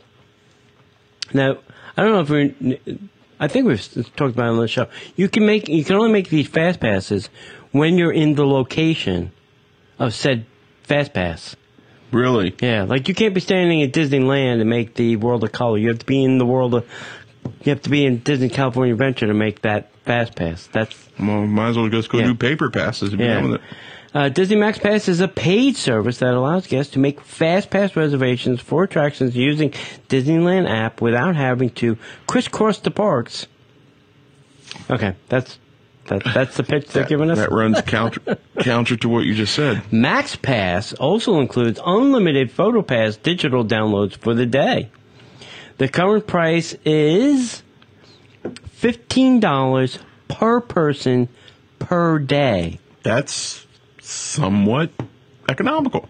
Now, 1.34 1.58
I 1.98 2.04
don't 2.04 2.12
know 2.12 2.20
if 2.20 2.30
we're. 2.30 2.78
I 3.38 3.46
think 3.46 3.66
we've 3.66 3.84
talked 4.16 4.32
about 4.32 4.46
it 4.46 4.52
on 4.52 4.56
the 4.56 4.68
show. 4.68 4.86
You 5.16 5.28
can 5.28 5.44
make, 5.44 5.68
you 5.68 5.84
can 5.84 5.96
only 5.96 6.12
make 6.12 6.30
these 6.30 6.48
fast 6.48 6.80
passes 6.80 7.28
when 7.72 7.98
you're 7.98 8.10
in 8.10 8.36
the 8.36 8.46
location 8.46 9.32
of 9.98 10.14
said 10.14 10.46
fast 10.82 11.12
pass. 11.12 11.54
Really? 12.10 12.54
Yeah, 12.60 12.84
like 12.84 13.08
you 13.08 13.14
can't 13.14 13.34
be 13.34 13.40
standing 13.40 13.82
at 13.82 13.92
Disneyland 13.92 14.60
and 14.60 14.70
make 14.70 14.94
the 14.94 15.16
World 15.16 15.44
of 15.44 15.52
Color. 15.52 15.78
You 15.78 15.88
have 15.88 15.98
to 15.98 16.06
be 16.06 16.24
in 16.24 16.38
the 16.38 16.46
world 16.46 16.74
of, 16.74 16.86
you 17.64 17.70
have 17.70 17.82
to 17.82 17.90
be 17.90 18.06
in 18.06 18.18
Disney 18.18 18.48
California 18.48 18.94
Adventure 18.94 19.26
to 19.26 19.34
make 19.34 19.62
that 19.62 19.92
fast 20.04 20.34
pass. 20.34 20.66
That's 20.72 20.96
Well, 21.18 21.46
might 21.46 21.68
as 21.70 21.76
well 21.76 21.88
just 21.88 22.08
go 22.08 22.18
Yeah. 22.18 22.28
do 22.28 22.34
paper 22.34 22.70
passes 22.70 23.10
and 23.10 23.18
be 23.18 23.26
done 23.26 23.50
with 23.50 23.54
it. 23.56 23.60
Uh, 24.14 24.30
Disney 24.30 24.56
Max 24.56 24.78
Pass 24.78 25.06
is 25.06 25.20
a 25.20 25.28
paid 25.28 25.76
service 25.76 26.18
that 26.18 26.32
allows 26.32 26.66
guests 26.66 26.94
to 26.94 26.98
make 26.98 27.20
fast 27.20 27.68
pass 27.68 27.94
reservations 27.94 28.58
for 28.58 28.84
attractions 28.84 29.36
using 29.36 29.70
Disneyland 30.08 30.66
app 30.66 31.02
without 31.02 31.36
having 31.36 31.68
to 31.70 31.98
crisscross 32.26 32.78
the 32.78 32.90
parks. 32.90 33.46
Okay, 34.90 35.14
that's 35.28 35.58
that, 36.08 36.22
that's 36.34 36.56
the 36.56 36.62
pitch 36.62 36.88
they're 36.88 37.02
That, 37.04 37.08
giving 37.08 37.30
us. 37.30 37.38
that 37.38 37.50
runs 37.52 37.80
counter 37.82 38.38
counter 38.60 38.96
to 38.96 39.08
what 39.08 39.24
you 39.24 39.34
just 39.34 39.54
said. 39.54 39.82
Max 39.92 40.36
Pass 40.36 40.92
also 40.94 41.40
includes 41.40 41.80
unlimited 41.84 42.50
PhotoPass 42.50 43.22
digital 43.22 43.64
downloads 43.64 44.16
for 44.16 44.34
the 44.34 44.46
day. 44.46 44.90
The 45.78 45.88
current 45.88 46.26
price 46.26 46.74
is 46.84 47.62
$15 48.80 49.98
per 50.28 50.60
person 50.60 51.28
per 51.78 52.18
day. 52.18 52.78
That's 53.02 53.66
somewhat 54.00 54.90
economical. 55.48 56.08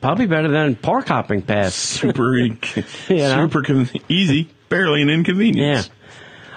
Probably 0.00 0.26
better 0.26 0.48
than 0.48 0.76
park 0.76 1.08
hopping 1.08 1.42
pass. 1.42 1.74
Super, 1.74 2.36
You 2.36 2.56
know? 3.08 3.46
super 3.46 3.62
con- 3.62 3.90
easy, 4.08 4.48
barely 4.68 5.02
an 5.02 5.08
Yeah. 5.08 5.14
inconvenience. 5.14 5.90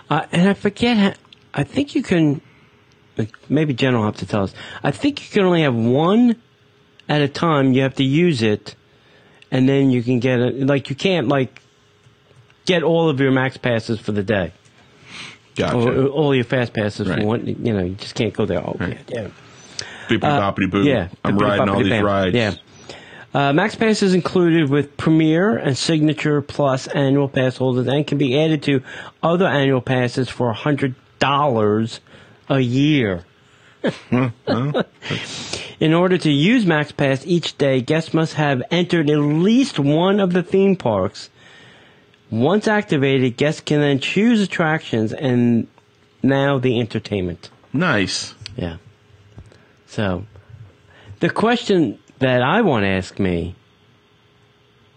Uh, 0.10 0.26
and 0.32 0.50
I 0.50 0.54
forget, 0.54 0.98
how, 0.98 1.14
I 1.54 1.64
think 1.64 1.96
you 1.96 2.04
can, 2.04 2.42
maybe 3.50 3.74
Jen 3.74 3.96
will 3.96 4.06
have 4.06 4.18
to 4.18 4.26
tell 4.26 4.44
us. 4.44 4.54
I 4.84 4.92
think 4.92 5.22
you 5.22 5.30
can 5.32 5.46
only 5.46 5.62
have 5.64 5.76
one 5.76 6.36
at 7.10 7.22
a 7.22 7.28
time. 7.28 7.74
You 7.74 7.82
have 7.84 7.96
to 7.96 8.04
use 8.04 8.42
it, 8.42 8.76
and 9.52 9.68
then 9.68 9.90
you 9.92 10.02
can 10.04 10.20
get 10.20 10.40
it. 10.40 10.66
Like, 10.66 10.90
you 10.90 10.96
can't, 10.96 11.28
like, 11.28 11.62
get 12.66 12.84
all 12.84 13.10
of 13.10 13.20
your 13.20 13.32
max 13.32 13.58
passes 13.58 14.00
for 14.00 14.12
the 14.14 14.24
day. 14.24 14.54
Gotcha. 15.56 15.76
Or 15.78 16.08
all 16.08 16.34
your 16.34 16.46
fast 16.46 16.72
passes 16.74 17.08
Right. 17.10 17.20
for 17.20 17.26
one. 17.26 17.46
You 17.46 17.74
know, 17.74 17.84
you 17.84 17.96
just 17.96 18.16
can't 18.16 18.34
go 18.34 18.46
there. 18.46 18.60
Oh, 18.66 18.78
Right. 18.80 18.98
yeah. 19.10 19.28
Boo. 20.08 20.20
Uh, 20.22 20.54
Yeah, 20.84 21.08
I'm 21.26 21.38
riding 21.38 21.70
all 21.70 21.84
these 21.84 22.02
rides. 22.02 22.36
Yeah. 22.36 22.54
Uh, 23.34 23.54
Max 23.54 23.76
Pass 23.76 24.02
is 24.04 24.14
included 24.14 24.70
with 24.70 24.98
Premier 24.98 25.56
and 25.58 25.78
Signature 25.78 26.42
Plus 26.42 26.88
annual 26.88 27.30
pass 27.30 27.56
holders 27.58 27.88
and 27.88 28.06
can 28.06 28.18
be 28.18 28.38
added 28.38 28.62
to 28.64 28.82
other 29.24 29.46
annual 29.48 29.80
passes 29.80 30.28
for 30.28 30.54
$100 30.54 30.96
a 32.50 32.60
year. 32.60 33.24
In 35.80 35.94
order 35.94 36.18
to 36.18 36.30
use 36.30 36.66
MaxPass 36.66 37.26
each 37.26 37.58
day, 37.58 37.82
guests 37.82 38.14
must 38.14 38.36
have 38.36 38.62
entered 38.70 39.10
at 39.10 39.18
least 39.18 39.80
one 39.80 40.20
of 40.20 40.34
the 40.34 40.44
theme 40.44 40.76
parks. 40.76 41.30
Once 42.30 42.68
activated, 42.68 43.38
guests 43.38 43.62
can 43.62 43.80
then 43.80 44.00
choose 44.00 44.42
attractions 44.42 45.12
and 45.12 45.68
now 46.22 46.60
the 46.60 46.80
entertainment. 46.80 47.50
Nice. 47.74 48.36
Yeah. 48.56 48.78
So, 49.88 50.26
the 51.20 51.30
question 51.30 51.98
that 52.20 52.42
I 52.44 52.62
want 52.62 52.84
to 52.84 52.90
ask 52.90 53.18
me 53.18 53.56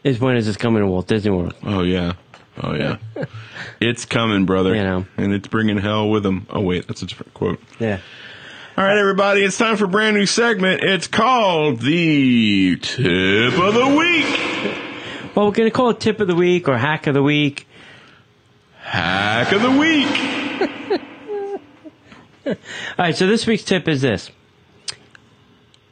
is 0.05 0.20
when 0.20 0.37
is 0.37 0.47
this 0.47 0.57
coming 0.57 0.83
to 0.83 0.87
Walt 0.87 1.09
Disney 1.09 1.31
World? 1.31 1.55
Oh 1.62 1.83
yeah. 1.83 2.12
Oh 2.62 2.74
yeah. 2.74 2.96
it's 3.80 4.05
coming, 4.05 4.46
brother. 4.46 4.74
You 4.74 4.82
know. 4.82 5.07
And 5.16 5.32
it's 5.32 5.48
bringing 5.48 5.78
hell 5.78 6.09
with 6.09 6.22
them. 6.22 6.46
Oh 6.50 6.61
wait, 6.61 6.86
that's 6.86 7.02
a 7.02 7.07
different 7.07 7.34
quote. 7.34 7.61
Yeah. 7.78 8.00
All 8.76 8.84
right, 8.84 8.98
everybody, 8.98 9.44
it's 9.44 9.57
time 9.57 9.76
for 9.76 9.84
a 9.84 9.88
brand 9.88 10.16
new 10.16 10.26
segment. 10.26 10.82
It's 10.82 11.07
called 11.07 11.80
the 11.80 12.76
tip 12.76 13.59
of 13.59 13.74
the 13.74 13.94
week. 13.96 15.34
Well, 15.36 15.46
we're 15.46 15.52
going 15.52 15.68
to 15.68 15.70
call 15.70 15.90
it 15.90 16.00
Tip 16.00 16.18
of 16.18 16.26
the 16.26 16.34
Week 16.34 16.68
or 16.68 16.76
Hack 16.76 17.07
of 17.07 17.14
the 17.14 17.22
Week. 17.22 17.68
Hack 18.84 19.52
of 19.52 19.62
the 19.62 19.70
week. 19.70 20.07
All 22.46 22.55
right, 22.98 23.16
so 23.16 23.26
this 23.26 23.46
week's 23.46 23.64
tip 23.64 23.88
is 23.88 24.02
this. 24.02 24.30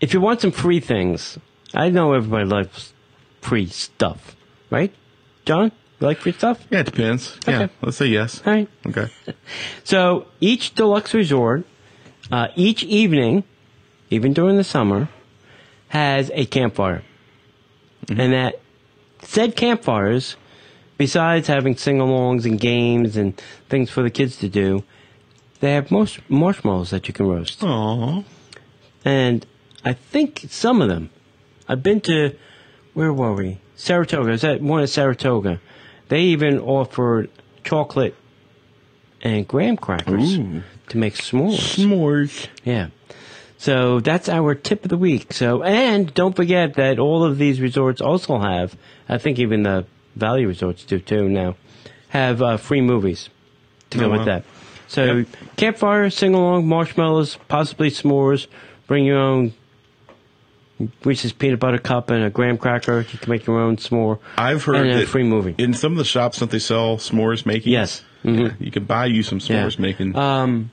If 0.00 0.12
you 0.12 0.20
want 0.20 0.40
some 0.42 0.52
free 0.52 0.78
things, 0.78 1.38
I 1.74 1.88
know 1.88 2.12
everybody 2.12 2.44
loves 2.44 2.92
free 3.40 3.66
stuff, 3.66 4.36
right? 4.70 4.92
John, 5.46 5.72
you 6.02 6.08
like 6.08 6.18
free 6.18 6.32
stuff? 6.32 6.66
Yeah, 6.70 6.80
it 6.80 6.86
depends. 6.86 7.38
Yeah, 7.46 7.68
let's 7.80 7.96
say 7.96 8.06
yes. 8.06 8.42
All 8.44 8.52
right. 8.52 8.68
Okay. 8.86 9.08
So 9.84 10.26
each 10.40 10.74
deluxe 10.74 11.12
resort, 11.12 11.64
uh, 12.30 12.48
each 12.56 12.82
evening, 12.84 13.44
even 14.10 14.32
during 14.32 14.56
the 14.56 14.64
summer, 14.64 15.08
has 15.88 16.30
a 16.34 16.46
campfire. 16.46 17.02
And 18.08 18.32
that 18.32 18.60
said 19.22 19.56
campfires, 19.56 20.36
besides 20.96 21.48
having 21.48 21.76
sing 21.76 21.98
alongs 21.98 22.44
and 22.44 22.58
games 22.58 23.16
and 23.16 23.36
things 23.68 23.90
for 23.90 24.02
the 24.02 24.10
kids 24.10 24.36
to 24.38 24.48
do, 24.48 24.84
they 25.60 25.74
have 25.74 25.90
most 25.90 26.18
marshmallows 26.28 26.90
that 26.90 27.08
you 27.08 27.14
can 27.14 27.26
roast. 27.26 27.60
Aww. 27.60 28.24
And 29.04 29.46
I 29.84 29.92
think 29.92 30.46
some 30.48 30.80
of 30.80 30.88
them, 30.88 31.10
I've 31.68 31.82
been 31.82 32.00
to, 32.02 32.36
where 32.94 33.12
were 33.12 33.34
we? 33.34 33.58
Saratoga. 33.76 34.30
Is 34.32 34.42
that 34.42 34.60
one 34.60 34.82
at 34.82 34.88
Saratoga. 34.88 35.60
They 36.12 36.24
even 36.24 36.58
offered 36.58 37.30
chocolate 37.64 38.14
and 39.22 39.48
graham 39.48 39.78
crackers 39.78 40.36
Ooh. 40.36 40.62
to 40.90 40.98
make 40.98 41.14
s'mores. 41.14 41.56
S'mores. 41.56 42.48
Yeah. 42.64 42.88
So 43.56 44.00
that's 44.00 44.28
our 44.28 44.54
tip 44.54 44.84
of 44.84 44.90
the 44.90 44.98
week. 44.98 45.32
So, 45.32 45.62
and 45.62 46.12
don't 46.12 46.36
forget 46.36 46.74
that 46.74 46.98
all 46.98 47.24
of 47.24 47.38
these 47.38 47.62
resorts 47.62 48.02
also 48.02 48.38
have, 48.38 48.76
I 49.08 49.16
think 49.16 49.38
even 49.38 49.62
the 49.62 49.86
value 50.14 50.48
resorts 50.48 50.84
do 50.84 50.98
too 50.98 51.30
now, 51.30 51.56
have 52.10 52.42
uh, 52.42 52.58
free 52.58 52.82
movies 52.82 53.30
to 53.88 53.96
go 53.96 54.04
Oh, 54.04 54.10
with 54.10 54.18
wow. 54.18 54.24
that. 54.26 54.44
So 54.88 55.04
Yep. 55.04 55.26
campfire, 55.56 56.10
sing 56.10 56.34
along, 56.34 56.68
marshmallows, 56.68 57.38
possibly 57.48 57.88
s'mores. 57.88 58.48
Bring 58.86 59.06
your 59.06 59.16
own 59.18 59.54
Reese's 61.04 61.32
peanut 61.32 61.60
butter 61.60 61.78
cup 61.78 62.10
and 62.10 62.24
a 62.24 62.30
graham 62.30 62.58
cracker. 62.58 63.00
You 63.12 63.18
can 63.18 63.30
make 63.30 63.46
your 63.46 63.60
own 63.60 63.76
s'more. 63.76 64.18
I've 64.36 64.64
heard 64.64 64.76
and 64.86 65.00
a 65.00 65.06
free 65.06 65.22
movie. 65.22 65.54
in 65.58 65.74
some 65.74 65.92
of 65.92 65.98
the 65.98 66.04
shops 66.04 66.40
that 66.40 66.50
they 66.50 66.58
sell 66.58 66.96
s'mores 66.96 67.46
making. 67.46 67.72
Yes. 67.72 68.02
Mhm. 68.24 68.54
You 68.60 68.70
can 68.70 68.84
buy 68.84 69.06
you 69.06 69.22
some 69.22 69.38
Yeah. 69.38 69.64
s'mores 69.64 69.78
making. 69.78 70.16
Um, 70.16 70.70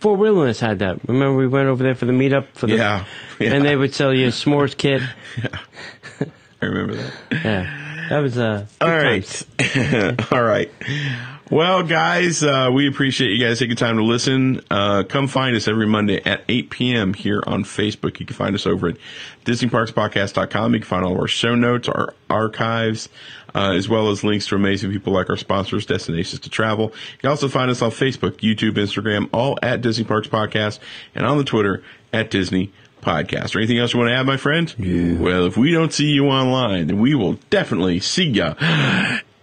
Fort 0.00 0.18
Wilderness 0.18 0.60
had 0.60 0.80
that. 0.80 0.98
Remember 1.08 1.36
we 1.36 1.46
went 1.46 1.68
over 1.68 1.82
there 1.82 1.94
for 1.94 2.04
the 2.06 2.12
meetup 2.12 2.46
for 2.54 2.66
the 2.66 2.76
yeah. 2.76 3.04
yeah. 3.38 3.52
and 3.54 3.64
they 3.64 3.76
would 3.76 3.94
sell 3.94 4.12
you 4.12 4.26
a 4.26 4.30
s'mores 4.30 4.76
kit. 4.76 5.00
yeah, 5.38 5.48
I 6.62 6.66
remember 6.66 6.94
that. 6.96 7.12
Yeah, 7.44 8.06
that 8.10 8.18
was 8.18 8.36
uh. 8.38 8.66
All 8.80 8.88
right. 8.90 9.42
All 10.32 10.42
right. 10.42 10.70
Well, 11.48 11.84
guys, 11.84 12.42
uh, 12.42 12.70
we 12.74 12.88
appreciate 12.88 13.30
you 13.30 13.38
guys 13.38 13.60
taking 13.60 13.76
time 13.76 13.98
to 13.98 14.02
listen. 14.02 14.62
Uh, 14.68 15.04
come 15.08 15.28
find 15.28 15.54
us 15.54 15.68
every 15.68 15.86
Monday 15.86 16.20
at 16.24 16.42
8 16.48 16.70
p.m. 16.70 17.14
here 17.14 17.40
on 17.46 17.62
Facebook. 17.62 18.18
You 18.18 18.26
can 18.26 18.34
find 18.34 18.52
us 18.56 18.66
over 18.66 18.88
at 18.88 18.96
DisneyParksPodcast.com. 19.44 20.74
You 20.74 20.80
can 20.80 20.88
find 20.88 21.04
all 21.04 21.12
of 21.12 21.18
our 21.20 21.28
show 21.28 21.54
notes, 21.54 21.88
our 21.88 22.14
archives, 22.28 23.08
uh, 23.54 23.74
as 23.76 23.88
well 23.88 24.10
as 24.10 24.24
links 24.24 24.48
to 24.48 24.56
amazing 24.56 24.90
people 24.90 25.12
like 25.12 25.30
our 25.30 25.36
sponsors, 25.36 25.86
Destinations 25.86 26.40
to 26.40 26.50
Travel. 26.50 26.86
You 26.86 27.18
can 27.18 27.30
also 27.30 27.46
find 27.46 27.70
us 27.70 27.80
on 27.80 27.92
Facebook, 27.92 28.38
YouTube, 28.38 28.72
Instagram, 28.72 29.28
all 29.32 29.56
at 29.62 29.80
Disney 29.82 30.04
Parks 30.04 30.26
Podcast, 30.26 30.80
and 31.14 31.24
on 31.24 31.38
the 31.38 31.44
Twitter 31.44 31.80
at 32.12 32.28
Disney 32.28 32.72
Podcast. 33.02 33.54
Or 33.54 33.60
anything 33.60 33.78
else 33.78 33.92
you 33.92 34.00
want 34.00 34.10
to 34.10 34.14
add, 34.16 34.26
my 34.26 34.36
friend? 34.36 34.74
Well, 35.20 35.46
if 35.46 35.56
we 35.56 35.70
don't 35.70 35.92
see 35.92 36.10
you 36.10 36.26
online, 36.26 36.88
then 36.88 36.98
we 36.98 37.14
will 37.14 37.34
definitely 37.50 38.00
see 38.00 38.24
ya 38.24 38.54